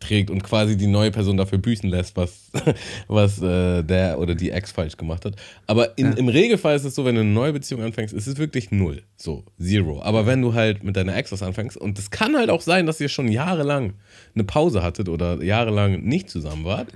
trägt 0.00 0.30
und 0.30 0.44
quasi 0.44 0.76
die 0.76 0.86
neue 0.86 1.10
Person 1.10 1.36
dafür 1.36 1.58
büßen 1.58 1.88
lässt, 1.90 2.16
was, 2.16 2.50
was 3.08 3.42
äh, 3.42 3.82
der 3.82 4.20
oder 4.20 4.34
die 4.36 4.50
Ex 4.50 4.70
falsch 4.70 4.96
gemacht 4.96 5.24
hat. 5.24 5.34
Aber 5.66 5.98
in, 5.98 6.12
im 6.12 6.28
Regelfall 6.28 6.76
ist 6.76 6.84
es 6.84 6.94
so, 6.94 7.04
wenn 7.04 7.16
du 7.16 7.22
eine 7.22 7.30
neue 7.30 7.52
Beziehung 7.52 7.82
anfängst, 7.82 8.14
ist 8.14 8.28
es 8.28 8.38
wirklich 8.38 8.70
null. 8.70 9.02
So, 9.16 9.44
zero. 9.60 10.00
Aber 10.02 10.24
wenn 10.24 10.40
du 10.40 10.54
halt 10.54 10.84
mit 10.84 10.96
deiner 10.96 11.16
Ex 11.16 11.32
was 11.32 11.42
anfängst, 11.42 11.76
und 11.76 11.98
es 11.98 12.10
kann 12.10 12.36
halt 12.36 12.48
auch 12.48 12.60
sein, 12.60 12.86
dass 12.86 13.00
ihr 13.00 13.08
schon 13.08 13.26
jahrelang 13.28 13.94
eine 14.34 14.44
Pause 14.44 14.82
hattet 14.84 15.08
oder 15.08 15.42
jahrelang 15.42 16.02
nicht 16.02 16.30
zusammen 16.30 16.64
wart, 16.64 16.88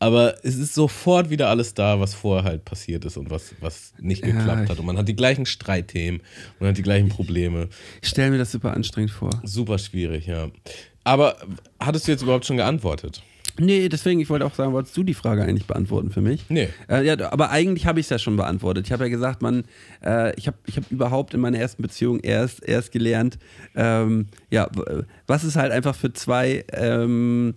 aber 0.00 0.34
es 0.44 0.56
ist 0.56 0.74
sofort 0.74 1.30
wieder 1.30 1.48
alles 1.48 1.74
da, 1.74 2.00
was 2.00 2.14
vorher 2.14 2.42
halt 2.44 2.64
passiert 2.64 3.04
ist 3.04 3.16
und 3.16 3.30
was, 3.30 3.54
was 3.60 3.92
nicht 4.00 4.26
Ja, 4.26 4.32
geklappt 4.32 4.62
ich- 4.64 4.70
hat. 4.70 4.78
Und 4.80 4.86
man 4.86 4.98
hat 4.98 5.06
die 5.06 5.14
gleichen 5.14 5.46
Streitthemen, 5.46 6.20
man 6.58 6.70
hat 6.70 6.76
die 6.78 6.82
gleichen 6.82 7.08
Probleme. 7.10 7.68
Ich 8.02 8.08
stelle 8.08 8.32
mir 8.32 8.38
das 8.38 8.50
super 8.50 8.74
anstrengend 8.74 9.12
vor. 9.12 9.30
Super 9.44 9.78
schwierig, 9.78 10.26
ja. 10.26 10.48
Aber 11.04 11.36
hattest 11.78 12.08
du 12.08 12.12
jetzt 12.12 12.22
überhaupt 12.22 12.44
schon 12.46 12.56
geantwortet? 12.56 13.22
Nee, 13.58 13.88
deswegen, 13.90 14.20
ich 14.20 14.30
wollte 14.30 14.46
auch 14.46 14.54
sagen, 14.54 14.72
wolltest 14.72 14.96
du 14.96 15.02
die 15.02 15.12
Frage 15.12 15.42
eigentlich 15.42 15.66
beantworten 15.66 16.10
für 16.10 16.22
mich? 16.22 16.44
Nee. 16.48 16.68
Äh, 16.88 17.04
ja, 17.04 17.30
aber 17.30 17.50
eigentlich 17.50 17.84
habe 17.84 18.00
ich 18.00 18.06
es 18.06 18.10
ja 18.10 18.18
schon 18.18 18.36
beantwortet. 18.36 18.86
Ich 18.86 18.92
habe 18.92 19.04
ja 19.04 19.10
gesagt, 19.10 19.42
man, 19.42 19.64
äh, 20.02 20.34
ich 20.38 20.46
habe 20.46 20.56
ich 20.66 20.76
hab 20.78 20.90
überhaupt 20.90 21.34
in 21.34 21.40
meiner 21.40 21.58
ersten 21.58 21.82
Beziehung 21.82 22.20
erst, 22.20 22.66
erst 22.66 22.90
gelernt, 22.92 23.38
ähm, 23.74 24.28
ja, 24.50 24.68
was 25.26 25.42
es 25.44 25.56
halt 25.56 25.72
einfach 25.72 25.94
für 25.94 26.10
zwei 26.12 26.64
ähm, 26.72 27.54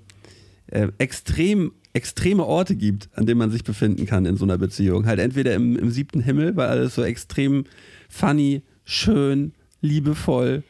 äh, 0.68 0.88
extrem, 0.98 1.72
extreme 1.94 2.46
Orte 2.46 2.76
gibt, 2.76 3.10
an 3.16 3.26
denen 3.26 3.38
man 3.38 3.52
sich 3.52 3.64
befinden 3.64 4.06
kann 4.06 4.26
in 4.26 4.36
so 4.36 4.46
einer 4.46 4.58
Beziehung. 4.58 5.06
Halt 5.06 5.20
entweder 5.20 5.54
im, 5.54 5.78
im 5.78 5.92
siebten 5.92 6.22
Himmel, 6.22 6.56
weil 6.56 6.68
alles 6.68 6.96
so 6.96 7.04
extrem 7.04 7.66
funny, 8.10 8.64
schön, 8.84 9.54
liebevoll, 9.82 10.64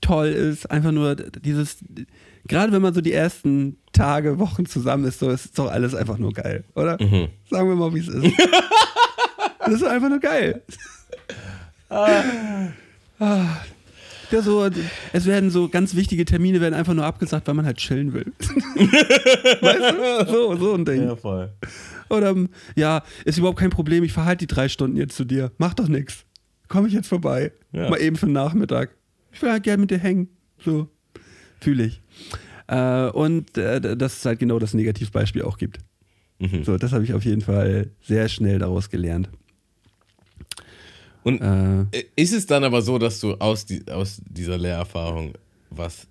toll 0.00 0.28
ist. 0.28 0.70
Einfach 0.70 0.92
nur 0.92 1.16
dieses, 1.16 1.78
gerade 2.46 2.72
wenn 2.72 2.82
man 2.82 2.94
so 2.94 3.00
die 3.00 3.12
ersten 3.12 3.76
Tage, 3.92 4.38
Wochen 4.38 4.66
zusammen 4.66 5.04
ist, 5.04 5.18
so 5.18 5.30
ist 5.30 5.58
doch 5.58 5.70
alles 5.70 5.94
einfach 5.94 6.18
nur 6.18 6.32
geil, 6.32 6.64
oder? 6.74 6.96
Sagen 7.50 7.68
wir 7.68 7.74
mal, 7.76 7.92
wie 7.94 7.98
es 7.98 8.08
ist. 8.08 8.24
das 9.58 9.74
ist 9.74 9.84
einfach 9.84 10.08
nur 10.08 10.20
geil. 10.20 10.62
Ah. 13.18 13.56
Ja, 14.30 14.42
so, 14.42 14.68
es 15.12 15.26
werden 15.26 15.50
so 15.50 15.68
ganz 15.68 15.94
wichtige 15.94 16.24
Termine 16.24 16.60
werden 16.60 16.74
einfach 16.74 16.94
nur 16.94 17.04
abgesagt, 17.04 17.46
weil 17.46 17.54
man 17.54 17.64
halt 17.64 17.78
chillen 17.78 18.12
will. 18.12 18.26
weißt 18.38 20.26
du? 20.26 20.32
So, 20.32 20.56
so 20.56 20.74
ein 20.74 20.84
Ding. 20.84 21.16
voll. 21.16 21.50
Oder 22.10 22.30
ähm, 22.30 22.48
ja, 22.74 23.02
ist 23.24 23.38
überhaupt 23.38 23.58
kein 23.58 23.70
Problem, 23.70 24.04
ich 24.04 24.12
verhalte 24.12 24.46
die 24.46 24.54
drei 24.54 24.68
Stunden 24.68 24.96
jetzt 24.96 25.16
zu 25.16 25.24
dir. 25.24 25.52
Mach 25.58 25.74
doch 25.74 25.88
nix. 25.88 26.24
Komme 26.68 26.88
ich 26.88 26.94
jetzt 26.94 27.08
vorbei. 27.08 27.52
Ja. 27.72 27.88
Mal 27.88 28.00
eben 28.00 28.16
für 28.16 28.26
den 28.26 28.32
Nachmittag. 28.32 28.90
Ich 29.32 29.40
will 29.42 29.50
halt 29.50 29.62
gerne 29.62 29.80
mit 29.80 29.90
dir 29.90 29.98
hängen. 29.98 30.28
So. 30.58 30.88
Fühle 31.60 31.84
ich. 31.84 32.02
Äh, 32.66 33.08
und 33.10 33.56
äh, 33.56 33.96
dass 33.96 34.18
es 34.18 34.24
halt 34.24 34.38
genau 34.38 34.58
das 34.58 34.74
Negativbeispiel 34.74 35.42
auch 35.42 35.56
gibt. 35.56 35.78
Mhm. 36.38 36.64
So, 36.64 36.76
das 36.76 36.92
habe 36.92 37.04
ich 37.04 37.14
auf 37.14 37.24
jeden 37.24 37.40
Fall 37.40 37.90
sehr 38.02 38.28
schnell 38.28 38.58
daraus 38.58 38.90
gelernt. 38.90 39.30
Und 41.22 41.40
Äh, 41.40 42.04
ist 42.16 42.32
es 42.32 42.46
dann 42.46 42.64
aber 42.64 42.82
so, 42.82 42.98
dass 42.98 43.20
du 43.20 43.34
aus, 43.34 43.66
die, 43.66 43.82
aus 43.90 44.20
dieser 44.28 44.56
Lehrerfahrung 44.58 45.34
was 45.70 46.06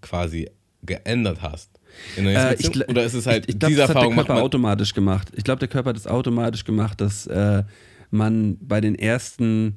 quasi 0.00 0.50
geändert 0.82 1.40
hast? 1.42 1.70
Äh, 2.16 2.22
nächsten 2.22 2.50
ich 2.52 2.56
Beziehung? 2.56 2.74
gl- 2.74 2.90
Oder 2.90 3.04
ist 3.04 3.14
es 3.14 3.26
halt, 3.26 3.44
ich, 3.48 3.54
ich 3.54 3.58
glaub, 3.58 3.68
diese 3.68 3.80
das 3.80 3.88
hat 3.90 3.96
der 3.96 4.02
Erfahrung 4.02 4.26
Körper 4.26 4.42
automatisch 4.42 4.94
gemacht. 4.94 5.32
Ich 5.34 5.44
glaube, 5.44 5.60
der 5.60 5.68
Körper 5.68 5.90
hat 5.90 5.96
es 5.96 6.06
automatisch 6.06 6.64
gemacht, 6.64 7.00
dass 7.00 7.26
äh, 7.26 7.64
man 8.10 8.58
bei 8.60 8.80
den 8.80 8.94
ersten 8.94 9.76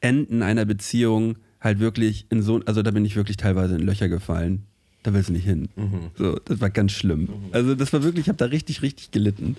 Enden 0.00 0.42
einer 0.42 0.64
Beziehung 0.64 1.36
halt 1.60 1.78
wirklich 1.80 2.26
in 2.30 2.42
so, 2.42 2.60
also 2.66 2.82
da 2.82 2.90
bin 2.90 3.04
ich 3.04 3.16
wirklich 3.16 3.36
teilweise 3.36 3.76
in 3.76 3.80
Löcher 3.82 4.08
gefallen. 4.08 4.64
Da 5.02 5.12
willst 5.14 5.28
du 5.28 5.32
nicht 5.34 5.44
hin. 5.44 5.68
Mhm. 5.76 6.10
So, 6.16 6.38
das 6.44 6.60
war 6.60 6.70
ganz 6.70 6.92
schlimm. 6.92 7.28
Also 7.52 7.74
das 7.74 7.92
war 7.92 8.02
wirklich, 8.02 8.24
ich 8.24 8.28
habe 8.28 8.38
da 8.38 8.46
richtig, 8.46 8.82
richtig 8.82 9.10
gelitten. 9.10 9.56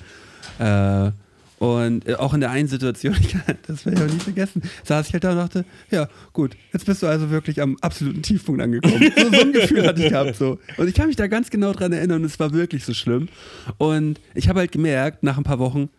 Äh, 0.60 1.12
und 1.60 2.08
äh, 2.08 2.16
auch 2.16 2.34
in 2.34 2.42
der 2.42 2.52
einen 2.52 2.68
Situation, 2.68 3.16
ich, 3.20 3.36
das 3.68 3.86
werde 3.86 4.00
ich 4.00 4.10
auch 4.10 4.14
nie 4.14 4.20
vergessen, 4.20 4.62
saß 4.84 5.08
ich 5.08 5.14
halt 5.14 5.24
da 5.24 5.32
und 5.32 5.38
dachte, 5.38 5.66
ja, 5.92 6.08
gut, 6.34 6.56
jetzt 6.74 6.86
bist 6.86 7.02
du 7.02 7.08
also 7.08 7.30
wirklich 7.30 7.62
am 7.62 7.78
absoluten 7.82 8.22
Tiefpunkt 8.22 8.62
angekommen. 8.62 8.96
So, 9.16 9.32
so 9.32 9.42
ein 9.42 9.54
Gefühl 9.54 9.88
hatte 9.88 10.04
ich 10.04 10.10
gehabt. 10.10 10.36
So. 10.36 10.60
Und 10.78 10.88
ich 10.88 10.94
kann 10.94 11.08
mich 11.08 11.16
da 11.16 11.28
ganz 11.28 11.50
genau 11.50 11.72
dran 11.72 11.94
erinnern 11.94 12.22
und 12.22 12.26
es 12.26 12.40
war 12.40 12.54
wirklich 12.54 12.84
so 12.84 12.94
schlimm. 12.94 13.30
Und 13.78 14.20
ich 14.34 14.50
habe 14.50 14.60
halt 14.60 14.72
gemerkt, 14.72 15.24
nach 15.24 15.38
ein 15.38 15.44
paar 15.44 15.60
Wochen, 15.60 15.90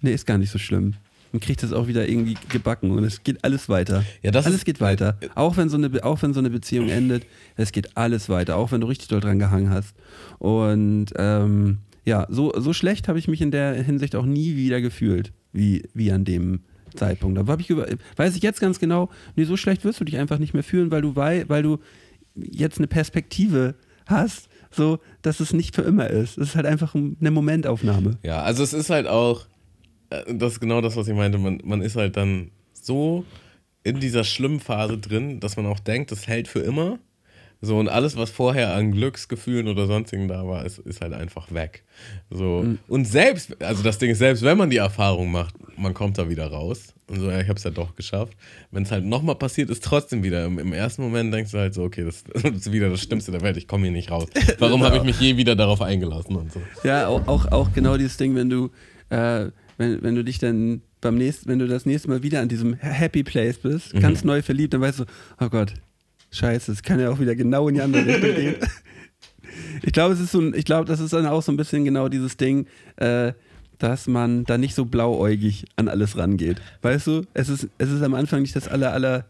nee, 0.00 0.12
ist 0.12 0.26
gar 0.26 0.38
nicht 0.38 0.50
so 0.50 0.58
schlimm. 0.58 0.94
Man 1.32 1.40
kriegt 1.40 1.62
das 1.62 1.72
auch 1.72 1.86
wieder 1.86 2.08
irgendwie 2.08 2.36
gebacken 2.48 2.90
und 2.90 3.04
es 3.04 3.22
geht 3.22 3.44
alles 3.44 3.68
weiter. 3.68 4.04
Ja, 4.22 4.30
das 4.30 4.46
alles 4.46 4.64
geht 4.64 4.80
weiter. 4.80 5.18
Auch 5.34 5.56
wenn, 5.56 5.68
so 5.68 5.76
eine, 5.76 6.04
auch 6.04 6.22
wenn 6.22 6.34
so 6.34 6.40
eine 6.40 6.50
Beziehung 6.50 6.88
endet, 6.88 7.26
es 7.56 7.72
geht 7.72 7.96
alles 7.96 8.28
weiter. 8.28 8.56
Auch 8.56 8.72
wenn 8.72 8.80
du 8.80 8.86
richtig 8.86 9.08
doll 9.08 9.20
dran 9.20 9.38
gehangen 9.38 9.70
hast. 9.70 9.94
Und 10.38 11.06
ähm, 11.16 11.78
ja, 12.06 12.26
so, 12.30 12.52
so 12.56 12.72
schlecht 12.72 13.08
habe 13.08 13.18
ich 13.18 13.28
mich 13.28 13.42
in 13.42 13.50
der 13.50 13.74
Hinsicht 13.74 14.14
auch 14.14 14.24
nie 14.24 14.56
wieder 14.56 14.80
gefühlt, 14.80 15.32
wie, 15.52 15.82
wie 15.92 16.12
an 16.12 16.24
dem 16.24 16.60
Zeitpunkt. 16.94 17.36
Da 17.36 17.56
ich 17.58 17.70
weiß 18.16 18.36
ich 18.36 18.42
jetzt 18.42 18.60
ganz 18.60 18.78
genau, 18.78 19.10
nee, 19.34 19.44
so 19.44 19.56
schlecht 19.56 19.84
wirst 19.84 20.00
du 20.00 20.04
dich 20.04 20.16
einfach 20.16 20.38
nicht 20.38 20.54
mehr 20.54 20.62
fühlen, 20.62 20.90
weil 20.90 21.02
du, 21.02 21.16
wei 21.16 21.44
weil 21.48 21.62
du 21.62 21.78
jetzt 22.34 22.78
eine 22.78 22.86
Perspektive 22.86 23.74
hast, 24.06 24.48
so, 24.70 25.00
dass 25.22 25.40
es 25.40 25.52
nicht 25.52 25.74
für 25.74 25.82
immer 25.82 26.08
ist. 26.08 26.38
Es 26.38 26.50
ist 26.50 26.56
halt 26.56 26.66
einfach 26.66 26.94
eine 26.94 27.30
Momentaufnahme. 27.30 28.18
Ja, 28.22 28.42
also 28.42 28.62
es 28.62 28.72
ist 28.72 28.90
halt 28.90 29.08
auch, 29.08 29.46
äh, 30.10 30.34
das 30.34 30.54
ist 30.54 30.60
genau 30.60 30.80
das, 30.80 30.96
was 30.96 31.08
ich 31.08 31.14
meinte, 31.14 31.38
man, 31.38 31.60
man 31.64 31.82
ist 31.82 31.96
halt 31.96 32.16
dann 32.16 32.52
so 32.72 33.24
in 33.82 34.00
dieser 34.00 34.22
schlimmen 34.22 34.60
Phase 34.60 34.98
drin, 34.98 35.40
dass 35.40 35.56
man 35.56 35.66
auch 35.66 35.80
denkt, 35.80 36.12
das 36.12 36.26
hält 36.28 36.46
für 36.46 36.60
immer. 36.60 36.98
So, 37.66 37.78
und 37.78 37.88
alles, 37.88 38.16
was 38.16 38.30
vorher 38.30 38.74
an 38.74 38.92
Glücksgefühlen 38.92 39.68
oder 39.68 39.86
sonstigen 39.86 40.28
da 40.28 40.46
war, 40.46 40.64
ist, 40.64 40.78
ist 40.78 41.00
halt 41.00 41.12
einfach 41.12 41.52
weg. 41.52 41.82
So, 42.30 42.62
Mhm. 42.64 42.78
und 42.88 43.06
selbst, 43.06 43.60
also 43.62 43.82
das 43.82 43.98
Ding 43.98 44.10
ist, 44.10 44.18
selbst 44.18 44.42
wenn 44.42 44.56
man 44.56 44.70
die 44.70 44.76
Erfahrung 44.76 45.30
macht, 45.32 45.54
man 45.78 45.92
kommt 45.94 46.16
da 46.18 46.28
wieder 46.28 46.46
raus 46.46 46.94
und 47.08 47.20
so, 47.20 47.30
ja, 47.30 47.40
ich 47.40 47.48
hab's 47.48 47.64
ja 47.64 47.70
doch 47.70 47.94
geschafft. 47.96 48.32
Wenn 48.70 48.82
es 48.84 48.90
halt 48.90 49.04
nochmal 49.04 49.34
passiert, 49.36 49.68
ist 49.70 49.84
trotzdem 49.84 50.22
wieder. 50.22 50.44
Im, 50.46 50.58
Im 50.58 50.72
ersten 50.72 51.02
Moment 51.02 51.32
denkst 51.34 51.52
du 51.52 51.58
halt 51.58 51.74
so, 51.74 51.82
okay, 51.84 52.04
das, 52.04 52.24
das 52.32 52.44
ist 52.44 52.72
wieder 52.72 52.88
das 52.90 53.00
Schlimmste 53.02 53.32
der 53.32 53.40
Welt, 53.42 53.56
ich 53.56 53.66
komme 53.68 53.84
hier 53.84 53.92
nicht 53.92 54.10
raus. 54.10 54.26
Warum 54.58 54.82
habe 54.84 54.96
ich 54.98 55.02
mich 55.02 55.20
je 55.20 55.36
wieder 55.36 55.56
darauf 55.56 55.82
eingelassen 55.82 56.36
und 56.36 56.52
so. 56.52 56.62
Ja, 56.84 57.08
auch, 57.08 57.26
auch, 57.26 57.50
auch 57.52 57.72
genau 57.72 57.96
dieses 57.96 58.16
Ding, 58.16 58.34
wenn 58.34 58.48
du, 58.50 58.70
äh, 59.10 59.46
wenn, 59.78 60.02
wenn 60.02 60.14
du 60.14 60.24
dich 60.24 60.38
dann 60.38 60.80
beim 61.00 61.16
nächsten, 61.18 61.48
wenn 61.48 61.58
du 61.58 61.68
das 61.68 61.84
nächste 61.86 62.08
Mal 62.08 62.22
wieder 62.22 62.40
an 62.40 62.48
diesem 62.48 62.74
Happy 62.74 63.22
Place 63.22 63.58
bist, 63.58 63.94
Mhm. 63.94 64.00
ganz 64.00 64.24
neu 64.24 64.42
verliebt, 64.42 64.72
dann 64.74 64.80
weißt 64.80 65.00
du, 65.00 65.04
oh 65.40 65.48
Gott, 65.48 65.74
scheiße, 66.36 66.72
es 66.72 66.82
kann 66.82 67.00
ja 67.00 67.10
auch 67.10 67.18
wieder 67.18 67.34
genau 67.34 67.68
in 67.68 67.76
die 67.76 67.80
andere 67.82 68.06
Richtung 68.06 68.34
gehen. 68.34 68.56
Ich 69.82 69.92
glaube, 69.92 70.12
es 70.12 70.20
ist 70.20 70.32
so 70.32 70.40
ein, 70.40 70.52
ich 70.54 70.64
glaube, 70.64 70.84
das 70.86 71.00
ist 71.00 71.12
dann 71.12 71.26
auch 71.26 71.42
so 71.42 71.50
ein 71.50 71.56
bisschen 71.56 71.84
genau 71.84 72.08
dieses 72.08 72.36
Ding, 72.36 72.66
äh, 72.96 73.32
dass 73.78 74.06
man 74.06 74.44
da 74.44 74.58
nicht 74.58 74.74
so 74.74 74.84
blauäugig 74.84 75.64
an 75.76 75.88
alles 75.88 76.16
rangeht. 76.16 76.60
Weißt 76.82 77.06
du, 77.06 77.22
es 77.32 77.48
ist, 77.48 77.68
es 77.78 77.90
ist 77.90 78.02
am 78.02 78.14
Anfang 78.14 78.42
nicht 78.42 78.54
das 78.54 78.68
aller, 78.68 78.92
aller, 78.92 79.24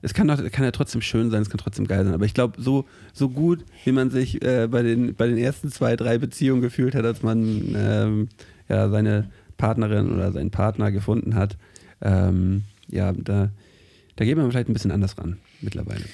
es 0.00 0.14
kann, 0.14 0.28
doch, 0.28 0.38
kann 0.52 0.64
ja 0.64 0.70
trotzdem 0.70 1.00
schön 1.00 1.30
sein, 1.30 1.42
es 1.42 1.50
kann 1.50 1.58
trotzdem 1.58 1.88
geil 1.88 2.04
sein, 2.04 2.14
aber 2.14 2.24
ich 2.24 2.34
glaube, 2.34 2.60
so, 2.60 2.84
so 3.12 3.28
gut, 3.28 3.64
wie 3.84 3.92
man 3.92 4.10
sich 4.10 4.44
äh, 4.44 4.68
bei, 4.68 4.82
den, 4.82 5.14
bei 5.14 5.26
den 5.26 5.38
ersten 5.38 5.70
zwei, 5.70 5.96
drei 5.96 6.18
Beziehungen 6.18 6.62
gefühlt 6.62 6.94
hat, 6.94 7.04
als 7.04 7.22
man 7.22 7.74
ähm, 7.76 8.28
ja, 8.68 8.88
seine 8.88 9.30
Partnerin 9.56 10.12
oder 10.12 10.30
seinen 10.32 10.50
Partner 10.50 10.92
gefunden 10.92 11.34
hat, 11.34 11.56
ähm, 12.00 12.62
ja, 12.88 13.12
da, 13.12 13.50
Da 14.16 14.24
geht 14.24 14.36
man 14.36 14.50
vielleicht 14.50 14.68
ein 14.68 14.74
bisschen 14.74 14.92
anders 14.92 15.16
ran 15.18 15.38
mittlerweile. 15.60 16.04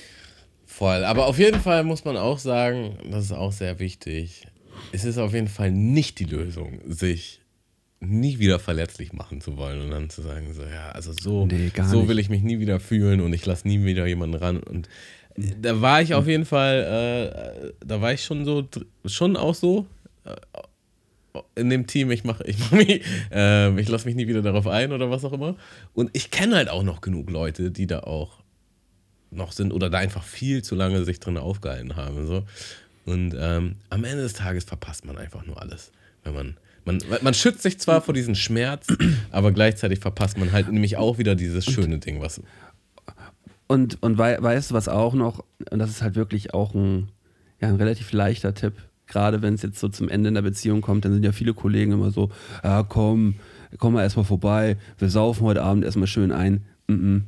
Voll. 0.79 1.03
Aber 1.05 1.27
auf 1.27 1.41
jeden 1.41 1.61
Fall 1.61 1.83
muss 1.83 2.05
man 2.05 2.17
auch 2.17 2.39
sagen, 2.39 2.99
das 3.11 3.25
ist 3.25 3.33
auch 3.33 3.51
sehr 3.51 3.81
wichtig. 3.81 4.47
Es 4.93 5.05
ist 5.05 5.19
auf 5.19 5.35
jeden 5.35 5.49
Fall 5.49 5.73
nicht 5.73 6.21
die 6.21 6.25
Lösung, 6.25 6.79
sich 6.87 7.41
nie 7.99 8.39
wieder 8.39 8.61
verletzlich 8.61 9.13
machen 9.13 9.41
zu 9.41 9.57
wollen 9.57 9.81
und 9.81 9.91
dann 9.91 10.09
zu 10.09 10.23
sagen, 10.23 10.55
so, 10.55 10.63
ja, 10.63 10.91
also 10.91 11.13
so, 11.21 11.47
Nee, 11.47 11.73
so 11.83 12.07
will 12.07 12.21
ich 12.21 12.29
mich 12.29 12.45
nie 12.45 12.61
wieder 12.61 12.79
fühlen 12.79 13.21
und 13.21 13.33
ich 13.33 13.45
lasse 13.45 13.67
nie 13.67 13.85
wieder 13.85 14.07
jemanden 14.07 14.37
ran. 14.37 14.59
Und 14.59 14.89
da 15.37 15.81
war 15.81 16.01
ich 16.01 16.15
auf 16.15 16.29
jeden 16.29 16.45
Fall, 16.45 17.73
äh, 17.83 17.85
da 17.85 18.01
war 18.01 18.13
ich 18.13 18.23
schon 18.23 18.45
so, 18.45 18.69
schon 19.05 19.37
auch 19.37 19.57
so 19.57 19.85
äh, 20.27 21.41
in 21.57 21.71
dem 21.71 21.89
Team, 21.89 22.13
ich 22.13 22.23
mache, 22.23 22.45
ich 22.45 22.57
mache 22.61 22.77
mich, 22.77 23.03
äh, 23.33 23.81
ich 23.81 23.89
lasse 23.89 24.07
mich 24.07 24.15
nie 24.15 24.29
wieder 24.29 24.43
darauf 24.43 24.69
ein 24.69 24.93
oder 24.93 25.11
was 25.11 25.25
auch 25.25 25.33
immer. 25.33 25.57
Und 25.93 26.11
ich 26.13 26.31
kenne 26.31 26.55
halt 26.55 26.69
auch 26.69 26.85
noch 26.85 27.01
genug 27.01 27.31
Leute, 27.31 27.73
die 27.73 27.89
da 27.89 28.05
auch 28.05 28.38
noch 29.31 29.53
sind 29.53 29.73
oder 29.73 29.91
da 29.91 29.99
einfach 29.99 30.23
viel 30.23 30.63
zu 30.63 30.75
lange 30.75 31.05
sich 31.05 31.21
drin 31.21 31.37
aufgehalten 31.37 31.97
haben. 31.97 32.27
So. 32.27 32.45
Und 33.05 33.35
ähm, 33.39 33.77
am 33.91 34.05
Ende 34.05 34.23
des 34.23 34.35
Tages 34.35 34.65
verpasst 34.65 35.05
man 35.05 35.17
einfach 35.17 35.47
nur 35.47 35.61
alles. 35.61 35.93
Wenn 36.25 36.35
man, 36.35 36.57
man, 36.85 37.01
man 37.23 37.35
schützt 37.35 37.63
sich 37.63 37.79
zwar 37.79 38.03
vor 38.03 38.15
diesem 38.15 38.35
Schmerz, 38.35 38.87
aber 39.31 39.53
gleichzeitig 39.53 40.01
verpasst 40.01 40.39
man 40.39 40.53
halt 40.53 40.71
nämlich 40.71 40.97
auch 40.97 41.19
wieder 41.19 41.35
dieses 41.35 41.65
schöne 41.65 41.99
Ding, 41.99 42.21
was. 42.21 42.41
Und, 43.67 44.03
und 44.03 44.19
wei 44.19 44.41
weißt 44.41 44.71
du, 44.71 44.75
was 44.75 44.89
auch 44.89 45.15
noch, 45.15 45.45
und 45.71 45.79
das 45.79 45.91
ist 45.91 46.03
halt 46.03 46.15
wirklich 46.15 46.55
auch 46.55 46.75
ein, 46.75 47.09
ja, 47.61 47.69
ein 47.69 47.77
relativ 47.77 48.13
leichter 48.13 48.55
Tipp, 48.55 48.75
gerade 49.07 49.43
wenn 49.43 49.55
es 49.55 49.63
jetzt 49.63 49.79
so 49.79 49.89
zum 49.89 50.09
Ende 50.09 50.29
in 50.29 50.35
der 50.35 50.43
Beziehung 50.43 50.81
kommt, 50.81 51.05
dann 51.05 51.13
sind 51.13 51.25
ja 51.25 51.33
viele 51.33 51.55
Kollegen 51.55 51.93
immer 51.93 52.11
so, 52.11 52.31
ja 52.63 52.83
komm, 52.83 53.35
komm 53.79 53.95
mal 53.95 54.03
erstmal 54.03 54.25
vorbei, 54.25 54.77
wir 54.99 55.11
saufen 55.11 55.45
heute 55.45 55.63
Abend 55.63 55.85
erstmal 55.85 56.07
schön 56.07 56.33
ein. 56.33 56.65
Mm 56.87 56.93
-mm. 56.93 57.23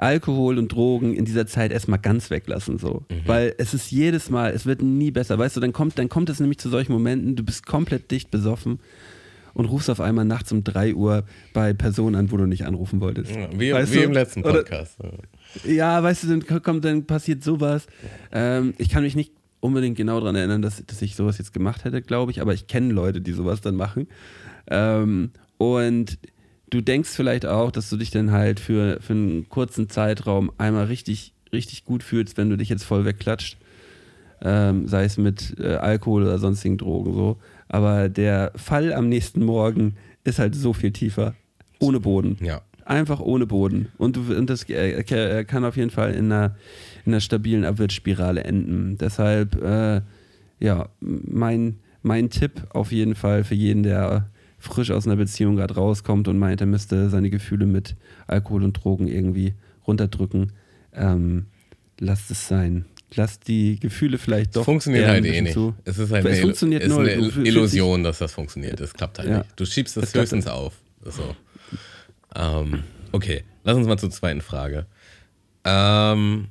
Alkohol 0.00 0.58
und 0.58 0.72
Drogen 0.72 1.14
in 1.14 1.24
dieser 1.26 1.46
Zeit 1.46 1.72
erstmal 1.72 1.98
ganz 1.98 2.30
weglassen, 2.30 2.78
so. 2.78 3.02
Weil 3.26 3.54
es 3.58 3.74
ist 3.74 3.90
jedes 3.90 4.30
Mal, 4.30 4.52
es 4.52 4.64
wird 4.66 4.80
nie 4.82 5.10
besser. 5.10 5.38
Weißt 5.38 5.56
du, 5.56 5.60
dann 5.60 5.72
kommt, 5.72 5.98
dann 5.98 6.08
kommt 6.08 6.30
es 6.30 6.40
nämlich 6.40 6.58
zu 6.58 6.68
solchen 6.70 6.92
Momenten, 6.92 7.36
du 7.36 7.42
bist 7.44 7.66
komplett 7.66 8.10
dicht 8.10 8.30
besoffen 8.30 8.80
und 9.52 9.66
rufst 9.66 9.90
auf 9.90 10.00
einmal 10.00 10.24
nachts 10.24 10.52
um 10.52 10.64
3 10.64 10.94
Uhr 10.94 11.24
bei 11.52 11.72
Personen 11.74 12.14
an, 12.16 12.30
wo 12.30 12.36
du 12.38 12.46
nicht 12.46 12.64
anrufen 12.64 13.00
wolltest. 13.00 13.32
Ja, 13.34 13.48
wie 13.58 13.72
Weißt 13.72 13.92
wie 13.92 13.98
du? 13.98 14.02
im 14.04 14.12
letzten 14.12 14.42
Oder- 14.42 14.62
Podcast. 14.62 14.96
Ja, 15.66 16.02
weißt 16.02 16.24
du, 16.24 16.28
dann 16.40 16.62
kommt, 16.62 16.84
dann 16.84 17.04
passiert 17.06 17.42
sowas. 17.44 17.86
Ähm, 18.32 18.72
ich 18.78 18.88
kann 18.88 19.02
mich 19.02 19.16
nicht 19.16 19.32
unbedingt 19.60 19.96
genau 19.98 20.18
daran 20.20 20.36
erinnern, 20.36 20.62
dass, 20.62 20.82
dass 20.86 21.02
ich 21.02 21.14
sowas 21.16 21.36
jetzt 21.38 21.52
gemacht 21.52 21.84
hätte, 21.84 22.00
glaube 22.00 22.30
ich, 22.32 22.40
aber 22.40 22.54
ich 22.54 22.66
kenne 22.68 22.92
Leute, 22.94 23.20
die 23.20 23.32
sowas 23.32 23.60
dann 23.60 23.74
machen. 23.76 24.06
Ähm, 24.70 25.32
und 25.58 26.18
du 26.70 26.80
denkst 26.80 27.10
vielleicht 27.10 27.46
auch, 27.46 27.70
dass 27.70 27.90
du 27.90 27.96
dich 27.96 28.10
dann 28.10 28.30
halt 28.30 28.60
für, 28.60 29.00
für 29.00 29.12
einen 29.12 29.48
kurzen 29.48 29.88
Zeitraum 29.88 30.50
einmal 30.58 30.86
richtig, 30.86 31.32
richtig 31.52 31.84
gut 31.84 32.02
fühlst, 32.02 32.36
wenn 32.36 32.48
du 32.48 32.56
dich 32.56 32.68
jetzt 32.68 32.84
voll 32.84 33.04
wegklatscht. 33.04 33.58
Ähm, 34.42 34.88
sei 34.88 35.04
es 35.04 35.18
mit 35.18 35.56
äh, 35.60 35.74
Alkohol 35.74 36.22
oder 36.22 36.38
sonstigen 36.38 36.78
Drogen 36.78 37.12
so. 37.12 37.36
Aber 37.68 38.08
der 38.08 38.52
Fall 38.56 38.92
am 38.94 39.08
nächsten 39.08 39.44
Morgen 39.44 39.96
ist 40.24 40.38
halt 40.38 40.54
so 40.54 40.72
viel 40.72 40.92
tiefer. 40.92 41.34
Ohne 41.78 42.00
Boden. 42.00 42.38
Ja. 42.40 42.62
Einfach 42.86 43.20
ohne 43.20 43.46
Boden. 43.46 43.88
Und, 43.98 44.16
und 44.16 44.48
das 44.48 44.68
äh, 44.70 45.00
äh, 45.00 45.44
kann 45.44 45.64
auf 45.64 45.76
jeden 45.76 45.90
Fall 45.90 46.14
in 46.14 46.32
einer, 46.32 46.56
in 47.04 47.12
einer 47.12 47.20
stabilen 47.20 47.64
Abwärtsspirale 47.64 48.42
enden. 48.44 48.96
Deshalb, 48.98 49.62
äh, 49.62 50.00
ja, 50.58 50.88
mein, 51.00 51.78
mein 52.02 52.30
Tipp 52.30 52.62
auf 52.70 52.92
jeden 52.92 53.14
Fall 53.14 53.44
für 53.44 53.54
jeden, 53.54 53.82
der 53.82 54.30
frisch 54.60 54.90
aus 54.90 55.06
einer 55.06 55.16
Beziehung 55.16 55.56
gerade 55.56 55.74
rauskommt 55.74 56.28
und 56.28 56.38
meint, 56.38 56.60
er 56.60 56.66
müsste 56.66 57.10
seine 57.10 57.30
Gefühle 57.30 57.66
mit 57.66 57.96
Alkohol 58.26 58.62
und 58.62 58.74
Drogen 58.74 59.08
irgendwie 59.08 59.54
runterdrücken. 59.86 60.52
Ähm, 60.94 61.46
lasst 61.98 62.30
es 62.30 62.46
sein. 62.46 62.84
Lasst 63.16 63.48
die 63.48 63.80
Gefühle 63.80 64.18
vielleicht 64.18 64.54
doch. 64.54 64.60
Das 64.60 64.66
funktioniert 64.66 65.08
halt 65.08 65.24
eh 65.24 65.40
nicht. 65.40 65.54
Zu. 65.54 65.74
Es 65.84 65.98
ist 65.98 66.12
halt 66.12 66.24
Es 66.24 66.32
eine, 66.32 66.40
funktioniert 66.42 66.82
ist 66.84 66.92
eine 66.96 67.10
Illusion, 67.12 68.04
dass 68.04 68.18
das 68.18 68.32
funktioniert. 68.32 68.78
Das 68.78 68.94
klappt 68.94 69.18
halt 69.18 69.28
Ja. 69.28 69.38
nicht. 69.38 69.50
Du 69.56 69.64
schiebst 69.64 69.96
das 69.96 70.12
Das 70.12 70.20
höchstens 70.20 70.46
auf. 70.46 70.74
So. 71.04 71.34
Ähm, 72.36 72.84
okay, 73.10 73.42
lass 73.64 73.76
uns 73.76 73.88
mal 73.88 73.98
zur 73.98 74.10
zweiten 74.10 74.40
Frage. 74.42 74.86
Ähm, 75.64 76.46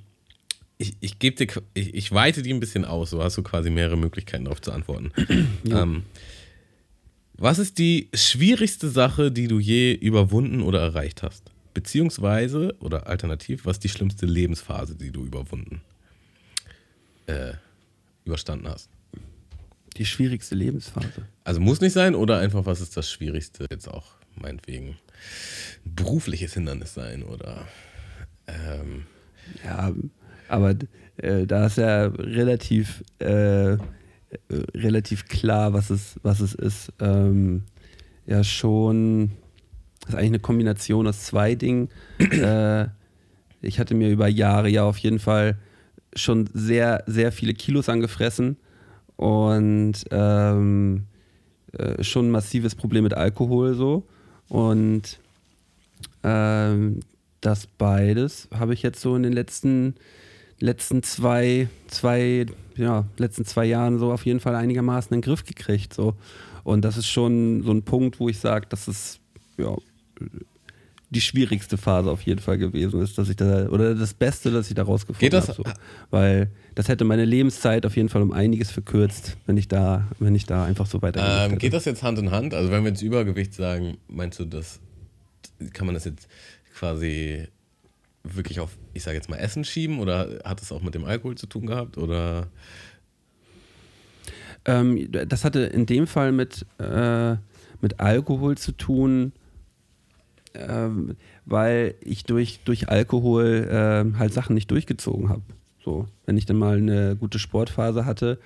ich, 0.78 0.96
ich 1.00 1.20
gebe 1.20 1.36
dir, 1.46 1.62
ich, 1.74 1.94
ich 1.94 2.12
weite 2.12 2.42
die 2.42 2.54
ein 2.54 2.60
bisschen 2.60 2.84
aus, 2.86 3.12
so 3.12 3.24
hast 3.24 3.38
du 3.38 3.44
quasi 3.44 3.70
mehrere 3.70 3.98
Möglichkeiten 3.98 4.46
darauf 4.46 4.62
zu 4.62 4.72
antworten. 4.72 5.12
ähm, 5.66 6.04
was 7.40 7.60
ist 7.60 7.78
die 7.78 8.10
schwierigste 8.14 8.90
Sache, 8.90 9.32
die 9.32 9.48
du 9.48 9.60
je 9.60 9.94
überwunden 9.94 10.62
oder 10.62 10.82
erreicht 10.82 11.24
hast? 11.24 11.52
Beziehungsweise, 11.74 12.76
oder 12.80 13.08
alternativ, 13.08 13.66
was 13.66 13.78
ist 13.78 13.84
die 13.84 13.90
schlimmste 13.90 14.26
Lebensphase, 14.26 14.96
die 14.96 15.12
du 15.12 15.26
überwunden, 15.26 15.82
äh, 17.28 17.54
überstanden 18.26 18.68
hast? 18.68 18.90
Die 19.98 20.06
schwierigste 20.06 20.56
Lebensphase. 20.56 21.28
Also 21.44 21.60
muss 21.60 21.82
nicht 21.82 21.94
sein 21.94 22.16
oder 22.16 22.40
einfach, 22.40 22.66
was 22.66 22.82
ist 22.82 22.96
das 22.98 23.10
Schwierigste? 23.10 23.66
Jetzt 23.70 23.88
auch 23.88 24.16
meinetwegen 24.36 24.98
berufliches 25.84 26.54
Hindernis 26.54 26.94
sein 26.94 27.24
oder 27.24 27.68
ähm, 28.48 29.06
Ja, 29.64 29.94
aber 30.48 30.76
äh, 31.18 31.46
da 31.46 31.68
ist 31.68 31.78
ja 31.78 32.06
relativ, 32.06 33.04
äh, 33.20 33.78
relativ 34.76 35.28
klar, 35.28 35.74
was 35.74 35.90
es, 35.90 36.20
was 36.24 36.40
es 36.40 36.54
ist. 36.54 36.94
Ähm, 37.00 37.64
ja, 38.26 38.44
schon, 38.44 39.32
das 40.02 40.10
ist 40.10 40.16
eigentlich 40.16 40.30
eine 40.30 40.40
Kombination 40.40 41.08
aus 41.08 41.24
zwei 41.24 41.56
Dingen. 41.56 41.90
äh, 42.20 42.88
ich 43.62 43.80
hatte 43.80 43.96
mir 43.96 44.10
über 44.10 44.28
Jahre 44.28 44.70
ja 44.70 44.84
auf 44.84 44.98
jeden 44.98 45.20
Fall 45.20 45.58
schon 46.16 46.50
sehr, 46.54 47.04
sehr 47.08 47.32
viele 47.32 47.54
Kilos 47.54 47.90
angefressen 47.90 48.58
und 49.16 49.94
ähm, 50.12 51.06
äh, 51.74 52.04
schon 52.04 52.28
ein 52.28 52.32
massives 52.32 52.76
Problem 52.76 53.04
mit 53.04 53.14
Alkohol 53.14 53.74
so. 53.74 54.08
Und 54.48 55.20
ähm, 56.24 57.02
das 57.42 57.68
beides 57.68 58.48
habe 58.54 58.74
ich 58.74 58.82
jetzt 58.82 59.02
so 59.02 59.16
in 59.16 59.24
den 59.24 59.34
letzten, 59.34 59.96
letzten 60.60 61.04
zwei, 61.04 61.68
zwei, 61.88 62.46
ja, 62.80 63.06
letzten 63.18 63.46
zwei 63.46 63.66
Jahren 63.66 64.00
so 64.00 64.12
auf 64.12 64.26
jeden 64.26 64.40
Fall 64.40 64.56
einigermaßen 64.56 65.14
in 65.14 65.22
den 65.22 65.26
Griff 65.26 65.44
gekriegt. 65.44 65.94
So. 65.94 66.16
Und 66.64 66.84
das 66.84 66.98
ist 66.98 67.08
schon 67.08 67.64
so 67.64 67.72
ein 67.72 67.84
Punkt, 67.84 68.20
wo 68.20 68.30
ich 68.30 68.40
sage, 68.40 68.68
dass 68.70 68.88
es 68.88 69.20
ja, 69.58 69.76
die 71.12 71.22
schwierigste 71.22 71.78
Phase 71.78 72.12
auf 72.12 72.22
jeden 72.22 72.40
Fall 72.40 72.58
gewesen 72.58 73.02
ist, 73.02 73.18
dass 73.18 73.30
ich 73.30 73.36
da, 73.36 73.68
oder 73.70 73.96
das 73.96 74.14
Beste, 74.14 74.52
dass 74.52 74.70
ich 74.70 74.76
da 74.76 74.84
rausgefunden 74.84 75.32
das- 75.32 75.50
habe. 75.50 75.64
So. 75.70 75.74
Weil 76.12 76.50
das 76.76 76.88
hätte 76.88 77.04
meine 77.04 77.26
Lebenszeit 77.26 77.86
auf 77.86 77.96
jeden 77.96 78.10
Fall 78.10 78.22
um 78.22 78.32
einiges 78.32 78.72
verkürzt, 78.72 79.36
wenn 79.46 79.58
ich 79.58 79.68
da, 79.68 80.08
wenn 80.20 80.36
ich 80.36 80.46
da 80.46 80.64
einfach 80.66 80.86
so 80.86 81.02
weitergemacht 81.02 81.52
ähm, 81.52 81.58
geht 81.58 81.74
das 81.74 81.86
jetzt 81.86 82.04
Hand 82.04 82.20
in 82.20 82.32
Hand? 82.32 82.54
Also 82.54 82.72
wenn 82.72 82.84
wir 82.84 82.92
jetzt 82.92 83.02
Übergewicht 83.02 83.54
sagen, 83.54 83.98
meinst 84.08 84.40
du, 84.40 84.46
das 84.46 84.80
kann 85.74 85.86
man 85.88 85.96
das 85.96 86.06
jetzt 86.06 86.28
quasi 86.76 87.48
wirklich 88.24 88.60
auf, 88.60 88.78
ich 88.94 89.04
sage 89.04 89.18
jetzt 89.18 89.30
mal, 89.30 89.38
Essen 89.38 89.64
schieben 89.64 90.00
oder 90.00 90.40
hat 90.44 90.62
es 90.62 90.72
auch 90.72 90.82
mit 90.82 90.96
dem 90.96 91.06
Alkohol 91.06 91.36
zu 91.36 91.48
tun 91.48 91.66
gehabt 91.66 91.98
oder 91.98 92.48
Ähm, 94.66 95.10
das 95.12 95.46
hatte 95.46 95.62
in 95.62 95.86
dem 95.86 96.06
Fall 96.06 96.32
mit, 96.32 96.66
äh, 96.80 97.36
mit 97.82 98.00
Alkohol 98.00 98.58
zu 98.58 98.74
tun, 98.74 99.32
ähm, 100.54 101.16
weil 101.46 101.96
ich 102.02 102.26
durch, 102.26 102.60
durch 102.66 102.90
Alkohol 102.90 103.68
ähm, 103.72 104.20
halt 104.20 104.34
Sachen 104.34 104.56
nicht 104.56 104.70
durchgezogen 104.70 105.30
habe. 105.30 105.42
So, 105.84 106.08
wenn 106.26 106.38
ich 106.38 106.46
dann 106.46 106.58
mal 106.58 106.78
eine 106.78 107.16
gute 107.16 107.40
Sportphase 107.40 108.06
hatte 108.06 108.38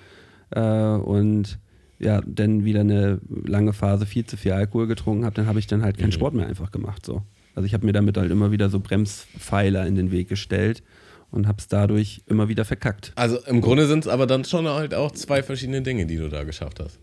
äh, 0.50 0.60
und 0.60 1.58
ja, 1.98 2.20
dann 2.24 2.64
wieder 2.64 2.80
eine 2.80 3.20
lange 3.44 3.72
Phase 3.72 4.06
viel 4.06 4.24
zu 4.24 4.36
viel 4.36 4.52
Alkohol 4.52 4.86
getrunken 4.86 5.24
habe, 5.24 5.34
dann 5.34 5.46
habe 5.46 5.58
ich 5.58 5.66
dann 5.66 5.82
halt 5.82 5.98
keinen 5.98 6.12
Sport 6.12 6.34
mehr 6.34 6.46
einfach 6.46 6.70
gemacht. 6.70 7.04
So. 7.04 7.22
Also 7.54 7.66
ich 7.66 7.74
habe 7.74 7.86
mir 7.86 7.92
damit 7.92 8.16
halt 8.16 8.30
immer 8.30 8.50
wieder 8.50 8.68
so 8.68 8.80
Bremspfeiler 8.80 9.86
in 9.86 9.94
den 9.94 10.10
Weg 10.10 10.28
gestellt 10.28 10.82
und 11.30 11.46
habe 11.46 11.58
es 11.58 11.68
dadurch 11.68 12.22
immer 12.26 12.48
wieder 12.48 12.64
verkackt. 12.64 13.12
Also 13.16 13.38
im 13.46 13.60
Grunde 13.60 13.86
sind 13.86 14.04
es 14.04 14.08
aber 14.08 14.26
dann 14.26 14.44
schon 14.44 14.68
halt 14.68 14.94
auch 14.94 15.12
zwei 15.12 15.42
verschiedene 15.42 15.82
Dinge, 15.82 16.06
die 16.06 16.16
du 16.16 16.28
da 16.28 16.44
geschafft 16.44 16.80
hast. 16.80 16.98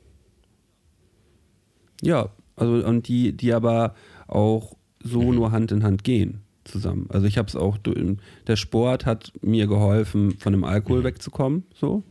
Ja, 2.02 2.30
also 2.56 2.86
und 2.86 3.08
die, 3.08 3.34
die 3.34 3.54
aber 3.54 3.96
auch 4.28 4.76
so 5.04 5.32
nur 5.32 5.52
Hand 5.52 5.72
in 5.72 5.84
Hand 5.84 6.04
gehen 6.04 6.42
zusammen. 6.64 7.08
Also 7.10 7.28
ich 7.28 7.38
habe 7.38 7.48
es 7.48 7.56
auch, 7.56 7.78
der 7.78 8.56
Sport 8.56 9.06
hat 9.06 9.34
mir 9.42 9.68
geholfen, 9.68 10.38
von 10.38 10.54
dem 10.54 10.64
Alkohol 10.64 11.04
wegzukommen, 11.04 11.64
so 11.74 12.04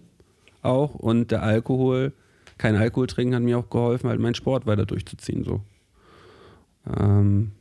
auch. 0.62 0.94
Und 0.94 1.30
der 1.30 1.42
Alkohol, 1.42 2.12
kein 2.58 2.76
Alkohol 2.76 3.06
trinken, 3.06 3.34
hat 3.34 3.42
mir 3.42 3.58
auch 3.58 3.70
geholfen, 3.70 4.08
halt 4.08 4.20
meinen 4.20 4.34
Sport 4.34 4.66
weiter 4.66 4.86
durchzuziehen, 4.86 5.44
so. 5.44 5.60
Ähm, 6.98 7.52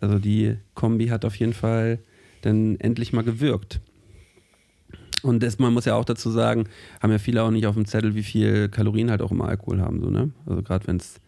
also 0.00 0.18
die 0.18 0.56
Kombi 0.74 1.08
hat 1.08 1.24
auf 1.24 1.36
jeden 1.36 1.52
Fall 1.52 1.98
dann 2.42 2.78
endlich 2.80 3.12
mal 3.12 3.22
gewirkt. 3.22 3.80
Und 5.22 5.42
das, 5.42 5.58
man 5.58 5.72
muss 5.72 5.84
ja 5.84 5.94
auch 5.94 6.04
dazu 6.04 6.30
sagen, 6.30 6.64
haben 7.00 7.12
ja 7.12 7.18
viele 7.18 7.42
auch 7.42 7.50
nicht 7.50 7.66
auf 7.66 7.74
dem 7.76 7.86
Zettel, 7.86 8.14
wie 8.14 8.24
viel 8.24 8.68
Kalorien 8.68 9.10
halt 9.10 9.22
auch 9.22 9.30
im 9.30 9.40
Alkohol 9.40 9.80
haben, 9.80 10.00
so, 10.00 10.10
ne? 10.10 10.30
Also 10.46 10.62
gerade 10.62 10.86
wenn 10.88 10.96
es, 10.96 11.20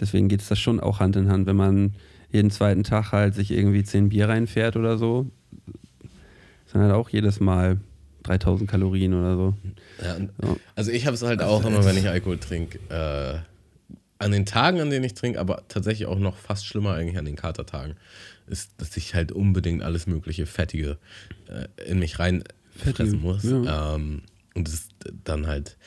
deswegen 0.00 0.28
geht 0.28 0.40
es 0.40 0.48
das 0.48 0.58
schon 0.58 0.80
auch 0.80 0.98
Hand 0.98 1.14
in 1.14 1.28
Hand, 1.30 1.46
wenn 1.46 1.56
man, 1.56 1.94
jeden 2.32 2.50
zweiten 2.50 2.82
Tag 2.82 3.12
halt 3.12 3.34
sich 3.34 3.50
irgendwie 3.50 3.84
10 3.84 4.08
Bier 4.08 4.28
reinfährt 4.28 4.76
oder 4.76 4.96
so, 4.96 5.30
sind 6.66 6.80
halt 6.80 6.92
auch 6.92 7.10
jedes 7.10 7.40
Mal 7.40 7.78
3000 8.22 8.68
Kalorien 8.68 9.14
oder 9.14 9.36
so. 9.36 9.54
Ja, 10.02 10.16
Ja. 10.18 10.56
Also 10.74 10.90
ich 10.90 11.06
habe 11.06 11.14
es 11.14 11.22
halt 11.22 11.42
auch 11.42 11.64
immer, 11.64 11.84
wenn 11.84 11.96
ich 11.96 12.08
Alkohol 12.08 12.38
trinke, 12.38 12.78
äh, 12.88 13.38
an 14.22 14.32
den 14.32 14.46
Tagen, 14.46 14.80
an 14.80 14.90
denen 14.90 15.04
ich 15.04 15.14
trinke, 15.14 15.40
aber 15.40 15.64
tatsächlich 15.68 16.06
auch 16.06 16.18
noch 16.18 16.36
fast 16.36 16.66
schlimmer 16.66 16.94
eigentlich 16.94 17.18
an 17.18 17.24
den 17.24 17.36
Katertagen, 17.36 17.96
ist, 18.46 18.72
dass 18.78 18.96
ich 18.96 19.14
halt 19.14 19.32
unbedingt 19.32 19.82
alles 19.82 20.06
mögliche 20.06 20.46
Fettige 20.46 20.98
äh, 21.48 21.90
in 21.90 21.98
mich 21.98 22.18
rein 22.18 22.44
Fettige, 22.76 22.94
fressen 22.94 23.20
muss. 23.20 23.42
ja. 23.44 23.94
Ähm, 23.94 24.22
und 24.54 24.68
das 24.68 24.74
ist 24.74 24.90
dann 25.24 25.46
halt, 25.46 25.78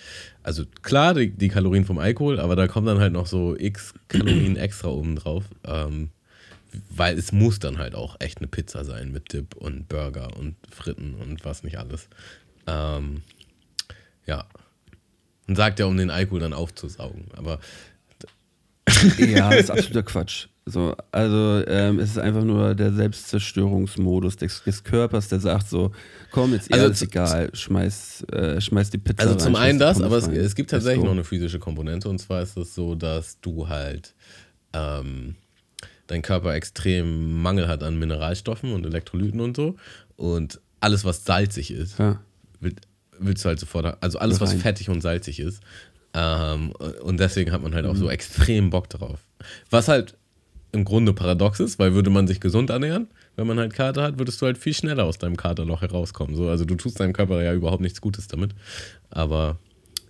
also 0.42 0.64
klar, 0.82 1.14
die, 1.14 1.30
die 1.30 1.50
Kalorien 1.50 1.86
vom 1.86 2.00
Alkohol, 2.00 2.40
aber 2.40 2.56
da 2.56 2.68
kommen 2.68 2.88
dann 2.88 3.00
halt 3.00 3.14
noch 3.14 3.28
so 3.28 3.56
x 3.56 3.94
Kalorien 4.08 4.56
extra 4.58 4.88
oben 4.88 5.16
drauf. 5.16 5.46
Ähm, 5.64 6.10
weil 6.90 7.18
es 7.18 7.32
muss 7.32 7.60
dann 7.60 7.78
halt 7.78 7.96
auch 7.96 8.18
echt 8.20 8.40
eine 8.40 8.48
Pizza 8.48 8.84
sein 8.84 9.12
mit 9.12 9.34
Dip 9.34 9.56
und 9.56 9.88
Burger 9.88 10.36
und 10.38 10.56
Fritten 10.70 11.14
und 11.16 11.46
was 11.46 11.64
nicht 11.64 11.78
alles. 11.78 12.10
Ähm, 12.68 13.22
ja. 14.26 14.46
Und 15.48 15.56
sagt 15.56 15.80
ja, 15.80 15.86
um 15.86 15.96
den 15.96 16.10
Alkohol 16.10 16.40
dann 16.40 16.54
aufzusaugen. 16.54 17.26
Aber 17.36 17.60
Ja, 19.20 19.50
das 19.50 19.62
ist 19.62 19.72
absoluter 19.72 20.04
Quatsch. 20.04 20.48
So, 20.68 20.96
also 21.12 21.64
ähm, 21.68 22.00
es 22.00 22.12
ist 22.12 22.18
einfach 22.18 22.44
nur 22.44 22.74
der 22.74 22.92
Selbstzerstörungsmodus 22.92 24.36
des, 24.38 24.64
des 24.64 24.84
Körpers, 24.84 25.28
der 25.28 25.40
sagt 25.40 25.70
so, 25.70 25.92
komm, 26.32 26.54
jetzt 26.54 26.74
Also 26.74 26.88
ist 26.88 27.04
egal, 27.04 27.52
schmeiß, 27.54 28.24
äh, 28.32 28.60
schmeiß 28.60 28.90
die 28.90 28.98
Pizza 28.98 29.24
also 29.24 29.36
zum 29.36 29.56
einen 29.56 29.78
das, 29.78 30.02
aber 30.02 30.18
es, 30.18 30.28
es 30.28 30.56
gibt 30.56 30.72
tatsächlich 30.72 31.04
noch 31.04 31.12
eine 31.12 31.24
physische 31.24 31.60
Komponente. 31.60 32.10
Und 32.10 32.18
zwar 32.20 32.42
ist 32.42 32.58
es 32.58 32.74
so, 32.74 32.96
dass 32.96 33.40
du 33.42 33.70
halt 33.70 34.16
ähm, 34.74 35.36
dein 36.08 36.24
Körper 36.24 36.54
extrem 36.56 37.42
Mangel 37.42 37.68
hat 37.68 37.84
an 37.84 37.98
Mineralstoffen 38.00 38.74
und 38.74 38.86
Elektrolyten 38.86 39.42
und 39.42 39.56
so. 39.56 39.76
Und 40.16 40.60
alles, 40.80 41.06
was 41.06 41.26
salzig 41.26 41.72
ist, 41.72 42.00
Ja. 42.00 42.20
will, 42.60 42.74
willst 43.20 43.46
du 43.46 43.50
halt 43.50 43.60
sofort, 43.60 43.98
also 44.02 44.20
alles, 44.20 44.42
was 44.42 44.54
fettig 44.54 44.90
und 44.90 45.02
salzig 45.02 45.40
ist. 45.40 45.62
Ähm, 46.16 46.72
und 47.04 47.20
deswegen 47.20 47.52
hat 47.52 47.62
man 47.62 47.76
halt 47.76 47.86
auch 47.86 47.94
Mhm. 47.94 47.98
so 48.00 48.10
extrem 48.10 48.70
Bock 48.70 48.90
drauf. 48.90 49.20
Was 49.70 49.88
halt 49.90 50.16
im 50.72 50.86
Grunde 50.86 51.14
paradox 51.14 51.60
ist, 51.60 51.78
weil 51.80 51.94
würde 51.94 52.10
man 52.10 52.28
sich 52.28 52.40
gesund 52.40 52.70
ernähren, 52.70 53.08
wenn 53.36 53.48
man 53.48 53.60
halt 53.60 53.74
Kater 53.74 54.04
hat, 54.04 54.18
würdest 54.18 54.42
du 54.42 54.46
halt 54.46 54.58
viel 54.58 54.74
schneller 54.74 55.06
aus 55.06 55.18
deinem 55.18 55.38
Katerloch 55.38 55.82
herauskommen. 55.82 56.36
So, 56.36 56.50
also 56.50 56.66
du 56.66 56.76
tust 56.76 57.00
deinem 57.00 57.14
Körper 57.14 57.42
ja 57.44 57.54
überhaupt 57.54 57.82
nichts 57.82 58.02
Gutes 58.02 58.28
damit. 58.28 58.52
Aber 59.10 59.58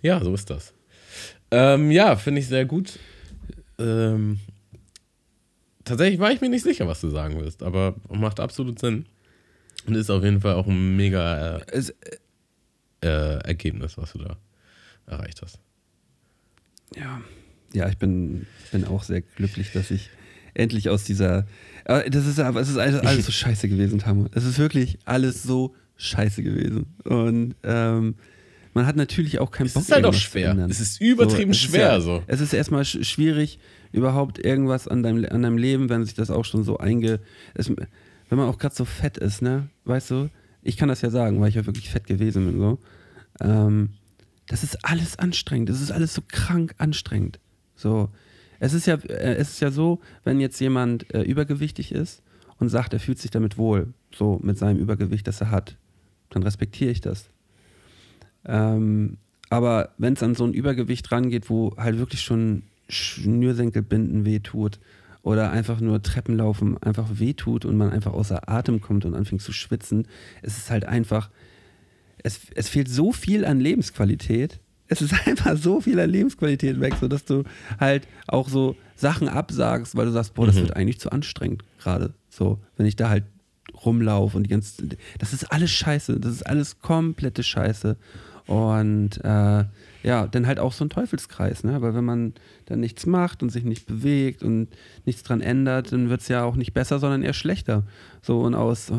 ja, 0.02 0.22
so 0.22 0.32
ist 0.34 0.50
das. 0.50 0.72
Ähm, 1.50 1.90
ja, 1.90 2.16
finde 2.16 2.40
ich 2.40 2.48
sehr 2.48 2.64
gut. 2.66 2.98
Ähm, 3.78 4.40
tatsächlich 5.84 6.18
war 6.20 6.32
ich 6.32 6.40
mir 6.40 6.48
nicht 6.48 6.62
sicher, 6.64 6.86
was 6.88 7.00
du 7.00 7.10
sagen 7.10 7.40
wirst, 7.40 7.62
aber 7.62 7.94
macht 8.08 8.40
absolut 8.40 8.78
Sinn. 8.78 9.06
Und 9.86 9.94
ist 9.94 10.10
auf 10.10 10.24
jeden 10.24 10.40
Fall 10.40 10.54
auch 10.54 10.66
ein 10.66 10.96
mega 10.96 11.58
äh, 11.58 11.60
Es, 11.70 11.94
äh, 13.02 13.38
Ergebnis, 13.44 13.96
was 13.98 14.12
du 14.12 14.18
da 14.18 14.36
erreicht 15.06 15.42
hast. 15.42 15.60
Ja. 16.94 17.20
ja, 17.72 17.88
ich 17.88 17.98
bin, 17.98 18.46
bin 18.72 18.84
auch 18.84 19.02
sehr 19.02 19.22
glücklich, 19.22 19.72
dass 19.72 19.90
ich 19.90 20.10
endlich 20.54 20.88
aus 20.88 21.04
dieser. 21.04 21.46
Aber 21.84 22.08
das 22.08 22.26
ist 22.26 22.40
aber 22.40 22.60
es 22.60 22.68
ist 22.68 22.78
alles, 22.78 23.00
alles 23.00 23.26
so 23.26 23.32
scheiße 23.32 23.68
gewesen, 23.68 23.98
Tamu. 23.98 24.26
Es 24.32 24.44
ist 24.44 24.58
wirklich 24.58 24.98
alles 25.04 25.42
so 25.42 25.74
scheiße 25.96 26.42
gewesen. 26.42 26.86
Und 27.04 27.54
ähm, 27.62 28.14
man 28.74 28.86
hat 28.86 28.96
natürlich 28.96 29.38
auch 29.38 29.50
keinen 29.50 29.66
Es 29.66 29.74
Bock 29.74 29.84
ist 29.84 29.92
halt 29.92 30.04
auch 30.04 30.14
schwer. 30.14 30.54
Es 30.68 30.80
ist 30.80 31.00
übertrieben 31.00 31.50
es 31.52 31.58
ist 31.58 31.62
schwer, 31.64 31.92
Ja, 31.92 32.00
so. 32.00 32.22
Es 32.26 32.40
ist 32.40 32.52
erstmal 32.52 32.84
sch 32.84 33.04
schwierig, 33.06 33.58
überhaupt 33.92 34.38
irgendwas 34.38 34.88
an 34.88 35.02
deinem, 35.02 35.24
an 35.30 35.42
deinem 35.42 35.58
Leben, 35.58 35.88
wenn 35.88 36.04
sich 36.04 36.14
das 36.14 36.30
auch 36.30 36.44
schon 36.44 36.64
so 36.64 36.78
einge. 36.78 37.20
Es, 37.54 37.70
wenn 37.70 38.38
man 38.38 38.48
auch 38.48 38.58
gerade 38.58 38.74
so 38.74 38.84
fett 38.84 39.16
ist, 39.18 39.40
ne? 39.40 39.68
Weißt 39.84 40.10
du? 40.10 40.28
Ich 40.62 40.76
kann 40.76 40.88
das 40.88 41.00
ja 41.00 41.10
sagen, 41.10 41.40
weil 41.40 41.48
ich 41.48 41.54
ja 41.54 41.64
wirklich 41.64 41.88
fett 41.88 42.06
gewesen 42.06 42.46
bin, 42.46 42.58
so. 42.58 42.78
Ähm, 43.40 43.90
das 44.46 44.62
ist 44.62 44.84
alles 44.84 45.18
anstrengend. 45.18 45.68
Das 45.68 45.80
ist 45.80 45.90
alles 45.90 46.14
so 46.14 46.22
krank 46.26 46.74
anstrengend. 46.78 47.38
So. 47.74 48.10
Es 48.58 48.72
ist 48.72 48.86
ja, 48.86 48.94
äh, 48.94 49.34
es 49.34 49.50
ist 49.50 49.60
ja 49.60 49.70
so, 49.70 50.00
wenn 50.24 50.40
jetzt 50.40 50.60
jemand 50.60 51.12
äh, 51.14 51.22
übergewichtig 51.22 51.92
ist 51.92 52.22
und 52.58 52.68
sagt, 52.68 52.92
er 52.92 53.00
fühlt 53.00 53.18
sich 53.18 53.30
damit 53.30 53.58
wohl, 53.58 53.92
so 54.14 54.40
mit 54.42 54.56
seinem 54.56 54.78
Übergewicht, 54.78 55.26
das 55.26 55.40
er 55.40 55.50
hat, 55.50 55.76
dann 56.30 56.42
respektiere 56.42 56.90
ich 56.90 57.00
das. 57.00 57.28
Ähm, 58.44 59.18
aber 59.50 59.90
wenn 59.98 60.14
es 60.14 60.22
an 60.22 60.34
so 60.34 60.44
ein 60.44 60.54
Übergewicht 60.54 61.10
rangeht, 61.12 61.50
wo 61.50 61.76
halt 61.76 61.98
wirklich 61.98 62.22
schon 62.22 62.62
Schnürsenkelbinden 62.88 64.24
wehtut 64.24 64.78
oder 65.22 65.50
einfach 65.50 65.80
nur 65.80 66.02
Treppenlaufen 66.02 66.80
einfach 66.82 67.18
wehtut 67.18 67.64
und 67.64 67.76
man 67.76 67.90
einfach 67.90 68.12
außer 68.12 68.48
Atem 68.48 68.80
kommt 68.80 69.04
und 69.04 69.14
anfängt 69.14 69.42
zu 69.42 69.52
schwitzen, 69.52 70.06
es 70.42 70.56
ist 70.56 70.70
halt 70.70 70.86
einfach, 70.86 71.30
es, 72.26 72.40
es 72.56 72.68
fehlt 72.68 72.88
so 72.88 73.12
viel 73.12 73.44
an 73.44 73.60
Lebensqualität. 73.60 74.58
Es 74.88 75.00
ist 75.00 75.14
einfach 75.26 75.56
so 75.56 75.80
viel 75.80 75.98
an 76.00 76.10
Lebensqualität 76.10 76.80
weg, 76.80 76.94
sodass 77.00 77.24
du 77.24 77.44
halt 77.78 78.06
auch 78.26 78.48
so 78.48 78.76
Sachen 78.96 79.28
absagst, 79.28 79.96
weil 79.96 80.06
du 80.06 80.12
sagst, 80.12 80.34
boah, 80.34 80.46
das 80.46 80.56
wird 80.56 80.74
eigentlich 80.74 80.98
zu 80.98 81.10
anstrengend 81.10 81.62
gerade. 81.78 82.14
So, 82.28 82.58
wenn 82.76 82.86
ich 82.86 82.96
da 82.96 83.08
halt 83.08 83.24
rumlaufe 83.84 84.36
und 84.36 84.42
die 84.44 84.50
ganze. 84.50 84.88
Das 85.18 85.32
ist 85.32 85.52
alles 85.52 85.70
scheiße. 85.70 86.18
Das 86.18 86.32
ist 86.32 86.44
alles 86.44 86.80
komplette 86.80 87.42
Scheiße. 87.44 87.96
Und 88.46 89.24
äh, 89.24 89.64
ja, 90.02 90.26
dann 90.28 90.46
halt 90.46 90.60
auch 90.60 90.72
so 90.72 90.84
ein 90.84 90.90
Teufelskreis, 90.90 91.64
ne? 91.64 91.82
Weil 91.82 91.94
wenn 91.94 92.04
man 92.04 92.34
dann 92.66 92.80
nichts 92.80 93.06
macht 93.06 93.42
und 93.42 93.50
sich 93.50 93.64
nicht 93.64 93.86
bewegt 93.86 94.42
und 94.42 94.68
nichts 95.04 95.24
dran 95.24 95.40
ändert, 95.40 95.92
dann 95.92 96.08
wird 96.08 96.20
es 96.20 96.28
ja 96.28 96.44
auch 96.44 96.54
nicht 96.54 96.72
besser, 96.72 97.00
sondern 97.00 97.22
eher 97.22 97.32
schlechter. 97.32 97.82
So, 98.22 98.40
und 98.40 98.54
aus 98.54 98.90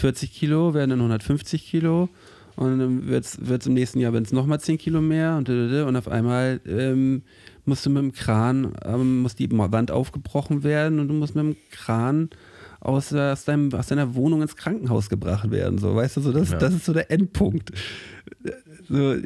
140 0.00 0.32
Kilo 0.32 0.72
werden 0.72 0.90
dann 0.90 1.00
150 1.00 1.66
Kilo. 1.66 2.08
Und 2.56 2.78
dann 2.78 3.06
wird 3.06 3.24
es 3.24 3.66
im 3.66 3.74
nächsten 3.74 4.00
Jahr 4.00 4.12
es 4.14 4.32
nochmal 4.32 4.60
10 4.60 4.78
Kilo 4.78 5.00
mehr 5.00 5.36
und, 5.36 5.48
und 5.48 5.96
auf 5.96 6.08
einmal 6.08 6.60
ähm, 6.66 7.22
musst 7.64 7.86
du 7.86 7.90
mit 7.90 8.02
dem 8.02 8.12
Kran, 8.12 8.74
ähm, 8.84 9.22
muss 9.22 9.34
die 9.34 9.50
Wand 9.50 9.90
aufgebrochen 9.90 10.62
werden 10.62 10.98
und 10.98 11.08
du 11.08 11.14
musst 11.14 11.34
mit 11.34 11.44
dem 11.44 11.56
Kran 11.70 12.28
aus, 12.80 13.14
aus, 13.14 13.44
deinem, 13.44 13.72
aus 13.72 13.86
deiner 13.86 14.14
Wohnung 14.14 14.42
ins 14.42 14.56
Krankenhaus 14.56 15.08
gebracht 15.08 15.50
werden. 15.50 15.78
So, 15.78 15.94
weißt 15.94 16.16
du, 16.16 16.20
so 16.22 16.32
das, 16.32 16.50
Ja. 16.50 16.58
das 16.58 16.74
ist 16.74 16.84
so 16.84 16.92
der 16.92 17.10
Endpunkt. 17.10 17.70
So, 18.88 19.16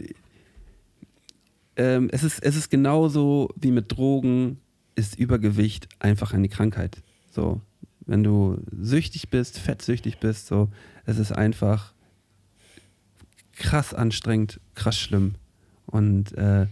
ähm, 1.77 2.09
es, 2.13 2.23
ist, 2.23 2.41
es 2.43 2.57
ist 2.57 2.71
genauso 2.71 3.49
wie 3.57 3.71
mit 3.71 3.91
Drogen, 3.91 4.59
ist 4.95 5.19
Übergewicht 5.19 5.89
einfach 5.99 6.33
eine 6.35 6.49
Krankheit. 6.49 7.03
So, 7.33 7.61
wenn 8.07 8.23
du 8.23 8.59
süchtig 8.81 9.29
bist, 9.31 9.59
fettsüchtig 9.59 10.19
bist, 10.19 10.47
so, 10.47 10.69
es 11.07 11.19
ist 11.19 11.33
einfach 11.33 11.93
krass 13.57 13.95
anstrengend, 13.95 14.61
krass 14.75 14.99
schlimm. 14.99 15.35
Und 15.87 16.33
äh, 16.37 16.67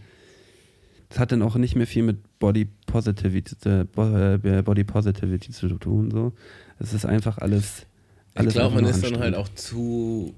das 1.09 1.18
hat 1.18 1.33
dann 1.33 1.43
auch 1.43 1.57
nicht 1.57 1.76
mehr 1.76 1.87
viel 1.87 2.03
mit 2.03 2.39
Body 2.39 2.66
Positivity, 2.87 3.57
äh, 3.68 3.85
Bo- 3.85 4.62
Body 4.62 4.85
Positivity 4.85 5.53
zu 5.53 5.68
tun. 5.78 6.11
So. 6.11 6.33
Es 6.78 6.93
ist 6.93 7.05
einfach 7.07 7.39
alles. 7.39 7.87
alles 8.35 8.55
ich 8.55 8.59
glaube, 8.59 8.74
man 8.76 8.87
ist 8.87 9.05
dann 9.05 9.18
halt 9.18 9.35
auch 9.35 9.49
zu, 9.51 10.35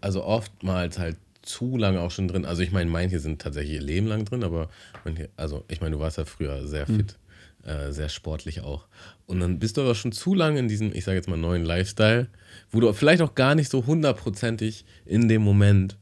also 0.00 0.24
oftmals 0.24 0.98
halt 0.98 1.16
zu 1.42 1.76
lange 1.76 2.00
auch 2.00 2.10
schon 2.10 2.28
drin. 2.28 2.44
Also 2.44 2.62
ich 2.62 2.72
meine, 2.72 2.90
manche 2.90 3.20
sind 3.20 3.40
tatsächlich 3.40 3.74
ihr 3.76 3.82
Leben 3.82 4.06
lang 4.06 4.24
drin, 4.24 4.42
aber 4.44 4.68
manche, 5.04 5.28
also 5.36 5.64
ich 5.68 5.80
meine, 5.80 5.96
du 5.96 6.00
warst 6.00 6.18
ja 6.18 6.24
früher 6.24 6.66
sehr 6.66 6.86
Hm. 6.88 6.96
fit, 6.96 7.18
äh, 7.64 7.92
sehr 7.92 8.08
sportlich 8.08 8.60
auch. 8.62 8.86
Und 9.26 9.40
dann 9.40 9.58
bist 9.58 9.76
du 9.76 9.82
aber 9.82 9.94
schon 9.94 10.12
zu 10.12 10.34
lange 10.34 10.58
in 10.58 10.68
diesem, 10.68 10.94
ich 10.94 11.04
sage 11.04 11.16
jetzt 11.16 11.28
mal, 11.28 11.36
neuen 11.36 11.64
Lifestyle, 11.64 12.28
wo 12.70 12.80
du 12.80 12.92
vielleicht 12.92 13.22
auch 13.22 13.34
gar 13.34 13.54
nicht 13.54 13.70
so 13.70 13.86
hundertprozentig 13.86 14.84
in 15.04 15.28
dem 15.28 15.42
Moment 15.42 15.96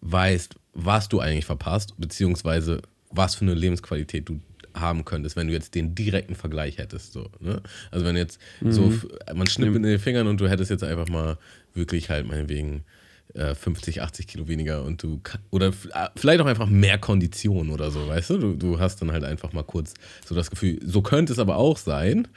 weißt, 0.00 0.54
was 0.74 1.08
du 1.08 1.20
eigentlich 1.20 1.46
verpasst, 1.46 1.94
beziehungsweise 1.98 2.82
was 3.10 3.34
für 3.34 3.44
eine 3.44 3.54
Lebensqualität 3.54 4.28
du 4.28 4.40
haben 4.74 5.06
könntest, 5.06 5.36
wenn 5.36 5.46
du 5.46 5.54
jetzt 5.54 5.74
den 5.74 5.94
direkten 5.94 6.34
Vergleich 6.34 6.76
hättest. 6.76 7.12
So, 7.14 7.30
ne? 7.40 7.62
Also 7.90 8.04
wenn 8.04 8.14
jetzt 8.16 8.38
so, 8.68 8.88
f- 8.88 9.06
man 9.34 9.46
schnippt 9.46 9.72
mit 9.72 9.84
den 9.84 9.98
Fingern 9.98 10.26
und 10.26 10.38
du 10.38 10.50
hättest 10.50 10.70
jetzt 10.70 10.84
einfach 10.84 11.08
mal 11.08 11.38
wirklich 11.72 12.10
halt 12.10 12.26
meinetwegen 12.26 12.84
50, 13.34 14.02
80 14.02 14.26
Kilo 14.26 14.48
weniger 14.48 14.82
und 14.84 15.02
du 15.02 15.20
oder 15.50 15.68
äh, 15.68 16.08
vielleicht 16.16 16.40
auch 16.40 16.46
einfach 16.46 16.68
mehr 16.68 16.98
Kondition 16.98 17.70
oder 17.70 17.90
so, 17.90 18.06
weißt 18.08 18.30
du? 18.30 18.38
du? 18.38 18.54
Du 18.54 18.80
hast 18.80 19.02
dann 19.02 19.12
halt 19.12 19.24
einfach 19.24 19.52
mal 19.52 19.64
kurz 19.64 19.94
so 20.24 20.34
das 20.34 20.50
Gefühl, 20.50 20.78
so 20.82 21.02
könnte 21.02 21.32
es 21.32 21.38
aber 21.38 21.56
auch 21.56 21.76
sein. 21.76 22.28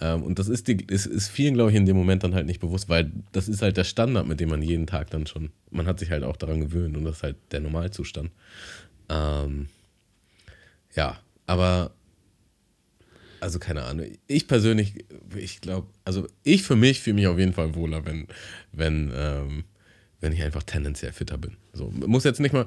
Ähm, 0.00 0.22
und 0.22 0.38
das 0.38 0.48
ist, 0.48 0.68
die, 0.68 0.84
ist, 0.86 1.06
ist 1.06 1.28
vielen, 1.28 1.54
glaube 1.54 1.70
ich, 1.70 1.76
in 1.76 1.84
dem 1.84 1.96
Moment 1.96 2.22
dann 2.22 2.34
halt 2.34 2.46
nicht 2.46 2.60
bewusst, 2.60 2.88
weil 2.88 3.10
das 3.32 3.48
ist 3.48 3.62
halt 3.62 3.76
der 3.76 3.84
Standard, 3.84 4.26
mit 4.26 4.40
dem 4.40 4.48
man 4.48 4.62
jeden 4.62 4.86
Tag 4.86 5.10
dann 5.10 5.26
schon, 5.26 5.50
man 5.70 5.86
hat 5.86 5.98
sich 5.98 6.10
halt 6.10 6.22
auch 6.22 6.36
daran 6.36 6.60
gewöhnt 6.60 6.96
und 6.96 7.04
das 7.04 7.16
ist 7.16 7.22
halt 7.24 7.36
der 7.50 7.60
Normalzustand. 7.60 8.30
Ähm, 9.08 9.68
ja, 10.94 11.18
aber 11.46 11.92
also 13.40 13.58
keine 13.58 13.84
Ahnung. 13.84 14.06
Ich 14.26 14.48
persönlich, 14.48 15.04
ich 15.36 15.60
glaube, 15.60 15.88
also 16.04 16.26
ich 16.42 16.62
für 16.62 16.76
mich 16.76 17.00
fühle 17.00 17.14
mich 17.14 17.26
auf 17.26 17.38
jeden 17.38 17.52
Fall 17.52 17.74
wohler, 17.74 18.04
wenn, 18.04 18.26
wenn, 18.72 19.12
ähm, 19.14 19.64
wenn 20.20 20.32
ich 20.32 20.42
einfach 20.42 20.62
tendenziell 20.62 21.12
fitter 21.12 21.38
bin. 21.38 21.56
So, 21.72 21.90
muss 21.90 22.24
jetzt 22.24 22.40
nicht 22.40 22.52
mal. 22.52 22.66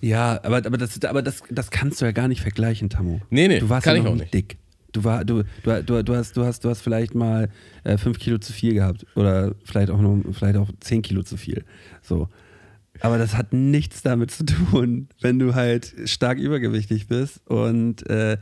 Ja, 0.00 0.40
aber, 0.42 0.56
aber, 0.56 0.78
das, 0.78 1.02
aber 1.04 1.22
das, 1.22 1.42
das 1.50 1.70
kannst 1.70 2.00
du 2.00 2.04
ja 2.04 2.12
gar 2.12 2.26
nicht 2.28 2.40
vergleichen, 2.40 2.90
Tamu. 2.90 3.20
Nee, 3.30 3.46
nee, 3.48 3.60
du 3.60 3.68
warst 3.68 3.84
kann 3.84 3.94
ja 3.94 3.98
ich 4.00 4.04
noch 4.04 4.12
auch 4.12 4.16
nicht. 4.16 4.34
dick. 4.34 4.58
Du, 4.92 5.04
war, 5.04 5.24
du, 5.24 5.42
du, 5.62 5.82
du, 5.84 6.04
du, 6.04 6.14
hast, 6.16 6.36
du, 6.36 6.44
hast, 6.44 6.64
du 6.64 6.68
hast 6.68 6.82
vielleicht 6.82 7.14
mal 7.14 7.48
äh, 7.84 7.96
fünf 7.96 8.18
Kilo 8.18 8.36
zu 8.38 8.52
viel 8.52 8.74
gehabt 8.74 9.06
oder 9.16 9.54
vielleicht 9.64 9.90
auch, 9.90 10.00
nur, 10.00 10.22
vielleicht 10.34 10.56
auch 10.56 10.68
zehn 10.80 11.00
Kilo 11.02 11.22
zu 11.22 11.36
viel. 11.38 11.64
So. 12.02 12.28
Aber 13.00 13.16
das 13.16 13.34
hat 13.36 13.54
nichts 13.54 14.02
damit 14.02 14.30
zu 14.32 14.44
tun, 14.44 15.08
wenn 15.22 15.38
du 15.38 15.54
halt 15.54 15.94
stark 16.04 16.38
übergewichtig 16.38 17.06
bist. 17.06 17.40
Und 17.48 18.06
äh, 18.10 18.36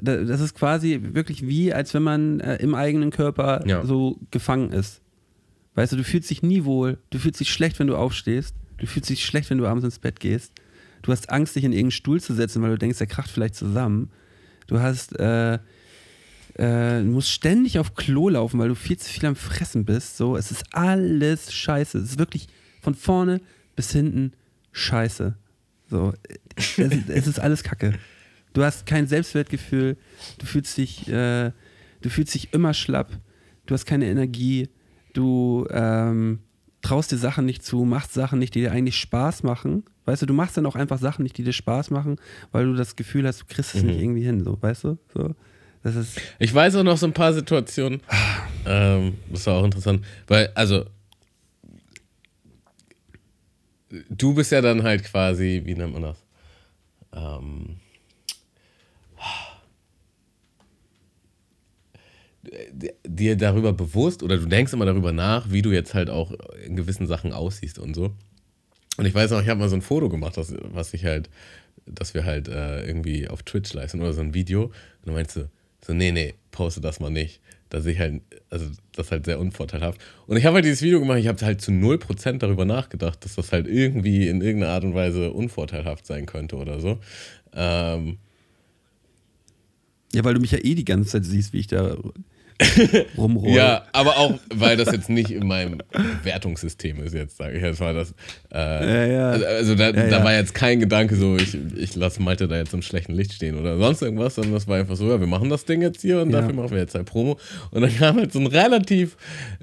das 0.00 0.40
ist 0.40 0.54
quasi 0.54 0.98
wirklich 1.02 1.46
wie, 1.46 1.74
als 1.74 1.92
wenn 1.92 2.02
man 2.02 2.40
äh, 2.40 2.56
im 2.56 2.74
eigenen 2.74 3.10
Körper 3.10 3.66
Ja. 3.66 3.84
so 3.84 4.18
gefangen 4.30 4.70
ist. 4.72 5.01
Weißt 5.74 5.92
du, 5.92 5.96
du 5.96 6.04
fühlst 6.04 6.30
dich 6.30 6.42
nie 6.42 6.64
wohl, 6.64 6.98
du 7.10 7.18
fühlst 7.18 7.40
dich 7.40 7.50
schlecht, 7.50 7.78
wenn 7.78 7.86
du 7.86 7.96
aufstehst, 7.96 8.54
du 8.78 8.86
fühlst 8.86 9.08
dich 9.08 9.24
schlecht, 9.24 9.48
wenn 9.50 9.58
du 9.58 9.66
abends 9.66 9.84
ins 9.84 9.98
Bett 9.98 10.20
gehst. 10.20 10.52
Du 11.02 11.10
hast 11.10 11.30
Angst, 11.30 11.56
dich 11.56 11.64
in 11.64 11.72
irgendeinen 11.72 11.92
Stuhl 11.92 12.20
zu 12.20 12.34
setzen, 12.34 12.62
weil 12.62 12.70
du 12.70 12.78
denkst, 12.78 12.98
der 12.98 13.06
kracht 13.06 13.30
vielleicht 13.30 13.54
zusammen. 13.54 14.10
Du 14.66 14.80
hast, 14.80 15.18
äh, 15.18 15.58
äh, 16.56 17.02
musst 17.02 17.30
ständig 17.30 17.78
auf 17.78 17.94
Klo 17.94 18.28
laufen, 18.28 18.60
weil 18.60 18.68
du 18.68 18.74
viel 18.74 18.98
zu 18.98 19.10
viel 19.10 19.26
am 19.26 19.34
Fressen 19.34 19.84
bist. 19.84 20.16
So, 20.16 20.36
es 20.36 20.50
ist 20.50 20.64
alles 20.72 21.52
scheiße. 21.52 21.98
Es 21.98 22.10
ist 22.10 22.18
wirklich 22.18 22.48
von 22.80 22.94
vorne 22.94 23.40
bis 23.74 23.90
hinten 23.92 24.32
scheiße. 24.72 25.36
So, 25.90 26.12
es, 26.56 26.78
es 26.78 27.26
ist 27.26 27.40
alles 27.40 27.62
Kacke. 27.62 27.98
Du 28.52 28.62
hast 28.62 28.86
kein 28.86 29.06
Selbstwertgefühl, 29.06 29.96
du 30.38 30.46
fühlst 30.46 30.76
dich, 30.76 31.08
äh, 31.08 31.52
du 32.02 32.08
fühlst 32.10 32.34
dich 32.34 32.52
immer 32.52 32.74
schlapp, 32.74 33.18
du 33.66 33.74
hast 33.74 33.86
keine 33.86 34.06
Energie, 34.06 34.68
du 35.12 35.66
ähm, 35.70 36.40
traust 36.82 37.12
dir 37.12 37.16
Sachen 37.16 37.46
nicht 37.46 37.64
zu, 37.64 37.84
machst 37.84 38.12
Sachen 38.12 38.38
nicht, 38.38 38.54
die 38.54 38.60
dir 38.60 38.72
eigentlich 38.72 38.96
Spaß 38.96 39.42
machen. 39.42 39.84
Weißt 40.04 40.22
du, 40.22 40.26
du 40.26 40.34
machst 40.34 40.56
dann 40.56 40.66
auch 40.66 40.74
einfach 40.74 40.98
Sachen 40.98 41.22
nicht, 41.22 41.38
die 41.38 41.44
dir 41.44 41.52
Spaß 41.52 41.90
machen, 41.90 42.16
weil 42.50 42.64
du 42.64 42.74
das 42.74 42.96
Gefühl 42.96 43.26
hast, 43.26 43.42
du 43.42 43.44
kriegst 43.46 43.74
es 43.74 43.82
nicht 43.82 44.00
irgendwie 44.00 44.24
hin, 44.24 44.42
so, 44.42 44.60
weißt 44.60 44.84
du? 44.84 44.98
So, 45.14 45.34
das 45.82 45.94
ist, 45.96 46.20
Ich 46.38 46.52
weiß 46.52 46.76
auch 46.76 46.82
noch 46.82 46.96
so 46.96 47.06
ein 47.06 47.12
paar 47.12 47.32
Situationen. 47.32 48.00
Ähm, 48.66 49.14
das 49.30 49.46
war 49.46 49.54
auch 49.54 49.64
interessant, 49.64 50.04
weil, 50.26 50.50
also, 50.54 50.84
du 54.10 54.34
bist 54.34 54.52
ja 54.52 54.60
dann 54.60 54.82
halt 54.82 55.04
quasi, 55.04 55.62
wie 55.64 55.74
nennt 55.74 55.92
man 55.92 56.02
das? 56.02 56.24
Ähm, 57.12 57.76
dir 63.06 63.36
darüber 63.36 63.72
bewusst 63.72 64.22
oder 64.22 64.36
du 64.36 64.46
denkst 64.46 64.72
immer 64.72 64.86
darüber 64.86 65.12
nach, 65.12 65.50
wie 65.50 65.62
du 65.62 65.70
jetzt 65.70 65.94
halt 65.94 66.10
auch 66.10 66.32
in 66.64 66.76
gewissen 66.76 67.06
Sachen 67.06 67.32
aussiehst 67.32 67.78
und 67.78 67.94
so. 67.94 68.12
Und 68.98 69.06
ich 69.06 69.14
weiß 69.14 69.30
noch, 69.30 69.42
ich 69.42 69.48
habe 69.48 69.60
mal 69.60 69.68
so 69.68 69.76
ein 69.76 69.82
Foto 69.82 70.08
gemacht, 70.08 70.36
das, 70.36 70.54
was 70.72 70.92
ich 70.92 71.04
halt, 71.04 71.30
dass 71.86 72.14
wir 72.14 72.24
halt 72.24 72.48
äh, 72.48 72.86
irgendwie 72.86 73.28
auf 73.28 73.42
Twitch 73.42 73.72
leisten 73.72 74.00
oder 74.00 74.12
so 74.12 74.20
ein 74.20 74.34
Video. 74.34 74.64
Und 74.64 74.72
du 75.06 75.12
meinst 75.12 75.36
du, 75.36 75.48
so, 75.84 75.94
nee, 75.94 76.12
nee, 76.12 76.34
poste 76.50 76.80
das 76.80 77.00
mal 77.00 77.10
nicht. 77.10 77.40
Da 77.70 77.80
sehe 77.80 77.94
ich 77.94 78.00
halt, 78.00 78.20
also 78.50 78.66
das 78.94 79.06
ist 79.06 79.12
halt 79.12 79.24
sehr 79.24 79.40
unvorteilhaft. 79.40 79.98
Und 80.26 80.36
ich 80.36 80.44
habe 80.44 80.56
halt 80.56 80.66
dieses 80.66 80.82
Video 80.82 81.00
gemacht, 81.00 81.18
ich 81.18 81.26
habe 81.26 81.44
halt 81.44 81.62
zu 81.62 81.70
0% 81.70 82.38
darüber 82.38 82.66
nachgedacht, 82.66 83.24
dass 83.24 83.36
das 83.36 83.50
halt 83.50 83.66
irgendwie 83.66 84.28
in 84.28 84.42
irgendeiner 84.42 84.74
Art 84.74 84.84
und 84.84 84.94
Weise 84.94 85.32
unvorteilhaft 85.32 86.06
sein 86.06 86.26
könnte 86.26 86.56
oder 86.56 86.80
so. 86.80 86.98
Ähm, 87.54 88.18
ja, 90.12 90.22
weil 90.22 90.34
du 90.34 90.40
mich 90.40 90.50
ja 90.50 90.58
eh 90.58 90.74
die 90.74 90.84
ganze 90.84 91.08
Zeit 91.08 91.24
siehst, 91.24 91.54
wie 91.54 91.60
ich 91.60 91.66
da 91.66 91.96
rumroll. 93.16 93.50
Ja, 93.50 93.84
aber 93.92 94.18
auch, 94.18 94.38
weil 94.54 94.76
das 94.76 94.92
jetzt 94.92 95.08
nicht 95.08 95.30
in 95.30 95.46
meinem 95.46 95.78
Wertungssystem 96.22 97.02
ist 97.02 97.14
jetzt, 97.14 97.36
sage 97.36 97.56
ich 97.56 97.62
jetzt 97.62 97.80
mal. 97.80 97.94
Das, 97.94 98.14
äh, 98.52 98.56
Ja, 98.56 99.06
ja. 99.06 99.30
Also, 99.30 99.46
also 99.46 99.74
da, 99.74 99.90
Ja, 99.90 100.08
da 100.08 100.24
war 100.24 100.34
jetzt 100.34 100.54
kein 100.54 100.80
Gedanke 100.80 101.16
so, 101.16 101.36
ich, 101.36 101.56
ich 101.76 101.94
lasse 101.96 102.22
Malte 102.22 102.48
da 102.48 102.56
jetzt 102.56 102.74
im 102.74 102.82
schlechten 102.82 103.12
Licht 103.12 103.32
stehen 103.32 103.58
oder 103.58 103.76
sonst 103.78 104.02
irgendwas, 104.02 104.34
sondern 104.34 104.54
das 104.54 104.68
war 104.68 104.78
einfach 104.78 104.96
so, 104.96 105.08
ja, 105.08 105.20
wir 105.20 105.26
machen 105.26 105.50
das 105.50 105.64
Ding 105.64 105.82
jetzt 105.82 106.02
hier 106.02 106.20
und 106.20 106.30
dafür 106.30 106.54
machen 106.54 106.70
wir 106.70 106.78
jetzt 106.78 106.94
halt 106.94 107.06
Promo. 107.06 107.38
Und 107.70 107.82
dann 107.82 107.94
kam 107.96 108.16
halt 108.16 108.32
so 108.32 108.38
ein 108.40 108.46
relativ 108.46 109.16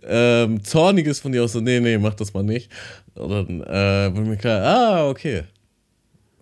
ähm, 0.07 0.63
zorniges 0.63 1.19
von 1.19 1.31
dir 1.31 1.43
aus 1.43 1.53
so, 1.53 1.61
nee, 1.61 1.79
nee, 1.79 1.97
mach 1.97 2.13
das 2.13 2.33
mal 2.33 2.43
nicht. 2.43 2.71
Und 3.15 3.29
dann 3.29 3.61
äh, 3.61 4.15
wurde 4.15 4.29
mir 4.29 4.37
klar, 4.37 4.61
ah, 4.63 5.09
okay. 5.09 5.43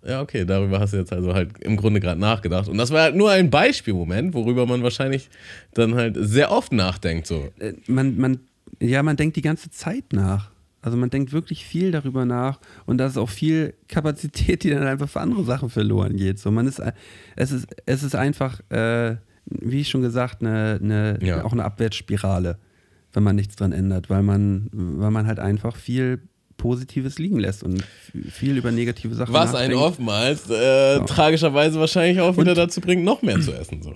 Ja, 0.06 0.22
okay, 0.22 0.46
darüber 0.46 0.80
hast 0.80 0.94
du 0.94 0.98
jetzt 0.98 1.12
also 1.14 1.34
halt 1.34 1.58
im 1.60 1.76
Grunde 1.78 2.00
gerade 2.00 2.20
nachgedacht. 2.20 2.68
Und 2.70 2.78
das 2.78 2.92
war 2.92 3.02
halt 3.04 3.16
nur 3.16 3.32
ein 3.32 3.50
Beispielmoment, 3.50 4.34
worüber 4.34 4.66
man 4.66 4.84
wahrscheinlich 4.84 5.30
dann 5.74 5.96
halt 5.96 6.18
sehr 6.20 6.52
oft 6.52 6.72
nachdenkt. 6.72 7.28
So. 7.28 7.50
Äh, 7.60 7.74
man, 7.88 8.18
man, 8.18 8.40
ja, 8.80 9.04
man 9.04 9.18
denkt 9.18 9.36
die 9.36 9.42
ganze 9.42 9.70
Zeit 9.70 10.06
nach. 10.14 10.52
Also 10.82 10.96
man 10.98 11.10
denkt 11.10 11.34
wirklich 11.34 11.66
viel 11.66 11.92
darüber 11.92 12.24
nach 12.24 12.60
und 12.86 13.00
da 13.00 13.08
ist 13.08 13.18
auch 13.18 13.30
viel 13.30 13.74
Kapazität, 13.90 14.64
die 14.64 14.70
dann 14.70 14.84
einfach 14.84 15.10
für 15.10 15.20
andere 15.20 15.44
Sachen 15.44 15.70
verloren 15.70 16.16
geht. 16.16 16.40
So, 16.40 16.52
man 16.52 16.68
ist, 16.68 16.80
äh, 16.80 16.94
es 17.36 17.52
ist, 17.52 17.68
es 17.86 18.04
ist 18.04 18.16
einfach, 18.16 18.62
äh, 18.70 19.16
wie 19.46 19.84
schon 19.84 20.02
gesagt, 20.02 20.42
eine, 20.42 20.80
eine, 20.82 21.20
Ja. 21.22 21.44
auch 21.44 21.52
eine 21.52 21.66
Abwärtsspirale, 21.66 22.58
wenn 23.12 23.24
man 23.24 23.36
nichts 23.36 23.56
dran 23.58 23.74
ändert, 23.74 24.10
weil 24.10 24.24
man, 24.24 24.70
weil 24.72 25.12
man 25.12 25.26
halt 25.28 25.40
einfach 25.40 25.76
viel 25.76 26.22
Positives 26.58 27.20
liegen 27.20 27.40
lässt 27.40 27.64
und 27.64 27.84
viel 28.32 28.58
über 28.58 28.72
negative 28.72 29.14
Sachen 29.16 29.34
Was 29.34 29.54
einen 29.56 29.74
nachdenkt. 29.76 29.84
oftmals 30.00 30.50
äh, 30.50 31.00
tragischerweise 31.06 31.80
wahrscheinlich 31.80 32.20
auch 32.20 32.36
wieder 32.38 32.52
Und- 32.52 32.58
dazu 32.58 32.82
bringt, 32.82 33.04
noch 33.04 33.22
mehr 33.22 33.40
zu 33.40 33.54
essen. 33.54 33.82
So. 33.84 33.94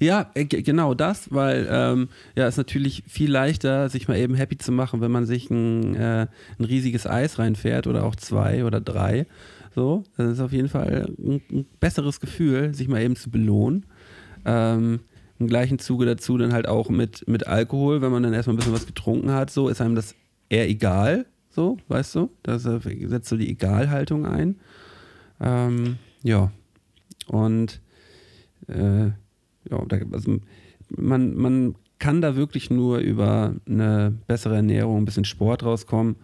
Ja, 0.00 0.30
äh, 0.34 0.44
ge- 0.44 0.62
genau 0.62 0.94
das, 0.94 1.32
weil 1.32 1.66
ähm, 1.70 2.08
ja, 2.36 2.46
es 2.46 2.54
ist 2.54 2.58
natürlich 2.58 3.02
viel 3.08 3.30
leichter, 3.30 3.88
sich 3.88 4.06
mal 4.08 4.16
eben 4.16 4.34
happy 4.34 4.56
zu 4.56 4.70
machen, 4.72 5.00
wenn 5.00 5.10
man 5.10 5.26
sich 5.26 5.50
ein, 5.50 5.94
äh, 5.96 6.26
ein 6.58 6.64
riesiges 6.64 7.06
Eis 7.06 7.38
reinfährt 7.38 7.86
oder 7.86 8.04
auch 8.04 8.14
zwei 8.16 8.64
oder 8.64 8.80
drei. 8.80 9.26
So, 9.74 10.04
das 10.16 10.32
ist 10.34 10.40
auf 10.40 10.52
jeden 10.52 10.68
Fall 10.68 11.08
ein, 11.18 11.42
ein 11.50 11.66
besseres 11.80 12.20
Gefühl, 12.20 12.74
sich 12.74 12.88
mal 12.88 13.02
eben 13.02 13.16
zu 13.16 13.30
belohnen. 13.30 13.86
Ähm, 14.44 15.00
Im 15.40 15.46
gleichen 15.48 15.78
Zuge 15.80 16.06
dazu 16.06 16.38
dann 16.38 16.52
halt 16.52 16.68
auch 16.68 16.88
mit, 16.88 17.26
mit 17.28 17.46
Alkohol, 17.46 18.00
wenn 18.00 18.10
man 18.12 18.22
dann 18.22 18.32
erstmal 18.32 18.54
ein 18.54 18.58
bisschen 18.58 18.72
was 18.72 18.86
getrunken 18.86 19.32
hat, 19.32 19.50
so 19.50 19.68
ist 19.68 19.80
einem 19.80 19.94
das 19.96 20.14
eher 20.48 20.68
egal, 20.68 21.26
so, 21.50 21.78
weißt 21.88 22.14
du? 22.14 22.30
Da 22.42 22.58
setzt 22.58 23.28
so 23.28 23.36
die 23.36 23.48
Egalhaltung 23.50 24.26
ein. 24.26 24.56
Ähm, 25.40 25.96
ja. 26.22 26.52
Und 27.26 27.80
äh, 28.68 29.06
ja, 29.06 29.84
da, 29.88 29.98
also 30.12 30.38
man, 30.90 31.34
man 31.36 31.74
kann 31.98 32.20
da 32.20 32.36
wirklich 32.36 32.70
nur 32.70 32.98
über 32.98 33.54
eine 33.68 34.14
bessere 34.26 34.56
Ernährung, 34.56 34.98
ein 34.98 35.04
bisschen 35.04 35.24
Sport 35.24 35.64
rauskommen. 35.64 36.16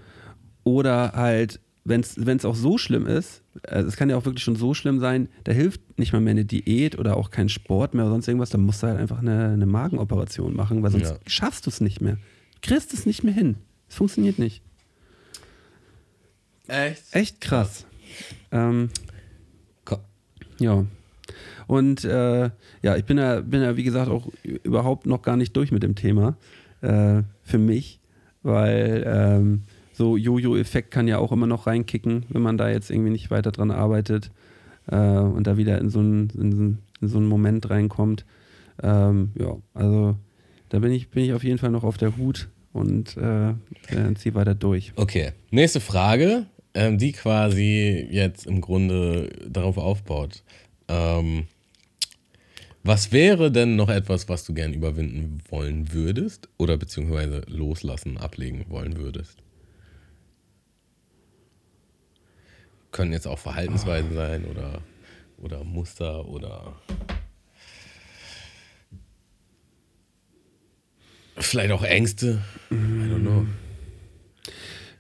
Oder 0.62 1.12
halt, 1.12 1.60
wenn 1.84 2.00
es 2.00 2.44
auch 2.44 2.54
so 2.54 2.78
schlimm 2.78 3.06
ist, 3.06 3.42
also 3.68 3.88
es 3.88 3.96
kann 3.96 4.08
ja 4.08 4.16
auch 4.16 4.24
wirklich 4.24 4.42
schon 4.44 4.56
so 4.56 4.72
schlimm 4.72 4.98
sein, 5.00 5.28
da 5.44 5.52
hilft 5.52 5.98
nicht 5.98 6.12
mal 6.12 6.20
mehr 6.20 6.30
eine 6.30 6.44
Diät 6.46 6.98
oder 6.98 7.16
auch 7.16 7.30
kein 7.30 7.48
Sport 7.48 7.92
mehr 7.94 8.04
oder 8.04 8.14
sonst 8.14 8.28
irgendwas, 8.28 8.50
dann 8.50 8.62
musst 8.62 8.82
du 8.82 8.86
halt 8.86 8.98
einfach 8.98 9.18
eine, 9.18 9.50
eine 9.50 9.66
Magenoperation 9.66 10.54
machen, 10.54 10.82
weil 10.82 10.90
sonst 10.92 11.10
Ja. 11.10 11.16
schaffst 11.26 11.66
du 11.66 11.70
es 11.70 11.80
nicht 11.80 12.00
mehr. 12.00 12.14
Du 12.14 12.60
kriegst 12.62 12.94
es 12.94 13.04
nicht 13.04 13.22
mehr 13.24 13.34
hin. 13.34 13.56
Es 13.88 13.96
funktioniert 13.96 14.38
nicht. 14.38 14.62
Echt? 16.66 17.02
Echt 17.12 17.40
krass. 17.40 17.86
Ähm, 18.50 18.90
ja. 20.58 20.84
Und 21.66 22.04
äh, 22.04 22.50
ja, 22.82 22.96
ich 22.96 23.04
bin 23.04 23.18
ja, 23.18 23.40
bin 23.40 23.62
ja, 23.62 23.76
wie 23.76 23.82
gesagt, 23.84 24.08
auch 24.10 24.28
überhaupt 24.42 25.06
noch 25.06 25.22
gar 25.22 25.36
nicht 25.36 25.56
durch 25.56 25.72
mit 25.72 25.82
dem 25.82 25.94
Thema. 25.94 26.36
Äh, 26.80 27.22
für 27.42 27.58
mich, 27.58 28.00
weil 28.42 29.04
ähm, 29.06 29.62
so 29.94 30.16
Jojo-Effekt 30.16 30.90
kann 30.90 31.08
ja 31.08 31.18
auch 31.18 31.32
immer 31.32 31.46
noch 31.46 31.66
reinkicken, 31.66 32.26
wenn 32.28 32.42
man 32.42 32.58
da 32.58 32.68
jetzt 32.68 32.90
irgendwie 32.90 33.10
nicht 33.10 33.30
weiter 33.30 33.52
dran 33.52 33.70
arbeitet 33.70 34.30
äh, 34.86 34.96
und 34.96 35.46
da 35.46 35.56
wieder 35.56 35.78
in 35.80 35.88
so 35.90 36.00
einen, 36.00 36.30
in, 36.30 36.52
so 36.52 36.58
einen- 36.60 36.78
in 37.00 37.08
so 37.08 37.18
einen 37.18 37.26
Moment 37.26 37.68
reinkommt. 37.70 38.24
Ähm, 38.82 39.30
ja, 39.38 39.56
also 39.74 40.16
da 40.68 40.78
bin 40.78 40.92
ich, 40.92 41.08
bin 41.10 41.24
ich 41.24 41.32
auf 41.32 41.44
jeden 41.44 41.58
Fall 41.58 41.70
noch 41.70 41.84
auf 41.84 41.96
der 41.96 42.16
Hut 42.16 42.48
und 42.74 43.16
äh, 43.16 43.54
ziehe 44.16 44.34
weiter 44.34 44.54
durch. 44.54 44.92
Okay, 44.96 45.32
nächste 45.50 45.80
Frage, 45.80 46.46
ähm, 46.74 46.98
die 46.98 47.12
quasi 47.12 48.06
jetzt 48.10 48.46
im 48.46 48.60
Grunde 48.60 49.30
darauf 49.48 49.78
aufbaut. 49.78 50.42
Ähm, 50.88 51.46
was 52.82 53.12
wäre 53.12 53.50
denn 53.50 53.76
noch 53.76 53.88
etwas, 53.88 54.28
was 54.28 54.44
du 54.44 54.52
gern 54.52 54.74
überwinden 54.74 55.38
wollen 55.48 55.92
würdest 55.92 56.48
oder 56.58 56.76
beziehungsweise 56.76 57.42
loslassen, 57.46 58.18
ablegen 58.18 58.66
wollen 58.68 58.98
würdest? 58.98 59.38
Können 62.90 63.12
jetzt 63.12 63.26
auch 63.26 63.38
Verhaltensweisen 63.38 64.12
sein 64.14 64.44
oder, 64.44 64.82
oder 65.38 65.64
Muster 65.64 66.28
oder 66.28 66.74
vielleicht 71.36 71.72
auch 71.72 71.82
Ängste. 71.82 72.42
I 72.70 72.74
don't 72.74 73.20
know. 73.20 73.46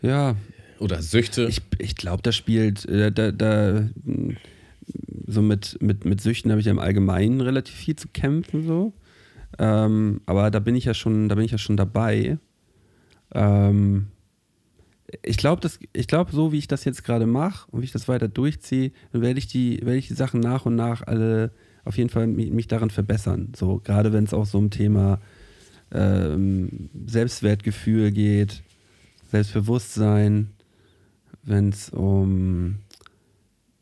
Ja, 0.02 0.36
Oder 0.78 1.00
Süchte. 1.02 1.46
Ich, 1.46 1.62
ich 1.78 1.96
glaube, 1.96 2.22
das 2.22 2.36
spielt, 2.36 2.84
äh, 2.86 3.10
da, 3.10 3.32
da, 3.32 3.88
so 5.26 5.42
mit, 5.42 5.78
mit, 5.80 6.04
mit 6.04 6.20
Süchten 6.20 6.50
habe 6.50 6.60
ich 6.60 6.66
ja 6.66 6.72
im 6.72 6.78
Allgemeinen 6.78 7.40
relativ 7.40 7.74
viel 7.74 7.96
zu 7.96 8.08
kämpfen, 8.08 8.66
so. 8.66 8.92
Ähm, 9.58 10.20
aber 10.26 10.50
da 10.50 10.58
bin 10.58 10.74
ich 10.74 10.84
ja 10.84 10.94
schon, 10.94 11.28
da 11.28 11.36
bin 11.36 11.44
ich 11.44 11.52
ja 11.52 11.58
schon 11.58 11.76
dabei. 11.76 12.38
Ähm, 13.32 14.08
ich 15.22 15.36
glaube, 15.36 15.68
ich 15.92 16.06
glaube, 16.06 16.32
so 16.32 16.52
wie 16.52 16.58
ich 16.58 16.68
das 16.68 16.84
jetzt 16.84 17.04
gerade 17.04 17.26
mache 17.26 17.70
und 17.70 17.80
wie 17.80 17.84
ich 17.84 17.92
das 17.92 18.08
weiter 18.08 18.28
durchziehe, 18.28 18.92
dann 19.12 19.22
werde 19.22 19.38
ich 19.38 19.46
die, 19.46 19.80
werde 19.82 19.96
ich 19.96 20.08
die 20.08 20.14
Sachen 20.14 20.40
nach 20.40 20.66
und 20.66 20.74
nach 20.74 21.06
alle, 21.06 21.52
auf 21.84 21.96
jeden 21.96 22.10
Fall 22.10 22.26
mich, 22.26 22.50
mich 22.50 22.66
daran 22.66 22.90
verbessern. 22.90 23.52
So, 23.56 23.80
gerade 23.82 24.12
wenn 24.12 24.24
es 24.24 24.34
auch 24.34 24.46
so 24.46 24.58
um 24.58 24.70
Thema 24.70 25.20
ähm, 25.92 26.90
Selbstwertgefühl 27.06 28.10
geht, 28.10 28.62
Selbstbewusstsein, 29.30 30.50
wenn 31.42 31.68
es 31.68 31.90
um 31.90 32.76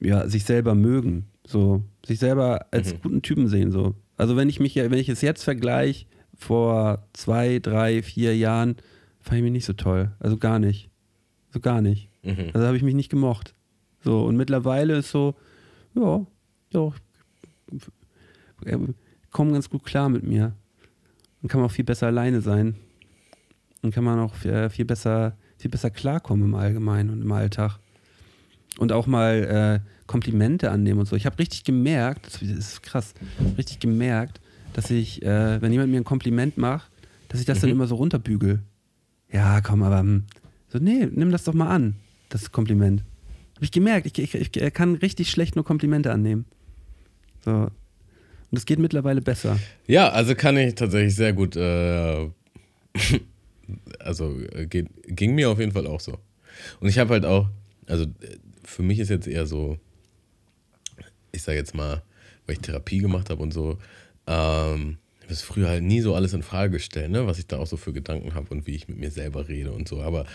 ja, 0.00 0.28
sich 0.28 0.44
selber 0.44 0.74
mögen, 0.74 1.26
so 1.46 1.82
sich 2.04 2.18
selber 2.18 2.66
als 2.70 3.00
guten 3.00 3.22
Typen 3.22 3.48
sehen. 3.48 3.70
So. 3.70 3.94
Also 4.16 4.36
wenn 4.36 4.48
ich 4.48 4.60
mich, 4.60 4.76
wenn 4.76 4.92
ich 4.94 5.08
es 5.08 5.20
jetzt 5.20 5.44
vergleiche, 5.44 6.06
vor 6.34 7.06
zwei, 7.12 7.60
drei, 7.60 8.02
vier 8.02 8.36
Jahren, 8.36 8.76
fand 9.20 9.38
ich 9.38 9.42
mich 9.44 9.52
nicht 9.52 9.64
so 9.64 9.74
toll. 9.74 10.10
Also 10.18 10.36
gar 10.36 10.58
nicht. 10.58 10.90
So 11.52 11.60
gar 11.60 11.80
nicht. 11.80 12.08
Also 12.54 12.66
habe 12.66 12.76
ich 12.76 12.82
mich 12.82 12.94
nicht 12.94 13.10
gemocht. 13.10 13.54
So, 14.04 14.24
und 14.24 14.36
mittlerweile 14.36 14.96
ist 14.96 15.10
so, 15.10 15.36
ja, 15.94 16.26
ja, 16.72 16.92
ich 17.70 19.30
komme 19.30 19.52
ganz 19.52 19.70
gut 19.70 19.84
klar 19.84 20.08
mit 20.08 20.24
mir. 20.24 20.54
Und 21.42 21.48
kann 21.48 21.60
man 21.60 21.68
auch 21.68 21.72
viel 21.72 21.84
besser 21.84 22.06
alleine 22.06 22.40
sein. 22.40 22.76
Und 23.82 23.92
kann 23.92 24.04
man 24.04 24.18
auch 24.20 24.34
viel, 24.34 24.70
viel 24.70 24.84
besser, 24.84 25.36
viel 25.58 25.70
besser 25.70 25.90
klarkommen 25.90 26.44
im 26.44 26.54
Allgemeinen 26.54 27.10
und 27.10 27.22
im 27.22 27.32
Alltag. 27.32 27.78
Und 28.78 28.92
auch 28.92 29.06
mal 29.06 29.82
äh, 29.84 30.06
Komplimente 30.06 30.70
annehmen 30.70 31.00
und 31.00 31.06
so. 31.06 31.16
Ich 31.16 31.26
habe 31.26 31.38
richtig 31.38 31.64
gemerkt, 31.64 32.26
das 32.26 32.42
ist 32.42 32.82
krass, 32.82 33.14
richtig 33.58 33.80
gemerkt, 33.80 34.40
dass 34.72 34.90
ich, 34.90 35.22
äh, 35.22 35.60
wenn 35.60 35.72
jemand 35.72 35.90
mir 35.90 35.98
ein 35.98 36.04
Kompliment 36.04 36.56
macht, 36.56 36.90
dass 37.28 37.40
ich 37.40 37.46
das 37.46 37.60
dann 37.60 37.70
immer 37.70 37.86
so 37.86 37.96
runterbügel. 37.96 38.60
Ja, 39.30 39.60
komm, 39.60 39.82
aber 39.82 40.00
hm. 40.00 40.24
so, 40.68 40.78
nee, 40.78 41.08
nimm 41.10 41.30
das 41.30 41.44
doch 41.44 41.54
mal 41.54 41.68
an, 41.68 41.96
das 42.28 42.52
Kompliment. 42.52 43.02
Habe 43.56 43.64
ich 43.64 43.72
gemerkt, 43.72 44.06
ich, 44.06 44.34
ich, 44.34 44.56
ich 44.56 44.74
kann 44.74 44.96
richtig 44.96 45.30
schlecht 45.30 45.56
nur 45.56 45.64
Komplimente 45.64 46.12
annehmen. 46.12 46.44
So. 47.44 47.68
Und 48.52 48.56
das 48.56 48.66
geht 48.66 48.78
mittlerweile 48.78 49.22
besser. 49.22 49.58
Ja, 49.86 50.10
also 50.10 50.34
kann 50.34 50.58
ich 50.58 50.74
tatsächlich 50.74 51.16
sehr 51.16 51.32
gut. 51.32 51.56
Äh, 51.56 52.28
also 53.98 54.38
äh, 54.52 54.66
geht, 54.66 54.88
ging 55.06 55.34
mir 55.34 55.48
auf 55.48 55.58
jeden 55.58 55.72
Fall 55.72 55.86
auch 55.86 56.00
so. 56.00 56.18
Und 56.78 56.90
ich 56.90 56.98
habe 56.98 57.14
halt 57.14 57.24
auch, 57.24 57.48
also 57.86 58.04
für 58.62 58.82
mich 58.82 58.98
ist 58.98 59.08
jetzt 59.08 59.26
eher 59.26 59.46
so, 59.46 59.78
ich 61.32 61.42
sage 61.42 61.56
jetzt 61.56 61.74
mal, 61.74 62.02
weil 62.44 62.56
ich 62.56 62.60
Therapie 62.60 62.98
gemacht 62.98 63.30
habe 63.30 63.42
und 63.42 63.54
so, 63.54 63.78
ähm, 64.26 64.98
ich 65.16 65.22
habe 65.22 65.28
das 65.30 65.40
früher 65.40 65.68
halt 65.70 65.82
nie 65.82 66.02
so 66.02 66.14
alles 66.14 66.34
in 66.34 66.42
Frage 66.42 66.72
gestellt, 66.72 67.10
ne? 67.10 67.26
was 67.26 67.38
ich 67.38 67.46
da 67.46 67.56
auch 67.56 67.66
so 67.66 67.78
für 67.78 67.94
Gedanken 67.94 68.34
habe 68.34 68.50
und 68.50 68.66
wie 68.66 68.74
ich 68.74 68.86
mit 68.86 68.98
mir 68.98 69.10
selber 69.10 69.48
rede 69.48 69.72
und 69.72 69.88
so. 69.88 70.02
Aber 70.02 70.26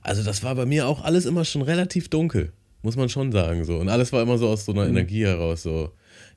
also 0.00 0.22
das 0.22 0.44
war 0.44 0.54
bei 0.54 0.64
mir 0.64 0.86
auch 0.86 1.02
alles 1.02 1.26
immer 1.26 1.44
schon 1.44 1.62
relativ 1.62 2.08
dunkel, 2.08 2.52
muss 2.82 2.94
man 2.94 3.08
schon 3.08 3.32
sagen. 3.32 3.64
So. 3.64 3.78
Und 3.78 3.88
alles 3.88 4.12
war 4.12 4.22
immer 4.22 4.38
so 4.38 4.48
aus 4.48 4.64
so 4.64 4.70
einer 4.70 4.86
Energie 4.86 5.24
heraus, 5.24 5.64
so, 5.64 5.90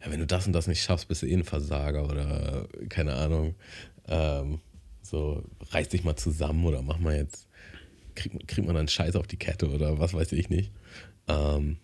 ja, 0.03 0.11
wenn 0.11 0.19
du 0.19 0.27
das 0.27 0.47
und 0.47 0.53
das 0.53 0.67
nicht 0.67 0.81
schaffst, 0.81 1.07
bist 1.07 1.21
du 1.21 1.27
eh 1.27 1.33
ein 1.33 1.43
Versager 1.43 2.05
oder 2.05 2.67
keine 2.89 3.13
Ahnung. 3.15 3.55
Ähm, 4.07 4.59
so, 5.01 5.43
reiß 5.71 5.89
dich 5.89 6.03
mal 6.03 6.15
zusammen 6.15 6.65
oder 6.65 6.81
mach 6.81 6.99
mal 6.99 7.15
jetzt, 7.15 7.47
kriegt 8.15 8.47
krieg 8.47 8.65
man 8.65 8.75
dann 8.75 8.87
Scheiß 8.87 9.15
auf 9.15 9.27
die 9.27 9.37
Kette 9.37 9.69
oder 9.69 9.99
was 9.99 10.13
weiß 10.13 10.33
ich 10.33 10.49
nicht. 10.49 10.71
Ähm, 11.27 11.77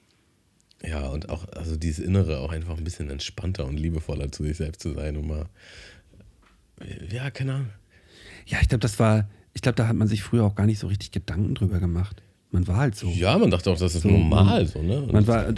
ja, 0.86 1.08
und 1.08 1.30
auch, 1.30 1.48
also 1.54 1.78
dieses 1.78 2.04
Innere 2.04 2.40
auch 2.40 2.52
einfach 2.52 2.78
ein 2.78 2.84
bisschen 2.84 3.10
entspannter 3.10 3.66
und 3.66 3.78
liebevoller 3.78 4.32
zu 4.32 4.44
sich 4.44 4.58
selbst 4.58 4.82
zu 4.82 4.94
sein 4.94 5.16
und 5.16 5.28
mal, 5.28 5.46
ja, 7.10 7.32
keine 7.32 7.54
Ahnung. 7.54 7.70
Ja, 8.46 8.60
ich 8.62 8.68
glaube, 8.68 8.82
das 8.82 9.00
war, 9.00 9.30
ich 9.54 9.62
glaube, 9.62 9.76
da 9.76 9.88
hat 9.88 9.96
man 9.96 10.08
sich 10.08 10.24
früher 10.24 10.44
auch 10.44 10.56
gar 10.56 10.66
nicht 10.66 10.80
so 10.80 10.88
richtig 10.88 11.12
Gedanken 11.12 11.56
drüber 11.56 11.80
gemacht. 11.80 12.22
Man 12.52 12.68
war 12.68 12.78
halt 12.78 12.96
so. 12.96 13.08
Ja, 13.10 13.38
man 13.38 13.50
dachte 13.50 13.72
auch, 13.72 13.78
das 13.78 13.96
ist 13.96 14.02
So, 14.04 14.10
normal 14.10 14.68
so, 14.68 14.82
ne? 14.82 15.08
Man 15.12 15.26
war, 15.26 15.52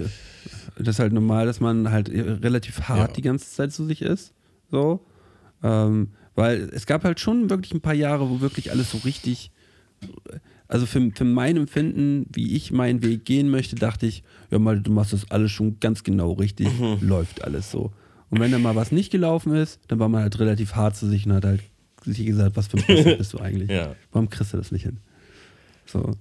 das 0.78 0.96
ist 0.96 1.00
halt 1.00 1.14
normal, 1.14 1.46
dass 1.46 1.60
man 1.60 1.90
halt 1.92 2.10
relativ 2.10 2.82
hart 2.82 3.10
Ja. 3.12 3.16
die 3.16 3.22
ganze 3.22 3.50
Zeit 3.52 3.72
zu 3.72 3.86
sich 3.86 4.02
ist. 4.02 4.34
So. 4.72 5.00
Ähm, 5.64 6.10
weil 6.36 6.70
es 6.74 6.86
gab 6.86 7.04
halt 7.04 7.20
schon 7.20 7.50
wirklich 7.50 7.74
ein 7.74 7.82
paar 7.82 7.94
Jahre, 7.94 8.30
wo 8.30 8.42
wirklich 8.42 8.72
alles 8.72 8.92
so 8.92 8.98
richtig, 9.00 9.52
also 10.68 10.86
für, 10.86 11.12
für 11.16 11.24
mein 11.24 11.56
Empfinden, 11.58 12.26
wie 12.34 12.56
ich 12.56 12.72
meinen 12.72 13.02
Weg 13.04 13.24
gehen 13.26 13.50
möchte, 13.50 13.76
dachte 13.76 14.06
ich, 14.06 14.24
ja 14.52 14.60
mal, 14.60 14.80
du 14.82 14.92
machst 14.92 15.14
das 15.14 15.32
alles 15.32 15.52
schon 15.52 15.80
ganz 15.80 16.04
genau 16.04 16.34
richtig, 16.34 16.68
läuft 17.02 17.44
alles 17.44 17.72
so. 17.72 17.92
Und 18.30 18.40
wenn 18.42 18.52
dann 18.52 18.62
mal 18.64 18.76
was 18.76 18.92
nicht 18.92 19.12
gelaufen 19.12 19.54
ist, 19.56 19.80
dann 19.88 20.00
war 20.00 20.10
man 20.10 20.24
halt 20.24 20.38
relativ 20.40 20.76
hart 20.76 20.96
zu 20.98 21.08
sich 21.08 21.26
und 21.26 21.34
hat 21.34 21.46
halt 21.46 21.62
sich 22.04 22.26
gesagt, 22.26 22.58
was 22.58 22.68
für 22.68 22.78
ein 22.78 22.84
Pisser 22.84 23.16
bist 23.18 23.34
du 23.34 23.40
eigentlich? 23.40 23.70
Ja. 23.70 23.96
Warum 24.12 24.30
kriegst 24.30 24.52
du 24.54 24.58
das 24.58 24.72
nicht 24.72 24.84
hin? 24.84 24.98
So, 25.86 26.12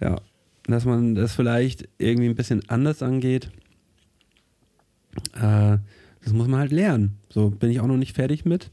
ja. 0.00 0.20
Dass 0.66 0.84
man 0.84 1.14
das 1.14 1.34
vielleicht 1.34 1.88
irgendwie 1.98 2.28
ein 2.28 2.34
bisschen 2.34 2.68
anders 2.68 3.02
angeht, 3.02 3.50
äh, 5.34 5.78
das 6.22 6.32
muss 6.32 6.48
man 6.48 6.60
halt 6.60 6.72
lernen. 6.72 7.18
So 7.28 7.50
bin 7.50 7.70
ich 7.70 7.80
auch 7.80 7.86
noch 7.86 7.96
nicht 7.96 8.16
fertig 8.16 8.44
mit. 8.44 8.72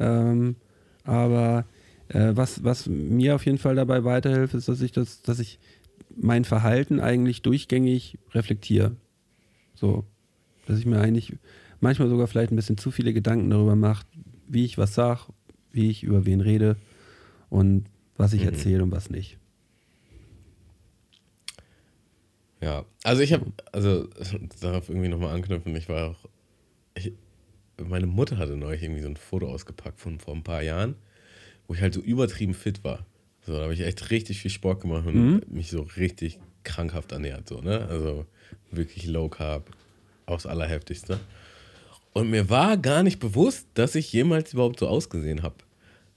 Ähm, 0.00 0.56
aber 1.04 1.64
äh, 2.08 2.32
was, 2.34 2.64
was 2.64 2.86
mir 2.86 3.36
auf 3.36 3.46
jeden 3.46 3.58
Fall 3.58 3.76
dabei 3.76 4.04
weiterhilft, 4.04 4.54
ist, 4.54 4.68
dass 4.68 4.80
ich 4.80 4.90
das, 4.90 5.22
dass 5.22 5.38
ich 5.38 5.60
mein 6.16 6.44
Verhalten 6.44 6.98
eigentlich 6.98 7.42
durchgängig 7.42 8.18
reflektiere. 8.32 8.96
So. 9.74 10.04
Dass 10.66 10.78
ich 10.78 10.86
mir 10.86 11.00
eigentlich 11.00 11.36
manchmal 11.80 12.08
sogar 12.08 12.26
vielleicht 12.26 12.52
ein 12.52 12.56
bisschen 12.56 12.76
zu 12.76 12.90
viele 12.90 13.12
Gedanken 13.12 13.50
darüber 13.50 13.76
mache, 13.76 14.04
wie 14.48 14.64
ich 14.64 14.78
was 14.78 14.94
sage, 14.94 15.20
wie 15.72 15.90
ich 15.90 16.02
über 16.02 16.26
wen 16.26 16.40
rede 16.40 16.76
und 17.48 17.84
was 18.16 18.32
ich 18.32 18.44
erzähle 18.44 18.82
und 18.82 18.90
was 18.90 19.10
nicht. 19.10 19.38
Ja, 22.60 22.84
also 23.04 23.22
ich 23.22 23.32
habe, 23.32 23.46
also 23.72 24.06
darauf 24.60 24.88
irgendwie 24.88 25.08
nochmal 25.08 25.34
anknüpfen, 25.34 25.74
ich 25.76 25.88
war 25.88 26.10
auch, 26.10 26.28
ich, 26.94 27.12
meine 27.82 28.06
Mutter 28.06 28.36
hatte 28.36 28.56
neulich 28.56 28.82
irgendwie 28.82 29.02
so 29.02 29.08
ein 29.08 29.16
Foto 29.16 29.48
ausgepackt 29.48 30.00
von 30.00 30.18
vor 30.20 30.34
ein 30.34 30.42
paar 30.42 30.62
Jahren, 30.62 30.94
wo 31.66 31.74
ich 31.74 31.80
halt 31.80 31.94
so 31.94 32.00
übertrieben 32.00 32.54
fit 32.54 32.84
war. 32.84 33.06
So, 33.46 33.54
da 33.54 33.62
habe 33.62 33.74
ich 33.74 33.80
echt 33.80 34.10
richtig 34.10 34.40
viel 34.40 34.50
Sport 34.50 34.82
gemacht 34.82 35.06
und 35.06 35.50
mich 35.50 35.70
so 35.70 35.82
richtig 35.96 36.38
krankhaft 36.62 37.12
ernährt, 37.12 37.48
so, 37.48 37.60
ne? 37.60 37.86
Also 37.88 38.26
wirklich 38.70 39.06
low 39.06 39.28
carb, 39.28 39.70
aufs 40.26 40.44
Allerheftigste. 40.44 41.20
Und 42.12 42.30
mir 42.30 42.50
war 42.50 42.76
gar 42.76 43.02
nicht 43.02 43.18
bewusst, 43.18 43.66
dass 43.74 43.94
ich 43.94 44.12
jemals 44.12 44.52
überhaupt 44.52 44.78
so 44.78 44.88
ausgesehen 44.88 45.42
habe. 45.42 45.56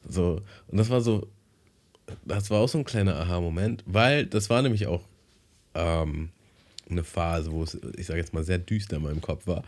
So, 0.06 0.42
und 0.68 0.78
das 0.78 0.90
war 0.90 1.00
so, 1.00 1.28
das 2.26 2.50
war 2.50 2.60
auch 2.60 2.68
so 2.68 2.80
ein 2.80 2.84
kleiner 2.84 3.16
Aha-Moment, 3.16 3.84
weil 3.86 4.26
das 4.26 4.50
war 4.50 4.62
nämlich 4.62 4.88
auch 4.88 5.08
ähm, 5.76 6.30
eine 6.90 7.04
Phase, 7.04 7.52
wo 7.52 7.64
es, 7.64 7.78
ich 7.98 8.06
sage 8.08 8.20
jetzt 8.20 8.34
mal, 8.34 8.44
sehr 8.44 8.58
düster 8.58 8.98
in 8.98 9.04
meinem 9.04 9.22
Kopf 9.22 9.48
war. 9.48 9.64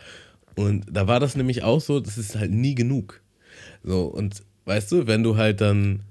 Und 0.56 0.86
da 0.90 1.08
war 1.08 1.20
das 1.20 1.36
nämlich 1.36 1.64
auch 1.64 1.82
so, 1.82 2.00
das 2.00 2.18
ist 2.18 2.36
halt 2.36 2.52
nie 2.52 2.76
genug. 2.76 3.22
So, 3.84 4.06
und 4.06 4.44
weißt 4.66 4.92
du, 4.92 5.08
wenn 5.08 5.24
du 5.24 5.38
halt 5.38 5.62
dann, 5.62 6.02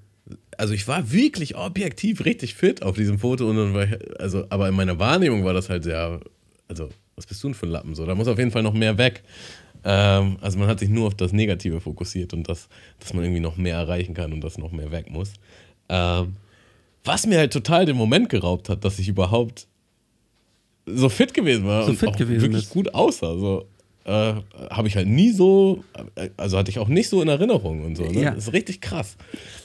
also 0.56 0.74
ich 0.74 0.86
war 0.86 1.10
wirklich 1.10 1.56
objektiv 1.56 2.24
richtig 2.24 2.54
fit 2.54 2.82
auf 2.82 2.96
diesem 2.96 3.18
Foto 3.18 3.48
und 3.48 3.56
dann 3.56 3.74
war 3.74 3.84
ich, 3.84 4.20
also, 4.20 4.44
aber 4.50 4.68
in 4.68 4.74
meiner 4.74 4.98
Wahrnehmung 4.98 5.44
war 5.44 5.54
das 5.54 5.68
halt 5.68 5.84
sehr, 5.84 6.20
also, 6.68 6.88
was 7.16 7.26
bist 7.26 7.42
du 7.42 7.48
denn 7.48 7.54
für 7.54 7.66
ein 7.66 7.70
Lappen? 7.70 7.94
So, 7.94 8.06
da 8.06 8.14
muss 8.14 8.28
auf 8.28 8.38
jeden 8.38 8.50
Fall 8.50 8.62
noch 8.62 8.74
mehr 8.74 8.98
weg. 8.98 9.22
Ähm, 9.84 10.38
also 10.40 10.58
man 10.58 10.68
hat 10.68 10.80
sich 10.80 10.88
nur 10.88 11.06
auf 11.06 11.14
das 11.14 11.32
Negative 11.32 11.80
fokussiert 11.80 12.32
und 12.32 12.48
das, 12.48 12.68
dass 12.98 13.12
man 13.12 13.24
irgendwie 13.24 13.40
noch 13.40 13.56
mehr 13.56 13.76
erreichen 13.76 14.14
kann 14.14 14.32
und 14.32 14.42
dass 14.42 14.58
noch 14.58 14.72
mehr 14.72 14.90
weg 14.90 15.10
muss. 15.10 15.32
Ähm, 15.88 16.36
was 17.04 17.26
mir 17.26 17.38
halt 17.38 17.52
total 17.52 17.84
den 17.84 17.96
Moment 17.96 18.30
geraubt 18.30 18.70
hat, 18.70 18.84
dass 18.84 18.98
ich 18.98 19.08
überhaupt 19.08 19.66
so 20.86 21.08
fit 21.08 21.32
gewesen 21.34 21.64
war 21.64 21.84
So 21.84 21.90
und 21.90 21.96
fit 21.96 22.08
auch 22.10 22.16
gewesen 22.16 22.42
wirklich 22.42 22.62
bist. 22.64 22.72
gut 22.72 22.94
aussah. 22.94 23.36
So, 23.38 23.66
äh, 24.04 24.34
habe 24.70 24.88
ich 24.88 24.96
halt 24.96 25.08
nie 25.08 25.32
so, 25.32 25.82
also 26.36 26.58
hatte 26.58 26.70
ich 26.70 26.78
auch 26.78 26.88
nicht 26.88 27.08
so 27.08 27.22
in 27.22 27.28
Erinnerung 27.28 27.84
und 27.84 27.96
so. 27.96 28.04
Ne? 28.04 28.20
Ja. 28.22 28.30
Das 28.32 28.48
ist 28.48 28.52
richtig 28.52 28.80
krass. 28.80 29.16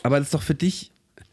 Aber 0.03 0.17
das 0.20 0.28
ist 0.28 0.34
doch 0.34 0.41
für 0.41 0.55
dich, 0.55 0.91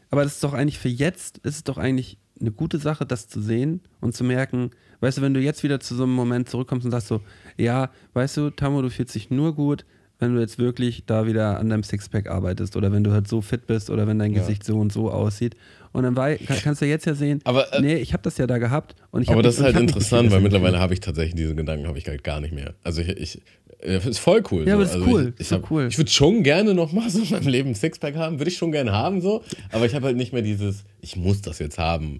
aber 0.09 0.23
das 0.23 0.33
ist 0.35 0.43
doch 0.43 0.53
eigentlich 0.53 0.77
für 0.79 0.89
jetzt, 0.89 1.37
ist 1.39 1.55
es 1.55 1.63
doch 1.63 1.77
eigentlich 1.77 2.17
eine 2.39 2.51
gute 2.51 2.77
Sache, 2.79 3.05
das 3.05 3.27
zu 3.27 3.41
sehen 3.41 3.81
und 4.01 4.13
zu 4.15 4.23
merken, 4.23 4.71
weißt 4.99 5.17
du, 5.17 5.21
wenn 5.21 5.33
du 5.33 5.39
jetzt 5.39 5.63
wieder 5.63 5.79
zu 5.79 5.95
so 5.95 6.03
einem 6.03 6.13
Moment 6.13 6.49
zurückkommst 6.49 6.85
und 6.85 6.91
sagst 6.91 7.07
so, 7.07 7.21
ja, 7.57 7.89
weißt 8.13 8.37
du, 8.37 8.49
Tamo, 8.51 8.81
du 8.81 8.89
fühlst 8.89 9.15
dich 9.15 9.29
nur 9.29 9.55
gut, 9.55 9.85
wenn 10.19 10.33
du 10.33 10.39
jetzt 10.41 10.57
wirklich 10.57 11.03
da 11.05 11.25
wieder 11.27 11.59
an 11.59 11.69
deinem 11.69 11.83
Sixpack 11.83 12.27
arbeitest 12.29 12.75
oder 12.75 12.91
wenn 12.91 13.03
du 13.03 13.11
halt 13.11 13.27
so 13.27 13.41
fit 13.41 13.67
bist 13.67 13.89
oder 13.89 14.07
wenn 14.07 14.19
dein 14.19 14.33
Ja. 14.33 14.41
Gesicht 14.41 14.63
so 14.63 14.79
und 14.79 14.91
so 14.91 15.11
aussieht. 15.11 15.55
Und 15.97 16.03
dann 16.03 16.13
kann, 16.13 16.57
kannst 16.63 16.83
du 16.83 16.85
jetzt 16.85 17.07
ja 17.07 17.15
sehen, 17.15 17.41
Aber, 17.43 17.73
äh, 17.73 17.81
nee, 17.81 17.95
ich 17.95 18.13
habe 18.13 18.21
das 18.21 18.37
ja 18.37 18.45
da 18.45 18.59
gehabt 18.59 18.93
und 19.09 19.23
ich 19.23 19.29
Aber 19.29 19.41
das 19.41 19.55
ist 19.55 19.61
halt 19.63 19.71
ich 19.71 19.75
hab 19.77 19.81
mich 19.81 19.87
nicht 19.87 19.95
interessant, 19.95 20.31
weil 20.31 20.41
mittlerweile 20.41 20.77
habe 20.79 20.93
ich 20.93 20.99
tatsächlich 20.99 21.33
diese 21.33 21.55
Gedanken 21.55 21.87
habe 21.87 21.97
ich 21.97 22.07
halt 22.07 22.23
gar 22.23 22.39
nicht 22.39 22.53
mehr. 22.53 22.75
Also 22.83 23.01
ich, 23.01 23.09
ich 23.09 23.41
äh, 23.81 23.97
ist 24.07 24.19
voll 24.19 24.43
cool. 24.51 24.67
Ja, 24.67 24.73
so. 24.73 24.73
aber 24.73 24.83
das 24.83 24.89
ist 24.91 24.95
also 25.01 25.07
cool, 25.11 25.33
Ich, 25.33 25.39
ist 25.41 25.47
ich, 25.47 25.51
hab- 25.57 25.71
cool. 25.71 25.87
ich 25.89 25.97
würde 25.97 26.11
schon 26.11 26.43
gerne 26.43 26.75
noch 26.75 26.91
mal 26.93 27.09
so 27.09 27.23
in 27.23 27.29
meinem 27.31 27.47
Leben 27.47 27.69
ein 27.69 27.75
Sixpack 27.75 28.15
haben, 28.15 28.37
würde 28.39 28.51
ich 28.51 28.57
schon 28.57 28.71
gerne 28.71 28.91
haben 28.91 29.21
so. 29.21 29.43
Aber 29.71 29.87
ich 29.87 29.95
habe 29.95 30.05
halt 30.05 30.17
nicht 30.17 30.33
mehr 30.33 30.43
dieses, 30.43 30.83
ich 31.01 31.15
muss 31.15 31.41
das 31.41 31.57
jetzt 31.57 31.79
haben, 31.79 32.19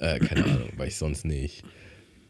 äh, 0.00 0.18
keine 0.18 0.42
Ahnung, 0.44 0.70
weil 0.76 0.88
ich 0.88 0.96
sonst 0.96 1.24
nicht 1.24 1.62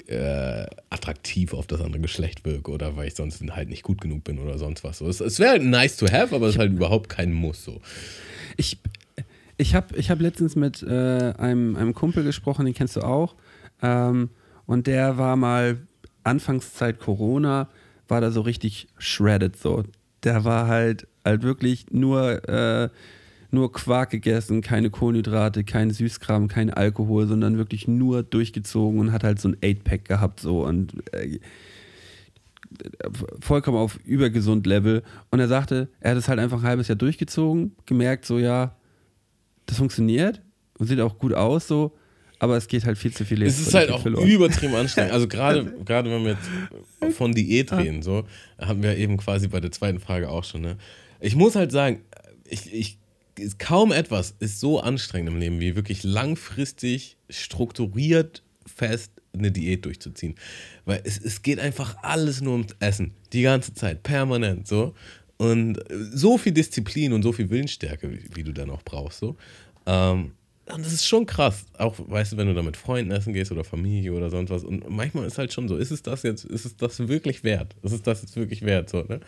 äh, 0.09 0.67
attraktiv 0.91 1.55
auf 1.55 1.67
das 1.67 1.81
andere 1.81 2.03
Geschlecht 2.03 2.45
wirke 2.45 2.71
oder 2.71 2.97
weil 2.99 3.09
ich 3.09 3.15
sonst 3.15 3.43
halt 3.51 3.71
nicht 3.71 3.83
gut 3.83 4.03
genug 4.03 4.25
bin 4.25 4.39
oder 4.39 4.59
sonst 4.59 4.85
was. 4.85 4.99
So, 4.99 5.09
es, 5.09 5.21
es 5.21 5.39
wäre 5.39 5.53
halt 5.53 5.63
nice 5.63 5.97
to 5.97 6.07
have, 6.13 6.35
aber 6.35 6.49
es 6.49 6.57
ist 6.57 6.59
halt 6.59 6.73
überhaupt 6.73 7.09
kein 7.09 7.33
Muss 7.33 7.65
so. 7.65 7.81
Ich, 8.59 8.77
ich 9.63 9.75
habe 9.75 9.97
ich 9.97 10.11
hab 10.11 10.21
letztens 10.21 10.57
mit 10.57 10.83
äh, 10.83 11.33
einem, 11.39 11.77
einem 11.77 11.95
Kumpel 11.95 12.25
gesprochen, 12.25 12.67
den 12.67 12.75
kennst 12.75 12.97
du 12.97 13.01
auch. 13.01 13.37
Ähm, 13.81 14.31
und 14.67 14.87
der 14.87 15.19
war 15.19 15.37
mal 15.37 15.79
Anfangszeit 16.25 16.99
Corona, 16.99 17.69
war 18.09 18.21
da 18.21 18.31
so 18.31 18.41
richtig 18.43 18.89
shredded 18.99 19.57
so. 19.57 19.85
Der 20.25 20.45
war 20.45 20.67
halt, 20.67 21.07
halt 21.25 21.43
wirklich 21.43 21.87
nur, 21.91 22.49
äh, 22.49 22.89
nur 23.51 23.73
Quark 23.73 24.11
gegessen, 24.11 24.63
keine 24.63 24.91
Kohlenhydrate, 24.91 25.63
kein 25.63 25.91
Süßkram, 25.91 26.49
kein 26.49 26.71
Alkohol, 26.71 27.27
sondern 27.27 27.57
wirklich 27.57 27.87
nur 27.87 28.23
durchgezogen 28.23 28.99
und 28.99 29.13
hat 29.13 29.25
halt 29.25 29.41
so 29.41 29.49
ein 29.49 29.57
8-Pack 29.57 30.05
gehabt 30.05 30.41
so 30.41 30.65
und 30.65 30.95
äh, 31.13 31.39
vollkommen 33.41 33.79
auf 33.79 34.01
übergesund 34.05 34.67
Level. 34.67 35.03
Und 35.31 35.39
er 35.39 35.49
sagte, 35.49 35.89
er 36.01 36.13
hat 36.13 36.19
es 36.19 36.29
halt 36.29 36.41
einfach 36.41 36.63
ein 36.63 36.69
halbes 36.69 36.89
Jahr 36.89 36.97
durchgezogen, 36.97 37.77
gemerkt 37.87 38.25
so, 38.25 38.39
ja, 38.39 38.75
das 39.73 39.79
funktioniert 39.79 40.41
und 40.79 40.87
sieht 40.87 41.01
auch 41.01 41.19
gut 41.19 41.35
aus 41.35 41.67
so, 41.67 41.97
aber 42.39 42.57
es 42.57 42.67
geht 42.67 42.85
halt 42.85 42.99
viel 42.99 43.13
zu 43.13 43.25
viel 43.25 43.43
Es 43.43 43.61
ist 43.61 43.73
halt 43.73 43.91
auch 43.91 44.05
übertrieben 44.07 44.75
anstrengend. 44.75 45.13
Also 45.13 45.29
gerade, 45.29 45.73
gerade 45.85 46.11
wenn 46.11 46.25
wir 46.25 46.33
jetzt 46.33 47.17
von 47.17 47.33
Diät 47.33 47.73
reden, 47.73 48.03
so, 48.03 48.25
haben 48.59 48.83
wir 48.83 48.97
eben 48.97 49.17
quasi 49.17 49.47
bei 49.47 49.61
der 49.61 49.71
zweiten 49.71 50.01
Frage 50.01 50.29
auch 50.29 50.43
schon. 50.43 50.63
Ne? 50.63 50.77
Ich 51.21 51.37
muss 51.37 51.55
halt 51.55 51.71
sagen, 51.71 52.03
ich, 52.45 52.73
ich, 52.75 52.99
kaum 53.59 53.93
etwas 53.93 54.35
ist 54.41 54.59
so 54.59 54.81
anstrengend 54.81 55.31
im 55.31 55.39
Leben, 55.39 55.61
wie 55.61 55.77
wirklich 55.77 56.03
langfristig, 56.03 57.17
strukturiert, 57.31 58.43
fest 58.67 59.13
eine 59.33 59.53
Diät 59.53 59.85
durchzuziehen. 59.85 60.35
Weil 60.85 61.01
es, 61.05 61.19
es 61.19 61.43
geht 61.43 61.61
einfach 61.61 61.97
alles 62.03 62.41
nur 62.41 62.55
ums 62.55 62.75
Essen. 62.81 63.13
Die 63.33 63.43
ganze 63.43 63.73
Zeit, 63.73 64.03
permanent 64.03 64.67
so. 64.67 64.95
Und 65.39 65.81
so 66.13 66.39
viel 66.39 66.53
Disziplin 66.53 67.13
und 67.13 67.23
so 67.23 67.33
viel 67.33 67.51
Willensstärke, 67.51 68.11
wie, 68.11 68.25
wie 68.35 68.45
du 68.45 68.53
dann 68.53 68.71
auch 68.71 68.83
brauchst. 68.83 69.19
So. 69.19 69.37
Ähm, 69.87 70.33
und 70.67 70.85
das 70.85 70.93
ist 70.93 71.07
schon 71.07 71.27
krass. 71.27 71.67
Auch, 71.77 71.97
weißt 71.99 72.33
du, 72.33 72.37
wenn 72.37 72.47
du 72.47 72.55
da 72.55 72.63
mit 72.63 72.77
Freunden 72.77 73.11
essen 73.11 73.33
gehst 73.33 73.51
oder 73.51 73.65
Familie 73.65 74.13
oder 74.13 74.31
sonst 74.31 74.51
was. 74.51 74.63
Und 74.63 74.89
manchmal 74.89 75.27
ist 75.27 75.39
halt 75.39 75.53
schon 75.53 75.69
so, 75.69 75.77
ist 75.77 75.91
es 75.91 76.03
das 76.03 76.23
jetzt, 76.23 76.45
ist 76.45 76.65
es 76.65 76.77
das 76.77 77.09
wirklich 77.09 77.43
wert? 77.43 77.75
Ist 77.83 77.93
es 77.93 78.03
das 78.03 78.23
jetzt 78.23 78.37
wirklich 78.37 78.63
wert? 78.63 78.89
So, 78.89 79.03
ne? 79.03 79.21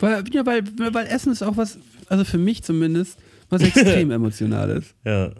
Weil, 0.00 0.24
ja, 0.32 0.44
weil, 0.44 0.64
weil 0.76 1.06
Essen 1.06 1.32
ist 1.32 1.42
auch 1.42 1.56
was, 1.56 1.78
also 2.08 2.24
für 2.24 2.38
mich 2.38 2.62
zumindest, 2.64 3.18
was 3.48 3.62
extrem 3.62 4.10
Emotionales. 4.10 4.94
Ja. 5.04 5.32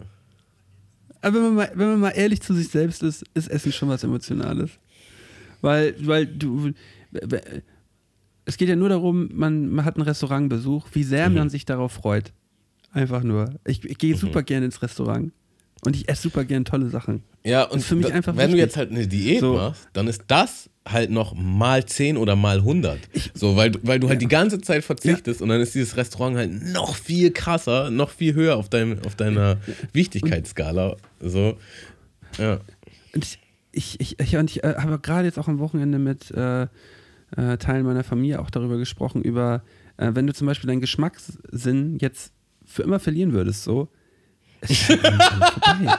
Aber 1.21 1.35
wenn 1.35 1.43
man, 1.43 1.55
mal, 1.55 1.71
wenn 1.75 1.87
man 1.89 1.99
mal 1.99 2.11
ehrlich 2.11 2.41
zu 2.41 2.53
sich 2.53 2.69
selbst 2.69 3.03
ist, 3.03 3.25
ist 3.33 3.49
Essen 3.49 3.73
schon 3.73 3.89
was 3.89 4.03
Emotionales. 4.03 4.71
Weil, 5.61 5.95
weil 6.05 6.25
du. 6.27 6.71
Es 8.45 8.57
geht 8.57 8.69
ja 8.69 8.75
nur 8.75 8.89
darum, 8.89 9.29
man, 9.33 9.69
man 9.69 9.85
hat 9.85 9.95
einen 9.95 10.03
Restaurantbesuch, 10.07 10.87
wie 10.93 11.03
sehr 11.03 11.29
Mhm. 11.29 11.35
man 11.35 11.49
sich 11.49 11.65
darauf 11.65 11.91
freut. 11.93 12.31
Einfach 12.91 13.23
nur. 13.23 13.55
Ich, 13.65 13.83
ich 13.83 13.97
gehe 13.97 14.15
super 14.15 14.43
gerne 14.43 14.67
ins 14.67 14.81
Restaurant. 14.81 15.31
Und 15.83 15.95
ich 15.95 16.07
esse 16.09 16.23
super 16.23 16.45
gerne 16.45 16.63
tolle 16.63 16.89
Sachen. 16.89 17.21
Ja, 17.43 17.63
und 17.63 17.83
für 17.83 17.95
mich 17.95 18.11
einfach 18.11 18.35
wenn 18.35 18.49
du 18.51 18.57
wichtig. 18.57 18.59
jetzt 18.59 18.77
halt 18.77 18.91
eine 18.91 19.05
Diät 19.07 19.41
So. 19.41 19.53
machst, 19.55 19.87
dann 19.93 20.07
ist 20.07 20.23
das 20.27 20.69
halt 20.87 21.11
noch 21.11 21.35
mal 21.35 21.85
10 21.85 22.17
oder 22.17 22.35
mal 22.35 22.59
100. 22.59 22.97
so, 23.35 23.55
weil, 23.55 23.71
du- 23.71 23.79
weil 23.83 23.99
du 23.99 24.07
halt 24.09 24.21
die 24.21 24.27
ganze 24.27 24.61
Zeit 24.61 24.83
verzichtest 24.83 25.41
und 25.41 25.49
dann 25.49 25.59
ist 25.61 25.75
dieses 25.75 25.95
Restaurant 25.97 26.37
halt 26.37 26.51
noch 26.71 26.95
viel 26.95 27.31
krasser, 27.31 27.91
noch 27.91 28.09
viel 28.09 28.33
höher 28.33 28.55
auf, 28.55 28.69
deinem, 28.69 28.97
auf 29.05 29.15
deiner 29.15 29.57
Wichtigkeitsskala. 29.93 30.95
So, 31.19 31.57
ja. 32.39 32.59
Und 33.13 33.23
ich, 33.71 33.99
ich, 33.99 34.19
ich, 34.19 34.37
und 34.37 34.49
ich 34.49 34.63
äh, 34.63 34.75
habe 34.77 34.99
gerade 34.99 35.25
jetzt 35.25 35.37
auch 35.37 35.47
am 35.47 35.59
Wochenende 35.59 35.99
mit 35.99 36.31
äh, 36.31 36.67
äh, 37.35 37.57
Teilen 37.57 37.85
meiner 37.85 38.03
Familie 38.03 38.39
auch 38.39 38.49
darüber 38.49 38.77
gesprochen, 38.77 39.21
über, 39.21 39.63
äh, 39.97 40.11
wenn 40.13 40.27
du 40.27 40.33
zum 40.33 40.47
Beispiel 40.47 40.67
deinen 40.67 40.81
Geschmackssinn 40.81 41.97
jetzt 41.99 42.33
für 42.65 42.83
immer 42.83 42.99
verlieren 42.99 43.33
würdest, 43.33 43.63
so, 43.63 43.89
ist 44.61 44.83
vorbei. 44.83 45.97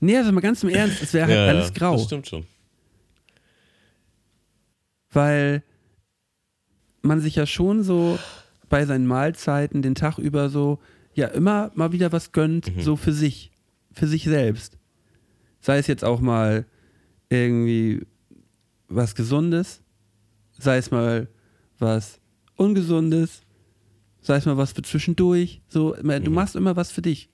Nee, 0.00 0.16
also 0.16 0.30
mal 0.32 0.40
ganz 0.40 0.62
im 0.62 0.68
Ernst, 0.68 1.02
es 1.02 1.12
wäre 1.12 1.26
halt 1.26 1.36
ja, 1.36 1.46
alles 1.46 1.74
grau. 1.74 1.92
Das 1.94 2.04
stimmt 2.04 2.26
schon. 2.28 2.46
weil 5.10 5.62
man 7.02 7.20
sich 7.20 7.36
ja 7.36 7.46
schon 7.46 7.82
so 7.82 8.18
bei 8.68 8.84
seinen 8.86 9.06
Mahlzeiten 9.06 9.82
den 9.82 9.94
Tag 9.94 10.18
über 10.18 10.48
so 10.50 10.78
ja 11.14 11.26
immer 11.28 11.70
mal 11.74 11.92
wieder 11.92 12.12
was 12.12 12.32
gönnt, 12.32 12.76
Mhm. 12.76 12.80
so 12.82 12.96
für 12.96 13.12
sich, 13.12 13.50
für 13.92 14.06
sich 14.06 14.24
selbst. 14.24 14.76
Sei 15.60 15.78
es 15.78 15.86
jetzt 15.86 16.04
auch 16.04 16.20
mal 16.20 16.66
irgendwie 17.30 18.06
was 18.88 19.14
Gesundes, 19.14 19.80
sei 20.58 20.78
es 20.78 20.90
mal 20.90 21.28
was 21.78 22.18
Ungesundes, 22.56 23.42
sei 24.20 24.36
es 24.36 24.46
mal 24.46 24.56
was 24.56 24.72
für 24.72 24.82
zwischendurch. 24.82 25.60
So, 25.68 25.94
du 25.94 26.02
Mhm. 26.30 26.34
machst 26.34 26.56
immer 26.56 26.76
was 26.76 26.90
für 26.90 27.02
dich. 27.02 27.28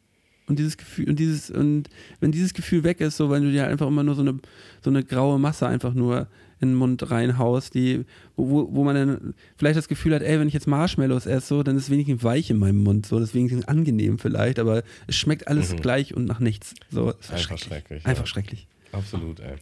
Und 0.46 0.58
dieses 0.58 0.76
Gefühl, 0.76 1.08
und 1.08 1.18
dieses, 1.18 1.50
und 1.50 1.88
wenn 2.20 2.30
dieses 2.30 2.52
Gefühl 2.52 2.84
weg 2.84 3.00
ist, 3.00 3.16
so 3.16 3.30
weil 3.30 3.40
du 3.40 3.50
dir 3.50 3.66
einfach 3.66 3.86
immer 3.86 4.02
nur 4.04 4.14
so 4.14 4.20
eine, 4.20 4.38
so 4.82 4.90
eine 4.90 5.02
graue 5.02 5.38
Masse 5.38 5.66
einfach 5.66 5.94
nur 5.94 6.28
in 6.60 6.68
den 6.68 6.74
Mund 6.74 7.10
reinhaust, 7.10 7.72
die, 7.74 8.04
wo, 8.36 8.50
wo- 8.50 8.68
wo 8.74 8.84
man 8.84 8.94
dann 8.94 9.34
vielleicht 9.56 9.78
das 9.78 9.88
Gefühl 9.88 10.14
hat, 10.14 10.20
ey, 10.20 10.38
wenn 10.38 10.46
ich 10.48 10.52
jetzt 10.52 10.66
Marshmallows 10.66 11.24
esse, 11.24 11.46
so, 11.46 11.62
dann 11.62 11.76
ist 11.78 11.84
es 11.84 11.90
wenigstens 11.90 12.22
weich 12.22 12.50
in 12.50 12.58
meinem 12.58 12.82
Mund, 12.82 13.06
so, 13.06 13.18
das 13.18 13.30
ist 13.30 13.34
wenigstens 13.34 13.66
angenehm 13.66 14.18
vielleicht, 14.18 14.58
aber 14.58 14.82
es 15.06 15.16
schmeckt 15.16 15.48
alles 15.48 15.72
Mhm. 15.72 15.76
gleich 15.80 16.14
und 16.14 16.26
nach 16.26 16.40
nichts. 16.40 16.74
So, 16.90 17.14
Einfach 17.30 17.56
schrecklich. 17.58 18.02
ja. 18.04 18.10
Einfach 18.10 18.26
schrecklich. 18.26 18.66
Absolut, 18.92 19.40
ey. 19.40 19.56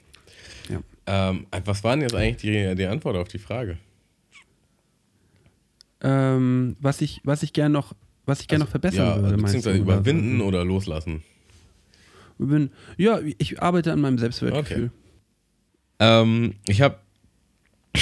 Ja. 0.69 0.81
Ähm, 1.07 1.47
was 1.65 1.83
war 1.83 1.97
denn 1.97 2.03
jetzt 2.03 2.15
eigentlich 2.15 2.37
die, 2.37 2.75
die 2.75 2.87
Antwort 2.87 3.17
auf 3.17 3.29
die 3.29 3.39
Frage? 3.39 3.79
Ähm, 6.01 6.77
was 6.81 7.01
ich, 7.01 7.21
was 7.25 7.43
ich 7.43 7.53
gerne 7.53 7.73
noch, 7.73 7.95
was 8.27 8.41
ich 8.41 8.49
gerne 8.49 8.65
noch 8.65 8.71
verbessern 8.71 9.07
ja, 9.07 9.17
würde, 9.17 9.37
meinst 9.37 9.55
beziehungsweise 9.55 9.79
du, 9.79 9.85
oder? 9.85 9.95
überwinden 9.95 10.41
oder 10.41 10.65
loslassen. 10.65 11.23
Bin, 12.39 12.71
ja, 12.97 13.21
ich 13.39 13.63
arbeite 13.63 13.93
an 13.93 14.01
meinem 14.01 14.19
Selbstwertgefühl. 14.19 14.91
Ähm, 16.01 16.55
ich 16.67 16.81
habe 16.81 16.97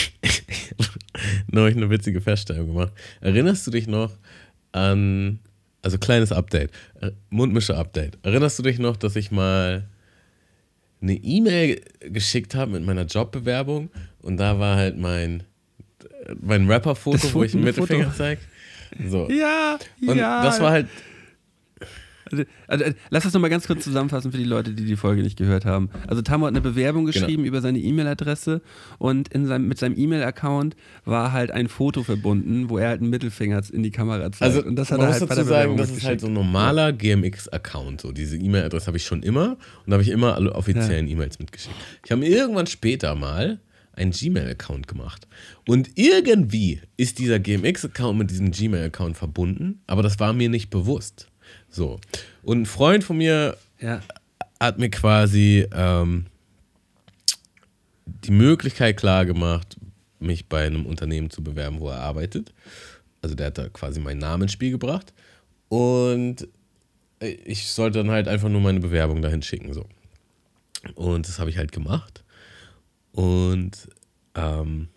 neulich 1.51 1.77
eine 1.77 1.91
witzige 1.91 2.23
Feststellung 2.23 2.69
gemacht. 2.69 2.93
Erinnerst 3.21 3.67
du 3.67 3.71
dich 3.71 3.87
noch 3.87 4.13
an, 4.73 5.41
also 5.83 5.99
kleines 5.99 6.33
Update, 6.33 6.71
äh, 7.01 7.11
Mundmische-Update. 7.29 8.19
Erinnerst 8.23 8.59
du 8.59 8.63
dich 8.63 8.79
noch, 8.79 8.97
dass 8.97 9.17
ich 9.17 9.31
mal 9.31 9.87
eine 11.03 11.15
E-Mail 11.15 11.81
geschickt 12.01 12.55
habe 12.55 12.73
mit 12.73 12.85
meiner 12.85 13.05
Jobbewerbung 13.05 13.91
und 14.23 14.37
da 14.37 14.59
war 14.59 14.77
halt 14.77 14.99
mein, 14.99 15.43
mein 16.41 16.71
Rapper-Foto, 16.71 17.33
wo 17.35 17.43
ich 17.43 17.53
Foto- 17.53 17.65
Mittelfinger 17.65 18.13
zeige? 18.17 18.41
So. 19.09 19.31
Ja, 19.31 19.79
Und 20.07 20.17
ja. 20.19 20.43
das 20.43 20.61
war 20.61 20.71
halt, 20.73 20.89
Also, 22.33 22.45
also, 22.69 22.85
lass 23.11 23.25
das 23.25 23.33
nochmal 23.33 23.51
ganz 23.51 23.67
kurz 23.67 23.85
zusammenfassen 23.85 24.33
für 24.33 24.39
die 24.39 24.45
Leute, 24.45 24.73
die 24.73 24.85
die 24.85 24.97
Folge 24.97 25.23
nicht 25.23 25.37
gehört 25.39 25.65
haben. 25.65 25.91
Also 26.07 26.23
Tamo 26.23 26.47
hat 26.47 26.53
eine 26.53 26.61
Bewerbung 26.61 27.07
Genau. 27.07 27.13
geschrieben 27.13 27.45
über 27.45 27.61
seine 27.61 27.79
E-Mail-Adresse 27.79 28.63
und 28.99 29.29
in 29.29 29.47
seinem, 29.47 29.69
mit 29.69 29.79
seinem 29.79 29.97
E-Mail-Account 29.97 30.77
war 31.05 31.33
halt 31.33 31.51
ein 31.51 31.69
Foto 31.69 32.03
verbunden, 32.03 32.69
wo 32.71 32.79
er 32.79 32.89
halt 32.89 33.01
einen 33.01 33.11
Mittelfinger 33.11 33.63
in 33.73 33.83
die 33.83 33.91
Kamera 33.91 34.31
zeigt. 34.33 34.43
Also, 34.43 34.65
und 34.67 34.77
das 34.77 34.91
hat 34.91 34.99
man 34.99 35.09
er 35.09 35.13
muss 35.13 35.21
halt 35.21 35.29
bei 35.29 35.35
dazu 35.37 35.49
sagen, 35.49 35.77
das 35.77 35.91
ist 35.91 36.05
halt 36.05 36.21
so 36.21 36.27
ein 36.29 36.33
normaler 36.33 36.93
GMX-Account. 36.93 38.01
So. 38.01 38.13
Diese 38.13 38.37
E-Mail-Adresse 38.37 38.87
habe 38.87 38.97
ich 38.97 39.05
schon 39.05 39.23
immer 39.23 39.51
und 39.51 39.59
da 39.89 39.93
habe 39.95 40.03
ich 40.03 40.11
immer 40.11 40.35
alle 40.35 40.55
offiziellen 40.55 41.09
E-Mails 41.09 41.39
mitgeschickt. 41.39 41.75
Ich 42.05 42.11
habe 42.11 42.21
mir 42.21 42.29
irgendwann 42.29 42.67
später 42.67 43.15
mal 43.15 43.61
einen 43.93 44.13
Gmail-Account 44.13 44.89
gemacht. 44.89 45.27
Und 45.67 45.91
irgendwie 45.97 46.81
ist 46.97 47.19
dieser 47.19 47.39
GMX-Account 47.39 48.19
mit 48.19 48.31
diesem 48.31 48.51
Gmail-Account 48.51 49.17
verbunden, 49.17 49.83
aber 49.87 50.03
das 50.03 50.19
war 50.21 50.33
mir 50.33 50.49
nicht 50.49 50.71
bewusst. 50.71 51.30
So. 51.71 52.01
Und 52.43 52.63
ein 52.63 52.67
Freund 52.67 53.05
von 53.05 53.17
mir 53.19 53.57
Ja. 53.81 54.03
hat 54.59 54.79
mir 54.79 54.91
quasi 54.91 55.67
ähm, 55.73 56.27
die 58.07 58.33
Möglichkeit 58.33 58.97
klar 58.97 59.25
gemacht, 59.25 59.77
mich 60.19 60.47
bei 60.49 60.67
einem 60.67 60.85
Unternehmen 60.87 61.31
zu 61.31 61.43
bewerben, 61.43 61.81
wo 61.81 61.89
er 61.89 62.01
arbeitet. 62.01 62.53
Also 63.23 63.35
der 63.35 63.47
hat 63.47 63.59
da 63.59 63.69
quasi 63.69 64.01
meinen 64.01 64.19
Namen 64.19 64.45
ins 64.45 64.53
Spiel 64.53 64.71
gebracht. 64.71 65.13
Und 65.69 66.49
ich 67.21 67.69
sollte 67.69 67.99
dann 67.99 68.11
halt 68.11 68.29
einfach 68.29 68.49
nur 68.49 68.61
meine 68.61 68.81
Bewerbung 68.81 69.23
dahin 69.23 69.43
schicken. 69.43 69.73
So. 69.73 69.87
Und 70.95 71.29
das 71.29 71.39
habe 71.39 71.51
ich 71.51 71.59
halt 71.59 71.73
gemacht. 71.73 72.25
Und 73.13 73.89
ähm, 74.35 74.89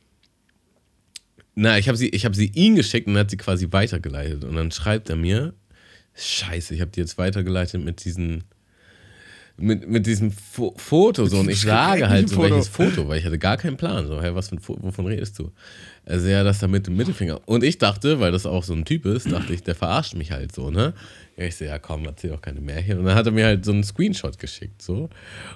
na, 1.56 1.78
ich 1.78 1.88
habe 1.88 1.98
sie, 1.98 2.10
ich 2.10 2.26
habe 2.26 2.36
sie 2.36 2.52
ihm 2.56 2.76
geschickt 2.76 3.08
und 3.08 3.16
er 3.16 3.22
hat 3.22 3.30
sie 3.30 3.38
quasi 3.38 3.68
weitergeleitet. 3.72 4.44
Und 4.44 4.56
dann 4.56 4.72
schreibt 4.72 5.10
er 5.10 5.16
mir, 5.16 5.54
Scheiße, 6.16 6.76
ich 6.76 6.82
habe 6.82 6.92
die 6.92 7.00
jetzt 7.00 7.18
weitergeleitet 7.18 7.84
mit 7.84 8.06
diesen 8.06 8.44
mit, 9.58 9.88
mit 9.88 10.06
diesem 10.08 10.32
Fo 10.32 10.74
Foto 10.78 11.26
so 11.26 11.40
und 11.40 11.50
ich 11.50 11.62
sage 11.62 12.10
halt 12.10 12.30
so, 12.30 12.42
welches 12.42 12.68
Foto, 12.68 13.08
weil 13.08 13.20
ich 13.20 13.26
hatte 13.26 13.38
gar 13.38 13.58
keinen 13.58 13.78
Plan. 13.78 14.08
So, 14.08 14.22
hey, 14.22 14.34
was 14.34 14.50
für 14.50 14.56
ein 14.56 14.60
Foto, 14.60 14.82
wovon 14.82 15.06
redest 15.06 15.38
du? 15.38 15.52
Also 16.06 16.28
ja, 16.28 16.44
das 16.44 16.60
da 16.60 16.68
mit 16.68 16.88
dem 16.88 16.98
Mittelfinger. 16.98 17.40
Und 17.46 17.64
ich 17.64 17.78
dachte, 17.78 18.20
weil 18.20 18.32
das 18.32 18.46
auch 18.46 18.64
so 18.64 18.74
ein 18.74 18.84
Typ 18.84 19.06
ist, 19.06 19.32
dachte 19.32 19.54
ich, 19.54 19.64
der 19.64 19.76
verarscht 19.76 20.16
mich 20.16 20.32
halt 20.32 20.54
so, 20.54 20.72
ne? 20.72 20.94
Ja, 21.38 21.46
ich 21.46 21.56
so, 21.56 21.66
ja 21.66 21.78
komm, 21.78 22.06
erzähl 22.06 22.32
doch 22.32 22.42
keine 22.42 22.62
Märchen. 22.62 23.00
Und 23.00 23.06
dann 23.06 23.16
hat 23.16 23.26
er 23.26 23.32
mir 23.32 23.46
halt 23.46 23.64
so 23.64 23.72
einen 23.72 23.84
Screenshot 23.84 24.40
geschickt, 24.40 24.82
so. 24.82 25.10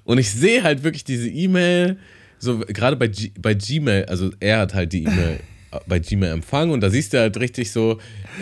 Und 0.03 0.19
ich 0.19 0.31
sehe 0.31 0.63
halt 0.63 0.83
wirklich 0.83 1.03
diese 1.03 1.29
E-Mail, 1.29 1.97
so 2.39 2.59
gerade 2.59 2.95
bei, 2.95 3.07
G 3.07 3.31
bei 3.39 3.55
Gmail, 3.55 4.05
also 4.05 4.29
er 4.39 4.59
hat 4.59 4.75
halt 4.75 4.93
die 4.93 5.03
E-Mail 5.03 5.39
bei 5.85 5.99
Gmail 5.99 6.31
empfangen 6.31 6.71
und 6.71 6.81
da 6.81 6.89
siehst 6.89 7.13
du 7.13 7.19
halt 7.19 7.37
richtig 7.37 7.71
so 7.71 7.99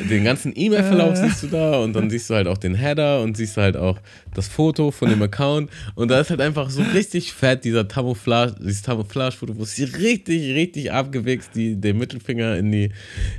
den 0.09 0.23
ganzen 0.23 0.53
E-Mail-Verlauf 0.55 1.15
siehst 1.17 1.43
du 1.43 1.47
da 1.47 1.79
und 1.79 1.93
dann 1.93 2.09
siehst 2.09 2.29
du 2.29 2.35
halt 2.35 2.47
auch 2.47 2.57
den 2.57 2.75
Header 2.75 3.21
und 3.21 3.37
siehst 3.37 3.57
halt 3.57 3.77
auch 3.77 3.99
das 4.33 4.47
Foto 4.47 4.91
von 4.91 5.09
dem 5.09 5.21
Account. 5.21 5.69
Und 5.95 6.09
da 6.11 6.19
ist 6.19 6.29
halt 6.29 6.41
einfach 6.41 6.69
so 6.69 6.81
richtig 6.93 7.33
fett 7.33 7.63
dieser 7.63 7.85
Camouflage, 7.85 8.55
dieses 8.59 8.83
Camouflage-Foto, 8.83 9.57
wo 9.57 9.65
sie 9.65 9.85
richtig, 9.85 10.53
richtig 10.55 10.91
abgewichst 10.91 11.51
die, 11.55 11.75
den 11.79 11.97
Mittelfinger 11.97 12.57
in 12.57 12.71
die, 12.71 12.89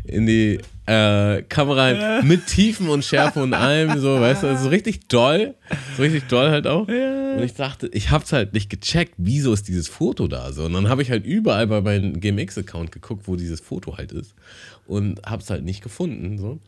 in 0.05 0.27
die 0.27 0.59
äh, 0.87 1.43
Kamera 1.43 2.23
mit 2.23 2.47
Tiefen 2.47 2.89
und 2.89 3.05
Schärfe 3.05 3.43
und 3.43 3.55
allem, 3.55 3.99
so, 3.99 4.21
weißt 4.21 4.45
du, 4.45 4.47
also 4.47 4.65
so 4.65 4.69
richtig 4.69 5.09
doll, 5.09 5.55
so 5.97 6.03
richtig 6.03 6.29
doll 6.29 6.51
halt 6.51 6.67
auch. 6.67 6.89
Und 6.89 7.43
ich 7.43 7.55
dachte, 7.55 7.89
ich 7.93 8.11
hab's 8.11 8.33
halt 8.33 8.55
nicht 8.55 8.71
gecheckt, 8.71 9.15
wieso 9.19 9.53
ist 9.53 9.69
dieses 9.69 9.89
Foto 9.89 10.29
da 10.29 10.53
so. 10.53 10.65
Und 10.65 10.73
dann 10.73 10.89
habe 10.89 11.03
ich 11.03 11.11
halt 11.11 11.27
überall 11.27 11.67
bei 11.67 11.81
meinem 11.81 12.21
GMX-Account 12.21 12.93
geguckt, 12.93 13.25
wo 13.27 13.37
dieses 13.37 13.61
Foto 13.61 13.97
halt 13.99 14.13
ist 14.13 14.35
und 14.87 15.23
hab's 15.25 15.51
halt 15.51 15.65
nicht 15.65 15.83
gefunden, 15.83 16.39
so. 16.39 16.59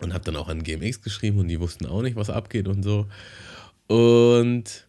Und 0.00 0.14
hab 0.14 0.24
dann 0.24 0.36
auch 0.36 0.48
an 0.48 0.62
GMX 0.62 1.02
geschrieben 1.02 1.38
und 1.38 1.48
die 1.48 1.60
wussten 1.60 1.86
auch 1.86 2.02
nicht, 2.02 2.16
was 2.16 2.30
abgeht 2.30 2.68
und 2.68 2.82
so. 2.82 3.06
Und 3.88 4.86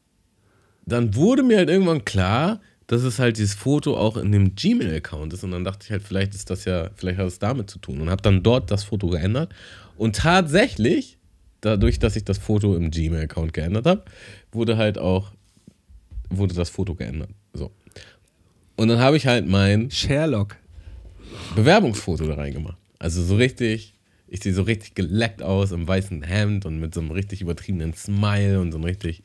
dann 0.85 1.15
wurde 1.15 1.43
mir 1.43 1.57
halt 1.57 1.69
irgendwann 1.69 2.05
klar, 2.05 2.59
dass 2.87 3.03
es 3.03 3.19
halt 3.19 3.37
dieses 3.37 3.53
Foto 3.53 3.95
auch 3.97 4.17
in 4.17 4.31
dem 4.31 4.55
Gmail-Account 4.55 5.33
ist. 5.33 5.43
Und 5.43 5.51
dann 5.51 5.63
dachte 5.63 5.85
ich 5.85 5.91
halt, 5.91 6.01
vielleicht 6.01 6.33
ist 6.33 6.49
das 6.49 6.65
ja, 6.65 6.89
vielleicht 6.95 7.19
hat 7.19 7.27
es 7.27 7.39
damit 7.39 7.69
zu 7.69 7.79
tun. 7.79 8.01
Und 8.01 8.09
habe 8.09 8.21
dann 8.21 8.41
dort 8.41 8.71
das 8.71 8.83
Foto 8.83 9.09
geändert. 9.09 9.53
Und 9.97 10.15
tatsächlich, 10.15 11.19
dadurch, 11.61 11.99
dass 11.99 12.15
ich 12.15 12.23
das 12.23 12.39
Foto 12.39 12.75
im 12.75 12.89
Gmail-Account 12.89 13.53
geändert 13.53 13.85
habe, 13.85 14.03
wurde 14.51 14.77
halt 14.77 14.97
auch, 14.97 15.31
wurde 16.29 16.55
das 16.55 16.69
Foto 16.69 16.95
geändert. 16.95 17.29
So. 17.53 17.71
Und 18.75 18.87
dann 18.87 18.99
habe 18.99 19.17
ich 19.17 19.27
halt 19.27 19.47
mein 19.47 19.91
Sherlock. 19.91 20.55
Bewerbungsfoto 21.55 22.25
da 22.27 22.35
reingemacht. 22.35 22.77
Also 22.99 23.23
so 23.23 23.35
richtig, 23.35 23.93
ich 24.27 24.41
sehe 24.41 24.53
so 24.53 24.63
richtig 24.63 24.95
geleckt 24.95 25.41
aus 25.41 25.71
im 25.71 25.87
weißen 25.87 26.21
Hemd 26.23 26.65
und 26.65 26.79
mit 26.79 26.93
so 26.93 26.99
einem 26.99 27.11
richtig 27.11 27.41
übertriebenen 27.41 27.93
Smile 27.93 28.59
und 28.59 28.71
so 28.71 28.77
einem 28.77 28.85
richtig, 28.85 29.23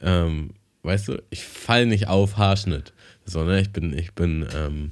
ähm, 0.00 0.50
weißt 0.82 1.08
du, 1.08 1.22
ich 1.30 1.44
fall 1.44 1.86
nicht 1.86 2.08
auf 2.08 2.36
Haarschnitt, 2.36 2.92
sondern 3.24 3.58
ich 3.58 3.70
bin, 3.70 3.96
ich 3.96 4.12
bin 4.12 4.46
ähm, 4.54 4.90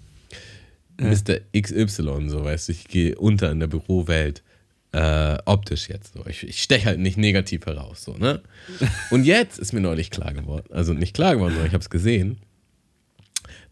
Mr. 1.00 1.40
XY, 1.58 2.28
so 2.28 2.44
weißt 2.44 2.68
du, 2.68 2.72
ich 2.72 2.86
gehe 2.86 3.16
unter 3.16 3.50
in 3.50 3.60
der 3.60 3.66
Bürowelt. 3.66 4.42
Äh, 4.92 5.38
optisch 5.44 5.88
jetzt 5.88 6.14
so. 6.14 6.26
Ich, 6.26 6.42
ich 6.42 6.60
steche 6.60 6.86
halt 6.86 6.98
nicht 6.98 7.16
negativ 7.16 7.64
heraus, 7.64 8.02
so, 8.02 8.16
ne? 8.16 8.40
Und 9.10 9.24
jetzt 9.24 9.58
ist 9.60 9.72
mir 9.72 9.80
neulich 9.80 10.10
klar 10.10 10.34
geworden, 10.34 10.66
also 10.72 10.92
nicht 10.94 11.14
klar 11.14 11.36
geworden, 11.36 11.52
sondern 11.52 11.68
ich 11.68 11.74
habe 11.74 11.82
es 11.82 11.90
gesehen, 11.90 12.38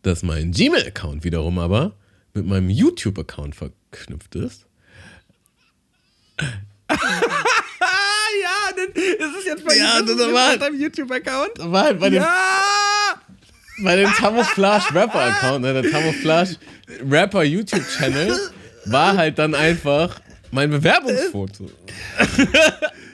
dass 0.03 0.22
mein 0.22 0.53
Gmail-Account 0.53 1.24
wiederum 1.24 1.59
aber 1.59 1.96
mit 2.34 2.46
meinem 2.46 2.70
YouTube-Account 2.70 3.54
verknüpft 3.56 4.34
ist. 4.36 4.66
ja, 6.90 6.96
dann 8.76 8.92
ist 8.92 9.38
es 9.40 9.44
jetzt 9.44 9.64
bei 9.64 9.76
Ja, 9.76 10.00
das 10.02 10.16
war- 10.32 10.56
deinem 10.56 10.80
YouTube-Account? 10.80 11.52
War 11.58 11.84
halt 11.84 12.00
bei 12.00 12.10
dem, 12.10 12.22
Ja! 12.22 13.20
bei 13.82 13.96
dem 13.96 14.10
Camouflage 14.12 14.94
Rapper 14.94 15.20
Account, 15.20 15.62
ne, 15.62 15.80
der 15.82 15.90
Camouflage 15.90 16.56
Rapper 17.08 17.42
YouTube 17.44 17.84
Channel, 17.98 18.38
war 18.86 19.16
halt 19.16 19.38
dann 19.38 19.54
einfach 19.54 20.20
mein 20.50 20.70
Bewerbungsfoto. 20.70 21.70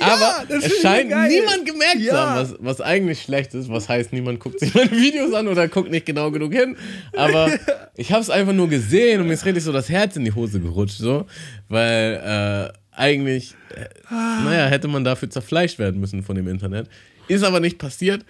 Aber 0.00 0.44
das 0.48 0.58
es 0.58 0.64
finde 0.64 0.76
ich 0.76 0.82
scheint 0.82 1.08
niemand 1.10 1.66
gemerkt 1.66 1.98
zu 1.98 2.04
Ja. 2.04 2.14
haben, 2.30 2.40
was, 2.40 2.54
was 2.60 2.80
eigentlich 2.80 3.22
schlecht 3.22 3.54
ist. 3.54 3.68
Was 3.68 3.88
heißt, 3.88 4.12
niemand 4.12 4.40
guckt 4.40 4.60
sich 4.60 4.74
meine 4.74 4.90
Videos 4.90 5.32
an 5.34 5.48
oder 5.48 5.68
guckt 5.68 5.90
nicht 5.90 6.06
genau 6.06 6.30
genug 6.30 6.52
hin. 6.52 6.76
Aber 7.16 7.50
ich 7.96 8.12
habe 8.12 8.20
es 8.22 8.30
einfach 8.30 8.52
nur 8.52 8.68
gesehen 8.68 9.20
und 9.20 9.26
mir 9.28 9.34
ist 9.34 9.44
richtig 9.44 9.64
so 9.64 9.72
das 9.72 9.88
Herz 9.88 10.16
in 10.16 10.24
die 10.24 10.32
Hose 10.32 10.60
gerutscht, 10.60 10.98
so, 10.98 11.26
weil 11.68 12.72
äh, 12.72 12.96
eigentlich, 12.96 13.54
äh, 13.74 13.86
naja, 14.10 14.66
hätte 14.66 14.88
man 14.88 15.04
dafür 15.04 15.30
zerfleischt 15.30 15.78
werden 15.78 16.00
müssen 16.00 16.22
von 16.22 16.34
dem 16.36 16.48
Internet. 16.48 16.88
Ist 17.28 17.44
aber 17.44 17.60
nicht 17.60 17.78
passiert. 17.78 18.24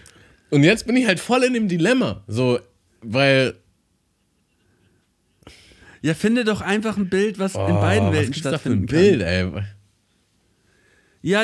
Und 0.50 0.62
jetzt 0.64 0.86
bin 0.86 0.96
ich 0.96 1.06
halt 1.06 1.20
voll 1.20 1.44
in 1.44 1.54
dem 1.54 1.68
Dilemma, 1.68 2.22
so, 2.26 2.58
weil 3.02 3.54
Ja, 6.00 6.14
finde 6.14 6.44
doch 6.44 6.60
einfach 6.60 6.96
ein 6.96 7.08
Bild, 7.08 7.38
was 7.38 7.54
in 7.54 7.60
Oh, 7.60 7.80
beiden 7.80 8.08
was 8.08 8.14
Welten 8.14 8.32
gibt's 8.32 8.50
da 8.50 8.58
für 8.58 8.70
ein 8.70 8.86
Bild, 8.86 9.20
kann. 9.20 9.28
ey. 9.28 9.62
Ja, 11.20 11.42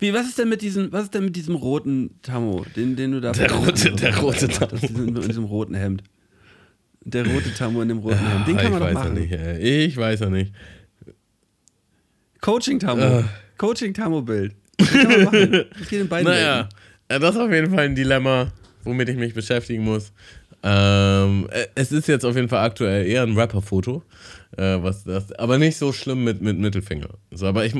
wie, 0.00 0.12
was 0.12 0.26
ist 0.26 0.38
denn 0.38 0.48
mit 0.48 0.62
diesem, 0.62 0.90
was 0.92 1.04
ist 1.04 1.14
denn 1.14 1.24
mit 1.26 1.36
diesem 1.36 1.54
roten 1.54 2.18
Tammo, 2.22 2.66
den, 2.74 2.96
den 2.96 3.12
du 3.12 3.20
da 3.20 3.32
Der 3.32 3.50
rote- 3.50 3.92
der 3.92 4.16
rote 4.18 4.48
Tammo. 4.48 4.74
Ist 4.74 4.90
in 4.90 5.14
diesem 5.14 5.44
roten 5.44 5.74
Hemd. 5.74 6.02
Der 7.04 7.24
rote 7.26 7.52
Tammo 7.54 7.82
in 7.82 7.88
dem 7.88 7.98
roten 7.98 8.18
Hemd. 8.18 8.48
Den 8.48 8.58
Ah, 8.58 8.62
kann 8.62 8.70
man 8.72 8.80
doch 8.80 8.86
weiß 8.88 8.94
machen. 8.94 9.16
ja 9.30 9.52
nicht. 9.54 9.62
Ich 9.62 9.96
weiß 9.96 10.20
ja 10.20 10.28
nicht. 10.30 10.52
Coaching 12.40 12.78
Tammo. 12.80 13.02
Äh. 13.20 13.24
Coaching 13.58 13.94
Tammo 13.94 14.22
Bild. 14.22 14.54
Das 14.78 14.90
kann 14.90 15.08
man 15.08 15.24
machen. 15.24 15.64
Das 15.78 15.88
geht 15.88 16.00
in 16.00 16.08
beiden 16.08 16.26
Naja, 16.30 16.56
Welten. 16.56 16.76
ja, 17.10 17.18
das 17.20 17.34
ist 17.36 17.40
auf 17.40 17.52
jeden 17.52 17.70
Fall 17.70 17.84
ein 17.84 17.94
Dilemma, 17.94 18.52
womit 18.84 19.08
ich 19.08 19.16
mich 19.16 19.34
beschäftigen 19.34 19.84
muss. 19.84 20.12
Ähm, 20.64 21.48
äh, 21.50 21.66
es 21.74 21.92
ist 21.92 22.08
jetzt 22.08 22.24
auf 22.24 22.34
jeden 22.36 22.48
Fall 22.48 22.64
aktuell 22.64 23.06
eher 23.06 23.22
ein 23.22 23.36
Rapper-Foto. 23.36 24.02
Äh, 24.56 24.82
was 24.82 25.04
das, 25.04 25.32
aber 25.32 25.58
nicht 25.58 25.76
so 25.78 25.92
schlimm 25.92 26.24
mit, 26.24 26.40
mit 26.42 26.58
Mittelfinger. 26.58 27.08
So, 27.30 27.46
aber 27.46 27.64
ich 27.64 27.74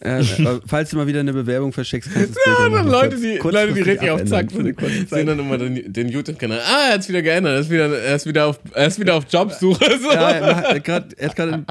äh, 0.00 0.20
Äh, 0.22 0.60
falls 0.66 0.90
du 0.90 0.96
mal 0.96 1.06
wieder 1.06 1.20
eine 1.20 1.32
Bewerbung 1.32 1.72
verschickst, 1.72 2.10
kannst 2.12 2.30
du 2.30 2.34
Bild 2.34 2.58
ja, 2.58 2.68
dann 2.68 2.86
Leute, 2.88 3.08
kurz- 3.10 3.20
die, 3.20 3.38
Leute, 3.56 3.72
die 3.74 3.80
richtig 3.82 4.10
auf 4.10 4.24
Zack 4.24 4.52
für 4.52 4.60
eine 4.60 4.74
kurze 4.74 4.98
Zeit. 5.00 5.08
sehen 5.10 5.26
dann 5.26 5.38
immer 5.40 5.58
den, 5.58 5.92
den 5.92 6.08
YouTube-Kanal. 6.08 6.60
Ah, 6.60 6.86
er 6.88 6.94
hat 6.94 7.00
es 7.00 7.08
wieder 7.08 7.22
geändert. 7.22 7.54
Er 7.54 7.60
ist 7.60 7.70
wieder, 7.70 7.98
er 8.02 8.16
ist 8.16 8.26
wieder, 8.26 8.46
auf, 8.46 8.60
er 8.74 8.86
ist 8.86 9.00
wieder 9.00 9.14
auf 9.16 9.24
Jobsuche. 9.30 9.98
So. 10.00 10.10
Ja, 10.12 10.30
er, 10.30 10.56
hat- 10.56 10.64
er, 10.72 10.80
grad, 10.80 11.12
er 11.14 11.28
gerade 11.30 11.64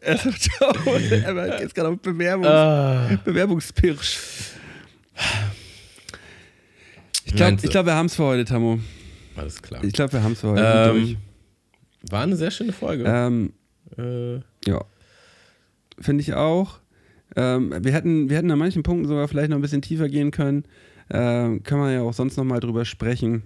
er 0.00 0.14
ist 0.14 0.26
auf- 0.60 0.86
er 0.86 1.60
ist 1.62 1.74
gerade 1.74 1.88
auf 1.88 1.98
Bewerbungs, 2.00 2.46
Ah. 2.48 3.18
Bewerbungspirsch. 3.24 4.18
Ich 7.24 7.34
glaube, 7.36 7.56
glaub, 7.56 7.86
wir 7.86 7.94
haben 7.94 8.06
es 8.06 8.14
für 8.14 8.24
heute, 8.24 8.44
Tammo. 8.44 8.80
Alles 9.36 9.60
klar. 9.62 9.82
Ich 9.84 9.92
glaube, 9.92 10.12
wir 10.14 10.22
haben 10.22 10.32
es 10.32 10.40
für 10.40 10.48
heute. 10.48 10.62
Ähm, 10.62 11.16
war 12.10 12.22
eine 12.22 12.36
sehr 12.36 12.50
schöne 12.50 12.72
Folge. 12.72 13.04
Ähm, 13.06 13.52
äh, 13.96 14.36
ja. 14.68 14.84
Finde 16.00 16.22
ich 16.22 16.34
auch. 16.34 16.80
Ähm, 17.36 17.72
wir, 17.82 17.92
hätten, 17.92 18.28
wir 18.28 18.36
hätten 18.36 18.50
an 18.50 18.58
manchen 18.58 18.82
Punkten 18.82 19.06
sogar 19.06 19.28
vielleicht 19.28 19.50
noch 19.50 19.56
ein 19.56 19.62
bisschen 19.62 19.82
tiefer 19.82 20.08
gehen 20.08 20.30
können. 20.30 20.64
Ähm, 21.10 21.62
kann 21.62 21.78
man 21.78 21.92
ja 21.92 22.02
auch 22.02 22.12
sonst 22.12 22.36
noch 22.36 22.44
mal 22.44 22.60
drüber 22.60 22.84
sprechen. 22.84 23.42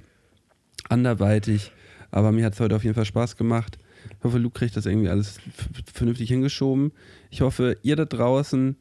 Anderweitig. 0.88 1.72
Aber 2.10 2.32
mir 2.32 2.44
hat 2.44 2.54
es 2.54 2.60
heute 2.60 2.76
auf 2.76 2.84
jeden 2.84 2.94
Fall 2.94 3.04
Spaß 3.04 3.36
gemacht. 3.36 3.78
Ich 4.18 4.24
hoffe, 4.24 4.38
Luke 4.38 4.58
kriegt 4.58 4.76
das 4.76 4.86
irgendwie 4.86 5.08
alles 5.08 5.38
vernünftig 5.92 6.28
hingeschoben. 6.28 6.92
Ich 7.30 7.40
hoffe, 7.40 7.78
ihr 7.82 7.96
da 7.96 8.04
draußen 8.04 8.76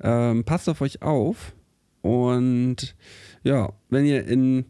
ähm, 0.00 0.44
passt 0.44 0.68
auf 0.68 0.80
euch 0.80 1.02
auf. 1.02 1.54
Und 2.02 2.94
ja, 3.42 3.72
wenn 3.90 4.04
ihr 4.04 4.26
in 4.26 4.66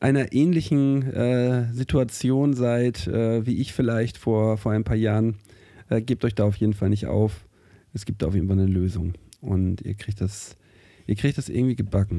einer 0.00 0.32
ähnlichen 0.32 1.02
äh, 1.12 1.72
Situation 1.72 2.54
seid, 2.54 3.06
äh, 3.06 3.44
wie 3.44 3.60
ich 3.60 3.74
vielleicht 3.74 4.16
vor, 4.16 4.56
vor 4.56 4.72
ein 4.72 4.84
paar 4.84 4.96
Jahren, 4.96 5.36
äh, 5.90 6.00
gebt 6.00 6.24
euch 6.24 6.34
da 6.34 6.44
auf 6.44 6.56
jeden 6.56 6.72
Fall 6.72 6.88
nicht 6.88 7.06
auf. 7.06 7.44
Es 7.92 8.06
gibt 8.06 8.22
da 8.22 8.28
auf 8.28 8.34
jeden 8.34 8.48
Fall 8.48 8.58
eine 8.58 8.70
Lösung. 8.70 9.14
Und 9.40 9.80
ihr 9.82 9.94
kriegt 9.94 10.20
das, 10.20 10.56
ihr 11.06 11.16
kriegt 11.16 11.38
das 11.38 11.48
irgendwie 11.48 11.76
gebacken. 11.76 12.18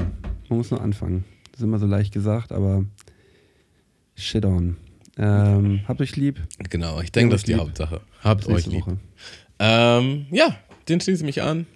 Man 0.49 0.57
muss 0.57 0.71
nur 0.71 0.81
anfangen. 0.81 1.25
Das 1.51 1.61
ist 1.61 1.65
immer 1.65 1.79
so 1.79 1.85
leicht 1.85 2.13
gesagt, 2.13 2.51
aber 2.51 2.85
shit 4.15 4.45
on. 4.45 4.77
Ähm, 5.17 5.81
habt 5.87 6.01
euch 6.01 6.15
lieb. 6.15 6.39
genau, 6.69 7.01
ich 7.01 7.11
denke, 7.11 7.31
das 7.31 7.41
ist 7.41 7.47
die 7.47 7.53
lieb. 7.53 7.61
Hauptsache. 7.61 8.01
Habt 8.23 8.47
euch 8.47 8.65
lieb. 8.65 8.81
Woche. 8.81 8.97
Ähm, 9.59 10.25
ja, 10.31 10.57
den 10.87 10.99
schließe 10.99 11.21
ich 11.21 11.25
mich 11.25 11.41
an. 11.41 11.67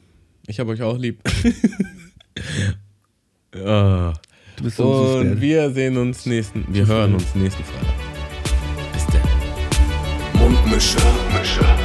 Ich 0.47 0.59
habe 0.59 0.71
euch 0.71 0.81
auch 0.81 0.97
lieb. 0.97 1.19
ja. 3.53 4.13
Du 4.57 4.63
bist 4.63 4.77
so 4.77 5.17
Und 5.17 5.41
wir 5.41 5.69
sehen 5.71 5.97
uns 5.97 6.25
nächsten, 6.25 6.65
wir 6.69 6.87
hören 6.87 7.13
uns 7.13 7.35
nächsten 7.35 7.61
Freitag. 7.61 7.93
Bis 8.93 9.05
dann. 9.07 10.41
Mundmische. 10.41 10.97
Mische. 11.33 11.84